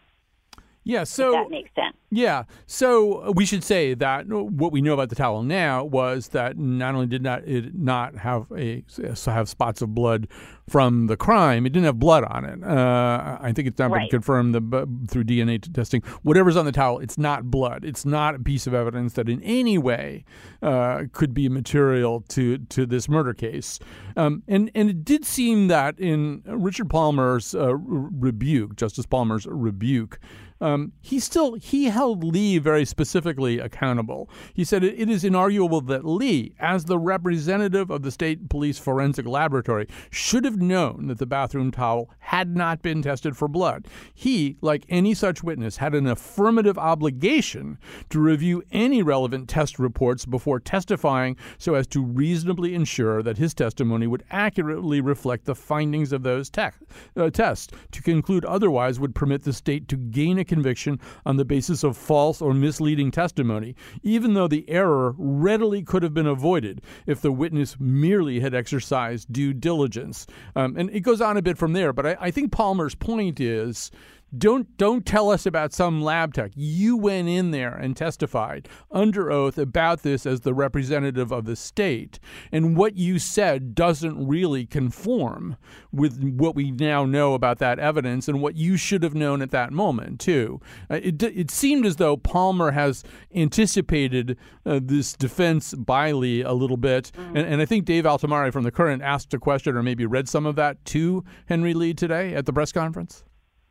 Yeah, 0.83 1.03
so 1.03 1.31
that 1.31 1.49
makes 1.51 1.69
sense. 1.75 1.95
Yeah, 2.13 2.43
so 2.65 3.31
we 3.33 3.45
should 3.45 3.63
say 3.63 3.93
that 3.93 4.27
what 4.27 4.71
we 4.73 4.81
know 4.81 4.93
about 4.93 5.09
the 5.09 5.15
towel 5.15 5.43
now 5.43 5.83
was 5.85 6.29
that 6.29 6.57
not 6.57 6.93
only 6.93 7.05
did 7.07 7.21
not 7.21 7.47
it 7.47 7.73
not 7.75 8.17
have 8.17 8.51
a 8.51 8.83
have 9.25 9.47
spots 9.47 9.81
of 9.81 9.93
blood 9.93 10.27
from 10.67 11.07
the 11.07 11.15
crime, 11.15 11.65
it 11.65 11.69
didn't 11.69 11.85
have 11.85 11.99
blood 11.99 12.23
on 12.25 12.45
it. 12.45 12.63
Uh, 12.63 13.37
I 13.39 13.53
think 13.53 13.67
it's 13.67 13.77
not 13.79 13.91
Right. 13.91 14.09
been 14.09 14.19
confirmed 14.19 14.55
the, 14.55 14.87
through 15.07 15.23
DNA 15.25 15.59
testing. 15.73 16.01
Whatever's 16.23 16.57
on 16.57 16.65
the 16.65 16.71
towel, 16.71 16.99
it's 16.99 17.17
not 17.17 17.49
blood. 17.51 17.85
It's 17.85 18.05
not 18.05 18.35
a 18.35 18.39
piece 18.39 18.65
of 18.67 18.73
evidence 18.73 19.13
that 19.13 19.29
in 19.29 19.41
any 19.43 19.77
way 19.77 20.25
uh, 20.61 21.03
could 21.13 21.33
be 21.33 21.47
material 21.47 22.21
to 22.29 22.57
to 22.57 22.85
this 22.87 23.07
murder 23.07 23.33
case. 23.33 23.79
Um, 24.17 24.43
and 24.47 24.69
and 24.75 24.89
it 24.89 25.05
did 25.05 25.25
seem 25.25 25.67
that 25.67 25.97
in 25.99 26.41
Richard 26.45 26.89
Palmer's 26.89 27.53
uh, 27.55 27.75
rebuke, 27.75 28.75
Justice 28.75 29.05
Palmer's 29.05 29.45
rebuke. 29.45 30.19
Um, 30.61 30.93
he 31.01 31.19
still 31.19 31.55
he 31.55 31.85
held 31.85 32.23
Lee 32.23 32.59
very 32.59 32.85
specifically 32.85 33.59
accountable. 33.59 34.29
He 34.53 34.63
said 34.63 34.83
it, 34.83 35.09
is 35.09 35.23
inarguable 35.23 35.85
that 35.87 36.05
Lee, 36.05 36.53
as 36.59 36.85
the 36.85 36.99
representative 36.99 37.89
of 37.89 38.03
the 38.03 38.11
state 38.11 38.47
police 38.47 38.77
forensic 38.77 39.25
laboratory, 39.25 39.87
should 40.11 40.45
have 40.45 40.61
known 40.61 41.07
that 41.07 41.17
the 41.17 41.25
bathroom 41.25 41.71
towel 41.71 42.09
had 42.19 42.55
not 42.55 42.83
been 42.83 43.01
tested 43.01 43.35
for 43.35 43.47
blood. 43.47 43.87
He, 44.13 44.57
like 44.61 44.85
any 44.87 45.15
such 45.15 45.43
witness, 45.43 45.77
had 45.77 45.95
an 45.95 46.05
affirmative 46.05 46.77
obligation 46.77 47.79
to 48.09 48.19
review 48.19 48.63
any 48.71 49.01
relevant 49.01 49.49
test 49.49 49.79
reports 49.79 50.25
before 50.25 50.59
testifying, 50.59 51.35
so 51.57 51.73
as 51.73 51.87
to 51.87 52.03
reasonably 52.03 52.75
ensure 52.75 53.23
that 53.23 53.37
his 53.39 53.55
testimony 53.55 54.05
would 54.05 54.23
accurately 54.29 55.01
reflect 55.01 55.45
the 55.45 55.55
findings 55.55 56.13
of 56.13 56.21
those 56.21 56.49
te- 56.49 56.69
uh, 57.17 57.29
tests. 57.31 57.73
To 57.91 58.03
conclude 58.03 58.45
otherwise 58.45 58.99
would 58.99 59.15
permit 59.15 59.43
the 59.43 59.53
state 59.53 59.87
to 59.87 59.97
gain 59.97 60.37
a 60.37 60.45
conviction 60.51 60.99
on 61.25 61.37
the 61.37 61.45
basis 61.45 61.81
of 61.81 61.95
false 61.95 62.41
or 62.41 62.53
misleading 62.53 63.09
testimony, 63.09 63.73
even 64.03 64.33
though 64.33 64.49
the 64.49 64.69
error 64.69 65.15
readily 65.17 65.81
could 65.81 66.03
have 66.03 66.13
been 66.13 66.27
avoided 66.27 66.81
if 67.07 67.21
the 67.21 67.31
witness 67.31 67.77
merely 67.79 68.41
had 68.41 68.53
exercised 68.53 69.31
due 69.31 69.53
diligence. 69.53 70.27
Um, 70.57 70.75
and 70.77 70.89
it 70.89 70.99
goes 70.99 71.21
on 71.21 71.37
a 71.37 71.41
bit 71.41 71.57
from 71.57 71.71
there, 71.71 71.93
but 71.93 72.05
I, 72.05 72.17
I 72.19 72.31
think 72.31 72.51
Palmer's 72.51 72.95
point 72.95 73.39
is 73.39 73.91
don't 74.37 74.77
don't 74.77 75.05
tell 75.05 75.29
us 75.29 75.45
about 75.45 75.73
some 75.73 76.01
lab 76.01 76.33
tech. 76.33 76.51
You 76.55 76.97
went 76.97 77.27
in 77.27 77.51
there 77.51 77.75
and 77.75 77.95
testified 77.95 78.69
under 78.91 79.31
oath 79.31 79.57
about 79.57 80.03
this 80.03 80.25
as 80.25 80.41
the 80.41 80.53
representative 80.53 81.31
of 81.31 81.45
the 81.45 81.55
state, 81.55 82.19
and 82.51 82.77
what 82.77 82.95
you 82.95 83.19
said 83.19 83.75
doesn't 83.75 84.27
really 84.27 84.65
conform 84.65 85.57
with 85.91 86.21
what 86.23 86.55
we 86.55 86.71
now 86.71 87.05
know 87.05 87.33
about 87.33 87.59
that 87.59 87.79
evidence 87.79 88.27
and 88.27 88.41
what 88.41 88.55
you 88.55 88.77
should 88.77 89.03
have 89.03 89.15
known 89.15 89.41
at 89.41 89.51
that 89.51 89.71
moment 89.71 90.19
too. 90.19 90.59
Uh, 90.89 90.99
it 91.03 91.21
it 91.23 91.51
seemed 91.51 91.85
as 91.85 91.97
though 91.97 92.17
Palmer 92.17 92.71
has 92.71 93.03
anticipated 93.35 94.37
uh, 94.65 94.79
this 94.81 95.13
defense 95.13 95.73
by 95.73 96.11
Lee 96.11 96.41
a 96.41 96.53
little 96.53 96.77
bit, 96.77 97.11
and, 97.17 97.37
and 97.37 97.61
I 97.61 97.65
think 97.65 97.85
Dave 97.85 98.05
Altimari 98.05 98.51
from 98.53 98.63
the 98.63 98.71
Courant 98.71 99.01
asked 99.01 99.33
a 99.33 99.39
question 99.39 99.75
or 99.75 99.83
maybe 99.83 100.05
read 100.05 100.29
some 100.29 100.45
of 100.45 100.55
that 100.55 100.83
to 100.85 101.23
Henry 101.47 101.73
Lee 101.73 101.93
today 101.93 102.33
at 102.33 102.45
the 102.45 102.53
press 102.53 102.71
conference. 102.71 103.23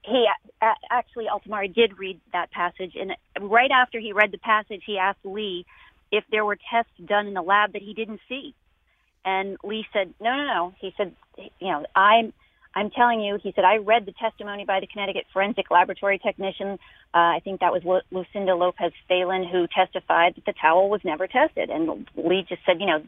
he 0.02 0.26
actually 0.90 1.26
Altimari 1.26 1.72
did 1.74 1.98
read 1.98 2.20
that 2.32 2.50
passage, 2.50 2.96
and 2.98 3.12
right 3.50 3.70
after 3.70 3.98
he 3.98 4.12
read 4.12 4.32
the 4.32 4.38
passage, 4.38 4.82
he 4.86 4.98
asked 4.98 5.24
Lee 5.24 5.66
if 6.12 6.24
there 6.30 6.44
were 6.44 6.56
tests 6.70 6.92
done 7.04 7.26
in 7.26 7.34
the 7.34 7.42
lab 7.42 7.72
that 7.72 7.82
he 7.82 7.94
didn't 7.94 8.20
see, 8.28 8.54
and 9.24 9.56
Lee 9.64 9.86
said, 9.92 10.14
"No, 10.20 10.36
no, 10.36 10.44
no." 10.44 10.74
He 10.80 10.92
said, 10.96 11.14
"You 11.38 11.68
know, 11.68 11.86
I'm." 11.94 12.32
I'm 12.74 12.90
telling 12.90 13.20
you, 13.20 13.38
he 13.42 13.52
said, 13.56 13.64
I 13.64 13.78
read 13.78 14.06
the 14.06 14.12
testimony 14.12 14.64
by 14.64 14.78
the 14.80 14.86
Connecticut 14.86 15.26
forensic 15.32 15.72
laboratory 15.72 16.18
technician. 16.18 16.78
Uh, 17.12 17.34
I 17.34 17.40
think 17.42 17.60
that 17.60 17.72
was 17.72 17.82
Lu- 17.84 18.16
Lucinda 18.16 18.54
Lopez 18.54 18.92
Phelan 19.08 19.44
who 19.44 19.66
testified 19.66 20.36
that 20.36 20.44
the 20.46 20.54
towel 20.60 20.88
was 20.88 21.00
never 21.04 21.26
tested. 21.26 21.68
And 21.68 22.08
Lee 22.16 22.46
just 22.48 22.62
said, 22.64 22.80
you 22.80 22.86
know, 22.86 23.02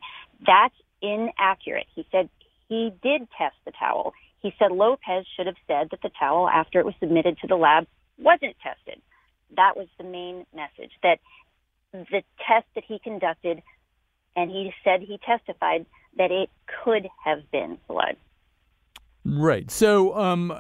that's 0.44 0.74
inaccurate. 1.00 1.86
He 1.94 2.06
said 2.10 2.28
he 2.68 2.92
did 3.02 3.28
test 3.38 3.54
the 3.64 3.72
towel. 3.78 4.14
He 4.42 4.52
said 4.58 4.72
Lopez 4.72 5.24
should 5.36 5.46
have 5.46 5.56
said 5.66 5.88
that 5.90 6.02
the 6.02 6.10
towel, 6.18 6.48
after 6.48 6.80
it 6.80 6.86
was 6.86 6.94
submitted 6.98 7.38
to 7.38 7.46
the 7.46 7.56
lab, 7.56 7.86
wasn't 8.18 8.56
tested. 8.62 9.00
That 9.56 9.76
was 9.76 9.86
the 9.98 10.04
main 10.04 10.46
message 10.54 10.92
that 11.02 11.18
the 11.92 12.22
test 12.46 12.66
that 12.74 12.84
he 12.86 12.98
conducted, 12.98 13.62
and 14.34 14.50
he 14.50 14.72
said 14.82 15.00
he 15.02 15.18
testified 15.18 15.86
that 16.16 16.30
it 16.30 16.50
could 16.84 17.06
have 17.24 17.50
been 17.50 17.78
blood. 17.86 18.16
Right. 19.24 19.70
So, 19.70 20.16
um, 20.18 20.52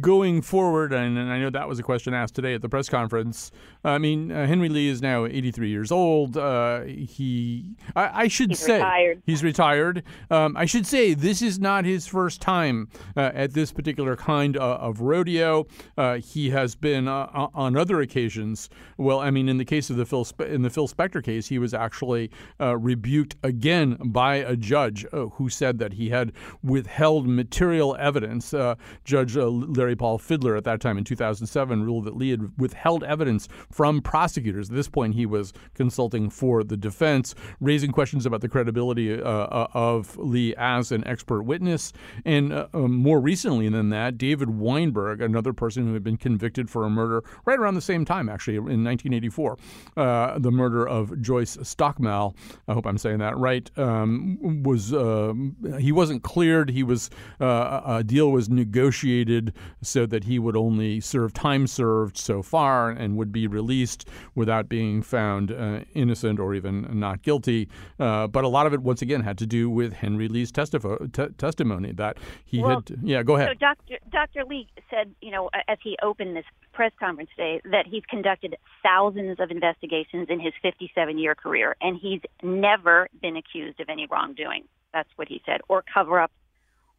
going 0.00 0.40
forward, 0.40 0.92
and, 0.92 1.18
and 1.18 1.28
I 1.30 1.40
know 1.40 1.50
that 1.50 1.68
was 1.68 1.80
a 1.80 1.82
question 1.82 2.14
asked 2.14 2.36
today 2.36 2.54
at 2.54 2.62
the 2.62 2.68
press 2.68 2.88
conference. 2.88 3.50
I 3.84 3.98
mean, 3.98 4.30
uh, 4.30 4.46
Henry 4.46 4.68
Lee 4.68 4.88
is 4.88 5.02
now 5.02 5.26
83 5.26 5.68
years 5.68 5.90
old. 5.90 6.36
Uh, 6.36 6.82
he, 6.82 7.74
I, 7.96 8.22
I 8.22 8.28
should 8.28 8.50
He's 8.50 8.60
say, 8.60 8.76
retired. 8.76 9.22
he's 9.26 9.42
retired. 9.42 10.04
Um, 10.30 10.56
I 10.56 10.66
should 10.66 10.86
say 10.86 11.14
this 11.14 11.42
is 11.42 11.58
not 11.58 11.84
his 11.84 12.06
first 12.06 12.40
time 12.40 12.88
uh, 13.16 13.32
at 13.34 13.54
this 13.54 13.72
particular 13.72 14.14
kind 14.14 14.56
of, 14.56 14.80
of 14.80 15.00
rodeo. 15.00 15.66
Uh, 15.98 16.18
he 16.18 16.50
has 16.50 16.76
been 16.76 17.08
uh, 17.08 17.48
on 17.54 17.76
other 17.76 18.00
occasions. 18.00 18.68
Well, 18.98 19.18
I 19.18 19.32
mean, 19.32 19.48
in 19.48 19.58
the 19.58 19.64
case 19.64 19.90
of 19.90 19.96
the 19.96 20.06
Phil 20.06 20.26
in 20.46 20.62
the 20.62 20.70
Phil 20.70 20.86
Spector 20.86 21.22
case, 21.24 21.48
he 21.48 21.58
was 21.58 21.74
actually 21.74 22.30
uh, 22.60 22.76
rebuked 22.76 23.34
again 23.42 23.96
by 24.04 24.36
a 24.36 24.54
judge 24.56 25.04
uh, 25.12 25.26
who 25.26 25.48
said 25.48 25.78
that 25.80 25.94
he 25.94 26.10
had 26.10 26.32
withheld 26.62 27.26
material 27.26 27.95
evidence. 27.98 28.54
Uh, 28.54 28.74
Judge 29.04 29.36
uh, 29.36 29.48
Larry 29.48 29.96
Paul 29.96 30.18
Fidler 30.18 30.56
at 30.56 30.64
that 30.64 30.80
time 30.80 30.98
in 30.98 31.04
2007 31.04 31.82
ruled 31.82 32.04
that 32.04 32.16
Lee 32.16 32.30
had 32.30 32.58
withheld 32.58 33.04
evidence 33.04 33.48
from 33.70 34.00
prosecutors. 34.00 34.70
At 34.70 34.76
this 34.76 34.88
point, 34.88 35.14
he 35.14 35.26
was 35.26 35.52
consulting 35.74 36.30
for 36.30 36.62
the 36.64 36.76
defense, 36.76 37.34
raising 37.60 37.92
questions 37.92 38.26
about 38.26 38.40
the 38.40 38.48
credibility 38.48 39.20
uh, 39.20 39.28
uh, 39.28 39.68
of 39.74 40.16
Lee 40.18 40.54
as 40.56 40.92
an 40.92 41.06
expert 41.06 41.42
witness. 41.42 41.92
And 42.24 42.52
uh, 42.52 42.68
um, 42.74 42.94
more 42.94 43.20
recently 43.20 43.68
than 43.68 43.90
that, 43.90 44.18
David 44.18 44.50
Weinberg, 44.50 45.20
another 45.20 45.52
person 45.52 45.86
who 45.86 45.94
had 45.94 46.04
been 46.04 46.16
convicted 46.16 46.70
for 46.70 46.84
a 46.84 46.90
murder 46.90 47.22
right 47.44 47.58
around 47.58 47.74
the 47.74 47.80
same 47.80 48.04
time, 48.04 48.28
actually, 48.28 48.56
in 48.56 48.84
1984, 48.84 49.58
uh, 49.96 50.38
the 50.38 50.50
murder 50.50 50.86
of 50.86 51.20
Joyce 51.20 51.56
Stockmal. 51.58 52.34
I 52.68 52.72
hope 52.72 52.86
I'm 52.86 52.98
saying 52.98 53.18
that 53.18 53.36
right. 53.36 53.70
Um, 53.78 54.62
was 54.62 54.92
uh, 54.92 55.32
he 55.78 55.92
wasn't 55.92 56.22
cleared? 56.22 56.70
He 56.70 56.82
was 56.82 57.10
uh, 57.40 57.44
a 57.86 58.04
deal 58.04 58.30
was 58.30 58.48
negotiated 58.48 59.54
so 59.82 60.06
that 60.06 60.24
he 60.24 60.38
would 60.38 60.56
only 60.56 61.00
serve 61.00 61.32
time 61.32 61.66
served 61.66 62.16
so 62.16 62.42
far 62.42 62.90
and 62.90 63.16
would 63.16 63.32
be 63.32 63.46
released 63.46 64.08
without 64.34 64.68
being 64.68 65.02
found 65.02 65.52
uh, 65.52 65.80
innocent 65.94 66.40
or 66.40 66.54
even 66.54 66.86
not 66.98 67.22
guilty. 67.22 67.68
Uh, 67.98 68.26
but 68.26 68.44
a 68.44 68.48
lot 68.48 68.66
of 68.66 68.74
it, 68.74 68.82
once 68.82 69.02
again, 69.02 69.22
had 69.22 69.38
to 69.38 69.46
do 69.46 69.70
with 69.70 69.92
Henry 69.92 70.28
Lee's 70.28 70.50
testifo- 70.50 71.10
te- 71.12 71.32
testimony 71.38 71.92
that 71.92 72.18
he 72.44 72.60
Well, 72.60 72.82
had. 72.88 72.98
Yeah, 73.02 73.22
go 73.22 73.36
ahead. 73.36 73.48
So 73.50 73.54
Dr. 73.54 73.98
Dr. 74.10 74.44
Lee 74.44 74.68
said, 74.90 75.14
you 75.20 75.30
know, 75.30 75.50
as 75.68 75.78
he 75.82 75.96
opened 76.02 76.36
this 76.36 76.44
press 76.72 76.92
conference 76.98 77.30
today, 77.36 77.60
that 77.70 77.86
he's 77.86 78.02
conducted 78.08 78.56
thousands 78.82 79.38
of 79.40 79.50
investigations 79.50 80.28
in 80.28 80.40
his 80.40 80.52
57 80.62 81.18
year 81.18 81.34
career, 81.34 81.76
and 81.80 81.98
he's 82.00 82.20
never 82.42 83.08
been 83.22 83.36
accused 83.36 83.80
of 83.80 83.88
any 83.88 84.06
wrongdoing. 84.10 84.64
That's 84.92 85.08
what 85.16 85.28
he 85.28 85.42
said, 85.44 85.60
or 85.68 85.82
cover 85.92 86.20
up, 86.20 86.30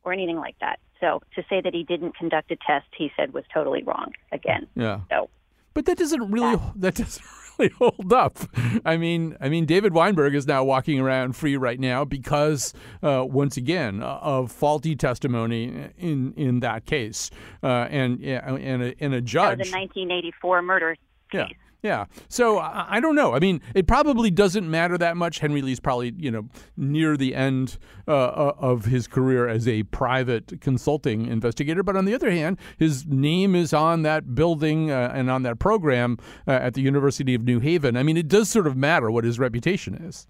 or 0.07 0.13
anything 0.13 0.37
like 0.37 0.55
that. 0.59 0.79
So 0.99 1.21
to 1.35 1.43
say 1.49 1.61
that 1.61 1.73
he 1.73 1.83
didn't 1.83 2.15
conduct 2.15 2.49
a 2.51 2.55
test, 2.55 2.87
he 2.97 3.11
said 3.15 3.33
was 3.33 3.43
totally 3.53 3.83
wrong 3.83 4.13
again. 4.31 4.67
Yeah. 4.75 5.01
So 5.11 5.29
But 5.73 5.85
that 5.85 5.97
doesn't 5.97 6.31
really 6.31 6.59
that 6.77 6.95
doesn't 7.01 7.25
really 7.59 7.71
hold 7.77 8.13
up. 8.13 8.39
I 8.85 8.97
mean, 8.97 9.35
I 9.41 9.49
mean, 9.49 9.65
David 9.65 9.93
Weinberg 9.93 10.33
is 10.33 10.47
now 10.47 10.63
walking 10.63 10.99
around 10.99 11.35
free 11.35 11.57
right 11.57 11.79
now 11.79 12.05
because, 12.05 12.73
uh, 13.03 13.25
once 13.27 13.57
again, 13.57 14.01
uh, 14.01 14.19
of 14.21 14.51
faulty 14.51 14.95
testimony 14.95 15.89
in 15.97 16.33
in 16.35 16.61
that 16.61 16.85
case, 16.85 17.29
uh, 17.63 17.87
and 17.89 18.19
yeah, 18.19 18.47
and 18.55 18.81
a, 18.83 18.95
and 18.99 19.13
a 19.13 19.17
that 19.17 19.25
judge. 19.25 19.59
was 19.59 19.69
a 19.69 19.71
1984 19.71 20.61
murder 20.61 20.95
Yeah. 21.33 21.47
Yeah. 21.83 22.05
So 22.27 22.57
I, 22.57 22.97
I 22.97 22.99
don't 22.99 23.15
know. 23.15 23.33
I 23.33 23.39
mean, 23.39 23.61
it 23.75 23.87
probably 23.87 24.31
doesn't 24.31 24.69
matter 24.69 24.97
that 24.97 25.15
much. 25.15 25.39
Henry 25.39 25.61
Lee's 25.61 25.79
probably, 25.79 26.13
you 26.17 26.31
know, 26.31 26.49
near 26.75 27.15
the 27.15 27.35
end 27.35 27.77
uh, 28.07 28.11
uh, 28.11 28.53
of 28.57 28.85
his 28.85 29.07
career 29.07 29.47
as 29.47 29.67
a 29.67 29.83
private 29.83 30.59
consulting 30.59 31.27
investigator. 31.27 31.83
But 31.83 31.95
on 31.95 32.05
the 32.05 32.15
other 32.15 32.31
hand, 32.31 32.57
his 32.77 33.05
name 33.05 33.55
is 33.55 33.73
on 33.73 34.01
that 34.01 34.33
building 34.33 34.91
uh, 34.91 35.11
and 35.13 35.29
on 35.29 35.43
that 35.43 35.59
program 35.59 36.17
uh, 36.47 36.51
at 36.51 36.73
the 36.73 36.81
University 36.81 37.35
of 37.35 37.43
New 37.43 37.59
Haven. 37.59 37.95
I 37.95 38.03
mean, 38.03 38.17
it 38.17 38.27
does 38.27 38.49
sort 38.49 38.67
of 38.67 38.75
matter 38.75 39.11
what 39.11 39.23
his 39.23 39.37
reputation 39.37 39.93
is. 39.93 40.27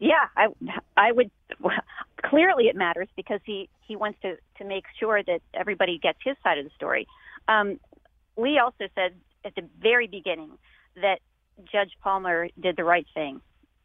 Yeah, 0.00 0.26
I 0.36 0.46
I 0.96 1.10
would 1.10 1.30
clearly 2.22 2.68
it 2.68 2.76
matters 2.76 3.08
because 3.16 3.40
he 3.44 3.68
he 3.80 3.96
wants 3.96 4.18
to 4.22 4.36
to 4.58 4.64
make 4.64 4.84
sure 4.98 5.22
that 5.24 5.40
everybody 5.54 5.98
gets 5.98 6.18
his 6.24 6.36
side 6.44 6.58
of 6.58 6.64
the 6.64 6.70
story. 6.76 7.06
Um, 7.48 7.80
Lee 8.36 8.58
also 8.58 8.88
said 8.94 9.14
at 9.44 9.54
the 9.54 9.62
very 9.80 10.06
beginning 10.06 10.50
that 10.96 11.20
Judge 11.72 11.92
Palmer 12.02 12.48
did 12.60 12.76
the 12.76 12.84
right 12.84 13.06
thing 13.14 13.40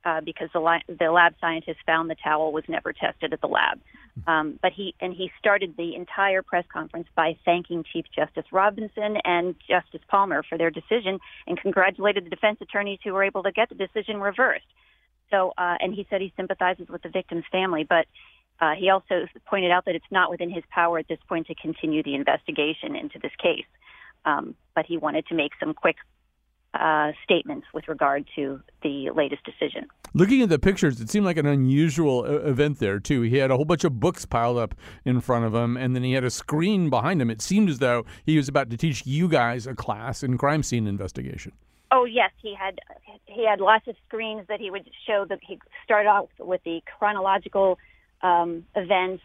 uh, 0.06 0.22
because 0.22 0.50
the 0.54 0.60
li- 0.60 0.84
the 0.88 1.12
lab 1.12 1.34
scientist 1.40 1.80
found 1.86 2.10
the 2.10 2.16
towel 2.24 2.52
was 2.52 2.64
never 2.68 2.94
tested 2.94 3.34
at 3.34 3.42
the 3.42 3.48
lab. 3.48 3.80
Um, 4.28 4.60
but 4.62 4.72
he 4.74 4.94
and 5.00 5.14
he 5.14 5.32
started 5.40 5.76
the 5.78 5.96
entire 5.96 6.42
press 6.42 6.66
conference 6.72 7.08
by 7.16 7.38
thanking 7.46 7.84
Chief 7.92 8.06
Justice 8.16 8.46
Robinson 8.52 9.18
and 9.24 9.56
Justice 9.68 10.02
Palmer 10.08 10.44
for 10.44 10.58
their 10.58 10.70
decision 10.70 11.20
and 11.48 11.60
congratulated 11.60 12.26
the 12.26 12.30
defense 12.30 12.60
attorneys 12.62 13.00
who 13.04 13.14
were 13.14 13.24
able 13.24 13.44
to 13.44 13.52
get 13.52 13.70
the 13.70 13.76
decision 13.76 14.20
reversed. 14.20 14.66
So, 15.32 15.54
uh, 15.58 15.78
and 15.80 15.94
he 15.94 16.06
said 16.10 16.22
he 16.22 16.32
sympathizes 16.38 16.90
with 16.90 17.02
the 17.02 17.10
victim's 17.10 17.46
family, 17.52 17.86
but 17.88 18.06
uh, 18.62 18.74
he 18.78 18.90
also 18.90 19.26
pointed 19.48 19.72
out 19.72 19.86
that 19.86 19.96
it's 19.96 20.06
not 20.12 20.30
within 20.30 20.52
his 20.52 20.64
power 20.70 21.00
at 21.00 21.08
this 21.08 21.18
point 21.28 21.48
to 21.48 21.56
continue 21.56 22.04
the 22.04 22.14
investigation 22.14 22.96
into 22.96 23.18
this 23.20 23.32
case. 23.42 23.66
Um, 24.26 24.56
but 24.76 24.86
he 24.86 24.98
wanted 24.98 25.28
to 25.28 25.36
make 25.36 25.52
some 25.60 25.74
quick 25.74 25.98
uh, 26.74 27.12
statements 27.24 27.68
with 27.74 27.88
regard 27.88 28.28
to 28.36 28.62
the 28.82 29.12
latest 29.12 29.44
decision. 29.44 29.88
Looking 30.16 30.42
at 30.42 30.50
the 30.50 30.60
pictures, 30.60 31.00
it 31.02 31.10
seemed 31.10 31.26
like 31.26 31.38
an 31.38 31.46
unusual 31.46 32.24
uh, 32.24 32.50
event 32.50 32.80
there 32.80 33.00
too. 33.00 33.22
He 33.22 33.38
had 33.38 33.52
a 33.52 33.56
whole 33.56 33.66
bunch 33.66 33.84
of 33.84 34.00
books 34.00 34.26
piled 34.26 34.58
up 34.58 34.76
in 35.06 35.22
front 35.22 35.46
of 35.46 35.54
him, 35.54 35.78
and 35.78 35.96
then 35.96 36.04
he 36.04 36.14
had 36.14 36.24
a 36.24 36.30
screen 36.30 36.90
behind 36.90 37.22
him. 37.22 37.30
It 37.30 37.42
seemed 37.42 37.70
as 37.70 37.80
though 37.80 38.06
he 38.26 38.38
was 38.38 38.48
about 38.48 38.70
to 38.72 38.78
teach 38.78 39.06
you 39.06 39.28
guys 39.28 39.68
a 39.68 39.76
class 39.76 40.24
in 40.24 40.38
crime 40.38 40.64
scene 40.64 40.88
investigation. 40.88 41.52
Oh 41.92 42.06
yes, 42.06 42.32
he 42.42 42.56
had 42.56 42.80
he 43.26 43.46
had 43.46 43.60
lots 43.60 43.88
of 43.88 43.96
screens 44.08 44.48
that 44.50 44.60
he 44.60 44.72
would 44.72 44.90
show 45.06 45.26
that 45.30 45.40
he 45.48 45.60
started 45.84 46.10
off 46.10 46.30
with 46.40 46.62
the 46.64 46.82
chronological 46.98 47.78
um, 48.24 48.66
events, 48.76 49.24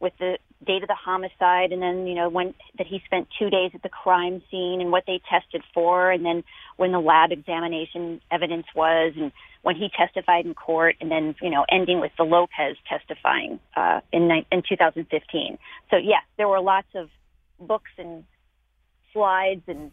with 0.00 0.12
the 0.18 0.36
date 0.66 0.82
of 0.82 0.88
the 0.88 0.94
homicide, 0.94 1.72
and 1.72 1.80
then 1.80 2.06
you 2.06 2.14
know 2.14 2.28
when 2.28 2.54
that 2.78 2.86
he 2.86 3.00
spent 3.04 3.28
two 3.38 3.50
days 3.50 3.70
at 3.74 3.82
the 3.82 3.88
crime 3.88 4.42
scene 4.50 4.80
and 4.80 4.90
what 4.90 5.04
they 5.06 5.20
tested 5.30 5.62
for, 5.72 6.10
and 6.10 6.24
then 6.24 6.44
when 6.76 6.92
the 6.92 7.00
lab 7.00 7.32
examination 7.32 8.20
evidence 8.30 8.66
was, 8.74 9.12
and 9.16 9.32
when 9.62 9.76
he 9.76 9.90
testified 9.96 10.44
in 10.44 10.54
court, 10.54 10.96
and 11.00 11.10
then 11.10 11.34
you 11.40 11.50
know 11.50 11.64
ending 11.70 12.00
with 12.00 12.12
the 12.18 12.24
Lopez 12.24 12.76
testifying 12.88 13.58
uh, 13.76 14.00
in 14.12 14.30
in 14.52 14.62
2015. 14.68 15.58
So 15.90 15.96
yes, 15.96 16.22
there 16.36 16.48
were 16.48 16.60
lots 16.60 16.88
of 16.94 17.08
books 17.58 17.90
and 17.98 18.24
slides 19.12 19.62
and 19.66 19.90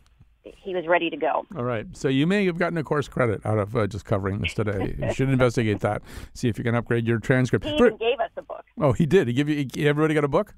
he 0.58 0.74
was 0.76 0.86
ready 0.88 1.10
to 1.10 1.18
go. 1.18 1.46
All 1.56 1.64
right. 1.64 1.86
So 1.94 2.08
you 2.08 2.28
may 2.28 2.46
have 2.46 2.58
gotten 2.58 2.78
a 2.78 2.84
course 2.84 3.08
credit 3.08 3.46
out 3.46 3.58
of 3.58 3.76
uh, 3.76 3.88
just 3.88 4.06
covering 4.06 4.40
this 4.42 4.54
today. 4.54 4.96
you 5.02 5.14
should 5.14 5.30
investigate 5.30 5.80
that. 5.82 6.02
See 6.34 6.48
if 6.48 6.58
you 6.58 6.64
can 6.64 6.76
upgrade 6.76 7.08
your 7.08 7.20
transcript. 7.20 7.66
He 7.66 7.74
even 7.76 7.98
gave 7.98 8.20
us 8.20 8.32
a 8.38 8.42
book. 8.42 8.66
oh, 8.80 8.94
he 8.94 9.06
did. 9.06 9.28
He 9.28 9.34
give 9.34 9.50
you. 9.50 9.68
he- 9.74 9.88
everybody 9.88 10.14
got 10.14 10.24
a 10.24 10.28
book. 10.30 10.54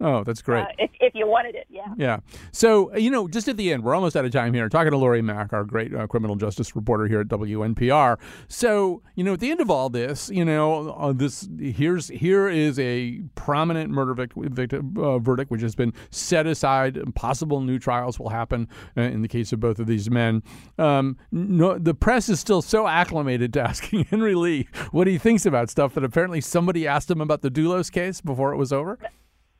Oh, 0.00 0.22
that's 0.22 0.42
great. 0.42 0.62
Uh, 0.62 0.68
if, 0.78 0.90
if 1.00 1.14
you 1.14 1.26
wanted 1.26 1.56
it, 1.56 1.66
yeah. 1.68 1.92
Yeah. 1.96 2.18
So, 2.52 2.92
uh, 2.92 2.98
you 2.98 3.10
know, 3.10 3.26
just 3.26 3.48
at 3.48 3.56
the 3.56 3.72
end, 3.72 3.82
we're 3.82 3.94
almost 3.94 4.16
out 4.16 4.24
of 4.24 4.30
time 4.30 4.54
here. 4.54 4.68
Talking 4.68 4.92
to 4.92 4.96
Lori 4.96 5.22
Mack, 5.22 5.52
our 5.52 5.64
great 5.64 5.92
uh, 5.92 6.06
criminal 6.06 6.36
justice 6.36 6.76
reporter 6.76 7.06
here 7.08 7.20
at 7.20 7.28
WNPR. 7.28 8.18
So, 8.46 9.02
you 9.16 9.24
know, 9.24 9.32
at 9.32 9.40
the 9.40 9.50
end 9.50 9.60
of 9.60 9.70
all 9.70 9.88
this, 9.90 10.30
you 10.30 10.44
know, 10.44 10.90
uh, 10.90 11.12
this 11.12 11.48
here's 11.58 12.08
here 12.08 12.48
is 12.48 12.78
a 12.78 13.22
prominent 13.34 13.90
murder 13.90 14.14
vic- 14.14 14.34
victim 14.36 14.94
uh, 14.96 15.18
verdict 15.18 15.50
which 15.50 15.62
has 15.62 15.74
been 15.74 15.92
set 16.10 16.46
aside. 16.46 16.98
Possible 17.16 17.60
new 17.60 17.80
trials 17.80 18.20
will 18.20 18.28
happen 18.28 18.68
uh, 18.96 19.00
in 19.00 19.22
the 19.22 19.28
case 19.28 19.52
of 19.52 19.58
both 19.58 19.80
of 19.80 19.88
these 19.88 20.08
men. 20.08 20.44
Um, 20.78 21.16
no, 21.32 21.76
the 21.76 21.94
press 21.94 22.28
is 22.28 22.38
still 22.38 22.62
so 22.62 22.86
acclimated 22.86 23.52
to 23.54 23.60
asking 23.68 24.04
Henry 24.04 24.36
Lee 24.36 24.68
what 24.92 25.08
he 25.08 25.18
thinks 25.18 25.44
about 25.44 25.70
stuff 25.70 25.94
that 25.94 26.04
apparently 26.04 26.40
somebody 26.40 26.86
asked 26.86 27.10
him 27.10 27.20
about 27.20 27.42
the 27.42 27.50
Dulos 27.50 27.90
case 27.90 28.20
before 28.20 28.52
it 28.52 28.56
was 28.56 28.72
over. 28.72 28.96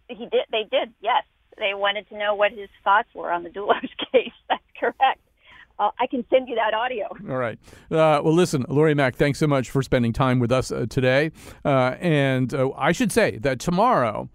He 0.09 0.27
did. 0.27 0.45
They 0.51 0.65
did. 0.71 0.93
Yes, 1.01 1.25
they 1.59 1.75
wanted 1.75 2.09
to 2.09 2.19
know 2.19 2.35
what 2.35 2.53
his 2.53 2.69
thoughts 2.85 3.09
were 3.15 3.31
on 3.31 3.43
the 3.43 3.51
Dulos 3.51 3.81
case. 4.13 4.33
That's 4.49 4.63
correct. 4.79 5.21
Uh, 5.79 5.91
I 6.01 6.09
can 6.09 6.25
send 6.29 6.49
you 6.49 6.57
that 6.57 6.75
audio. 6.75 7.07
All 7.31 7.37
right. 7.37 7.57
Uh, 7.91 8.21
well, 8.25 8.35
listen, 8.35 8.65
Lori 8.69 8.95
Mack, 8.95 9.15
thanks 9.15 9.39
so 9.39 9.47
much 9.47 9.71
for 9.71 9.81
spending 9.81 10.13
time 10.13 10.41
with 10.41 10.51
us 10.51 10.73
uh, 10.73 10.87
today. 10.91 11.31
Uh, 11.65 11.95
and 12.01 12.53
uh, 12.53 12.71
I 12.77 12.91
should 12.91 13.13
say 13.13 13.39
that 13.39 13.61
tomorrow, 13.61 14.29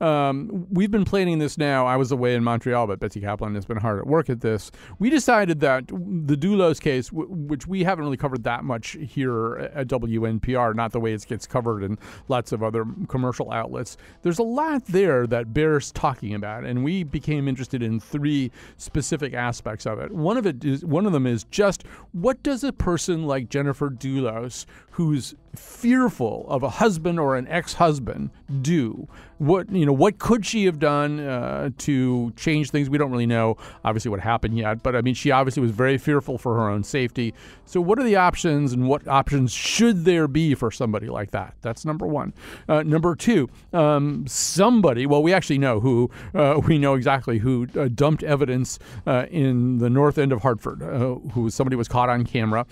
um, 0.00 0.66
we've 0.70 0.90
been 0.90 1.04
planning 1.04 1.38
this 1.38 1.58
now. 1.58 1.86
I 1.86 1.96
was 1.96 2.12
away 2.12 2.34
in 2.34 2.44
Montreal, 2.44 2.86
but 2.86 3.00
Betsy 3.00 3.20
Kaplan 3.20 3.54
has 3.54 3.64
been 3.64 3.78
hard 3.78 3.98
at 3.98 4.06
work 4.06 4.30
at 4.30 4.40
this. 4.40 4.70
We 4.98 5.10
decided 5.10 5.60
that 5.60 5.88
the 5.88 6.36
Dulos 6.36 6.80
case, 6.80 7.08
w- 7.08 7.28
which 7.28 7.66
we 7.66 7.82
haven't 7.82 8.04
really 8.04 8.16
covered 8.16 8.44
that 8.44 8.64
much 8.64 8.96
here 9.00 9.70
at 9.74 9.88
WNPR, 9.88 10.74
not 10.74 10.92
the 10.92 11.00
way 11.00 11.12
it 11.12 11.26
gets 11.26 11.46
covered 11.46 11.82
in 11.82 11.98
lots 12.28 12.52
of 12.52 12.62
other 12.62 12.84
commercial 13.08 13.50
outlets, 13.50 13.96
there's 14.22 14.38
a 14.38 14.44
lot 14.44 14.84
there 14.86 15.26
that 15.26 15.52
bears 15.52 15.90
talking 15.92 16.34
about, 16.34 16.64
and 16.64 16.84
we 16.84 17.02
became 17.02 17.48
interested 17.48 17.82
in 17.82 17.98
three 17.98 18.52
specific 18.76 19.34
aspects 19.34 19.86
of 19.86 19.98
it. 19.98 20.12
One 20.12 20.36
of 20.36 20.46
it 20.46 20.64
is 20.64 20.84
one 20.84 21.06
of 21.06 21.12
them 21.12 21.26
is 21.26 21.44
just 21.50 21.84
what 22.12 22.42
does 22.42 22.62
a 22.62 22.72
person 22.72 23.24
like 23.24 23.48
Jennifer 23.48 23.90
Dulos, 23.90 24.64
whose 24.90 25.34
fearful 25.58 26.46
of 26.48 26.62
a 26.62 26.70
husband 26.70 27.20
or 27.20 27.36
an 27.36 27.46
ex-husband 27.48 28.30
do? 28.62 29.08
What 29.38 29.70
you 29.70 29.86
know, 29.86 29.92
what 29.92 30.18
could 30.18 30.44
she 30.44 30.64
have 30.64 30.80
done 30.80 31.20
uh, 31.20 31.70
to 31.78 32.32
change 32.36 32.70
things? 32.70 32.90
We 32.90 32.98
don't 32.98 33.12
really 33.12 33.26
know, 33.26 33.56
obviously, 33.84 34.10
what 34.10 34.18
happened 34.18 34.58
yet. 34.58 34.82
But 34.82 34.96
I 34.96 35.00
mean, 35.00 35.14
she 35.14 35.30
obviously 35.30 35.62
was 35.62 35.70
very 35.70 35.96
fearful 35.96 36.38
for 36.38 36.56
her 36.56 36.68
own 36.68 36.82
safety. 36.82 37.34
So, 37.64 37.80
what 37.80 38.00
are 38.00 38.02
the 38.02 38.16
options, 38.16 38.72
and 38.72 38.88
what 38.88 39.06
options 39.06 39.52
should 39.52 40.04
there 40.04 40.26
be 40.26 40.56
for 40.56 40.72
somebody 40.72 41.06
like 41.06 41.30
that? 41.30 41.54
That's 41.60 41.84
number 41.84 42.04
one. 42.04 42.32
Uh, 42.68 42.82
number 42.82 43.14
two, 43.14 43.48
um, 43.72 44.26
somebody. 44.26 45.06
Well, 45.06 45.22
we 45.22 45.32
actually 45.32 45.58
know 45.58 45.78
who. 45.78 46.10
Uh, 46.34 46.60
we 46.66 46.78
know 46.78 46.94
exactly 46.94 47.38
who 47.38 47.68
uh, 47.76 47.88
dumped 47.94 48.24
evidence 48.24 48.78
uh, 49.06 49.26
in 49.30 49.78
the 49.78 49.88
north 49.88 50.18
end 50.18 50.32
of 50.32 50.42
Hartford. 50.42 50.82
Uh, 50.82 51.14
who 51.30 51.48
somebody 51.50 51.76
was 51.76 51.86
caught 51.86 52.08
on 52.08 52.24
camera 52.24 52.66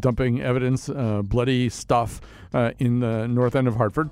dumping 0.00 0.40
evidence, 0.40 0.88
bloody 0.88 1.59
stuff 1.68 2.20
uh, 2.54 2.72
in 2.78 3.00
the 3.00 3.28
north 3.28 3.54
end 3.54 3.68
of 3.68 3.76
Hartford. 3.76 4.10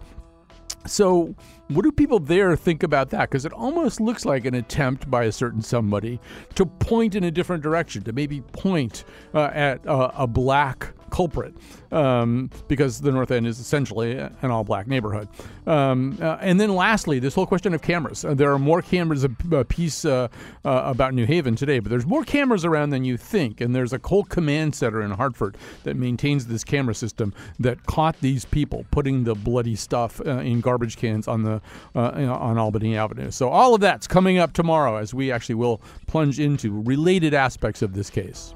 So, 0.87 1.35
what 1.69 1.83
do 1.83 1.93
people 1.93 2.19
there 2.19 2.57
think 2.57 2.83
about 2.83 3.11
that? 3.11 3.31
Because 3.31 3.45
it 3.45 3.53
almost 3.53 4.01
looks 4.01 4.25
like 4.25 4.45
an 4.45 4.55
attempt 4.55 5.11
by 5.11 5.25
a 5.25 5.33
certain 5.33 5.63
somebody 5.63 6.19
to 6.55 6.67
point 6.67 7.15
in 7.15 7.25
a 7.25 7.31
different 7.31 7.63
direction, 7.63 8.03
to 8.05 8.13
maybe 8.13 8.41
point 8.41 9.05
uh, 9.35 9.51
at 9.53 9.87
uh, 9.87 10.11
a 10.15 10.27
black 10.27 10.95
culprit, 11.11 11.55
um, 11.91 12.51
because 12.69 13.01
the 13.01 13.11
North 13.11 13.31
End 13.31 13.47
is 13.47 13.59
essentially 13.59 14.19
an 14.19 14.51
all 14.51 14.65
black 14.65 14.87
neighborhood. 14.87 15.29
Um, 15.67 16.19
uh, 16.21 16.39
and 16.41 16.61
then 16.61 16.75
lastly, 16.75 17.19
this 17.19 17.35
whole 17.35 17.47
question 17.47 17.75
of 17.75 17.83
cameras. 17.83 18.25
Uh, 18.25 18.35
there 18.35 18.53
are 18.53 18.59
more 18.59 18.83
cameras, 18.83 19.25
a, 19.25 19.31
a 19.53 19.65
piece 19.65 20.05
uh, 20.05 20.29
uh, 20.65 20.83
about 20.85 21.15
New 21.15 21.27
Haven 21.27 21.57
today, 21.57 21.79
but 21.79 21.91
there's 21.91 22.07
more 22.07 22.25
cameras 22.25 22.65
around 22.65 22.91
than 22.91 23.05
you 23.05 23.17
think. 23.17 23.61
And 23.61 23.75
there's 23.75 23.93
a 23.93 24.01
whole 24.03 24.25
command 24.25 24.75
center 24.75 25.03
in 25.03 25.11
Hartford 25.11 25.57
that 25.85 25.97
maintains 25.97 26.47
this 26.47 26.65
camera 26.65 26.95
system 26.95 27.35
that 27.59 27.85
caught 27.87 28.21
these 28.21 28.45
people 28.45 28.85
putting 28.91 29.25
the 29.25 29.35
bloody 29.35 29.77
stuff 29.77 30.21
uh, 30.27 30.39
in 30.39 30.61
garbage 30.61 30.97
cans 30.97 31.29
on 31.29 31.43
the 31.43 31.58
uh, 31.95 31.99
uh 31.99 32.39
on 32.39 32.59
Albany 32.59 32.97
Avenue. 32.97 33.31
So 33.31 33.49
all 33.49 33.75
of 33.75 33.81
that's 33.81 34.07
coming 34.07 34.39
up 34.39 34.53
tomorrow 34.53 34.97
as 34.97 35.15
we 35.15 35.33
actually 35.33 35.57
will 35.57 35.81
plunge 36.07 36.39
into 36.41 36.83
related 36.83 37.35
aspects 37.35 37.83
of 37.83 37.95
this 37.95 38.11
case. 38.11 38.55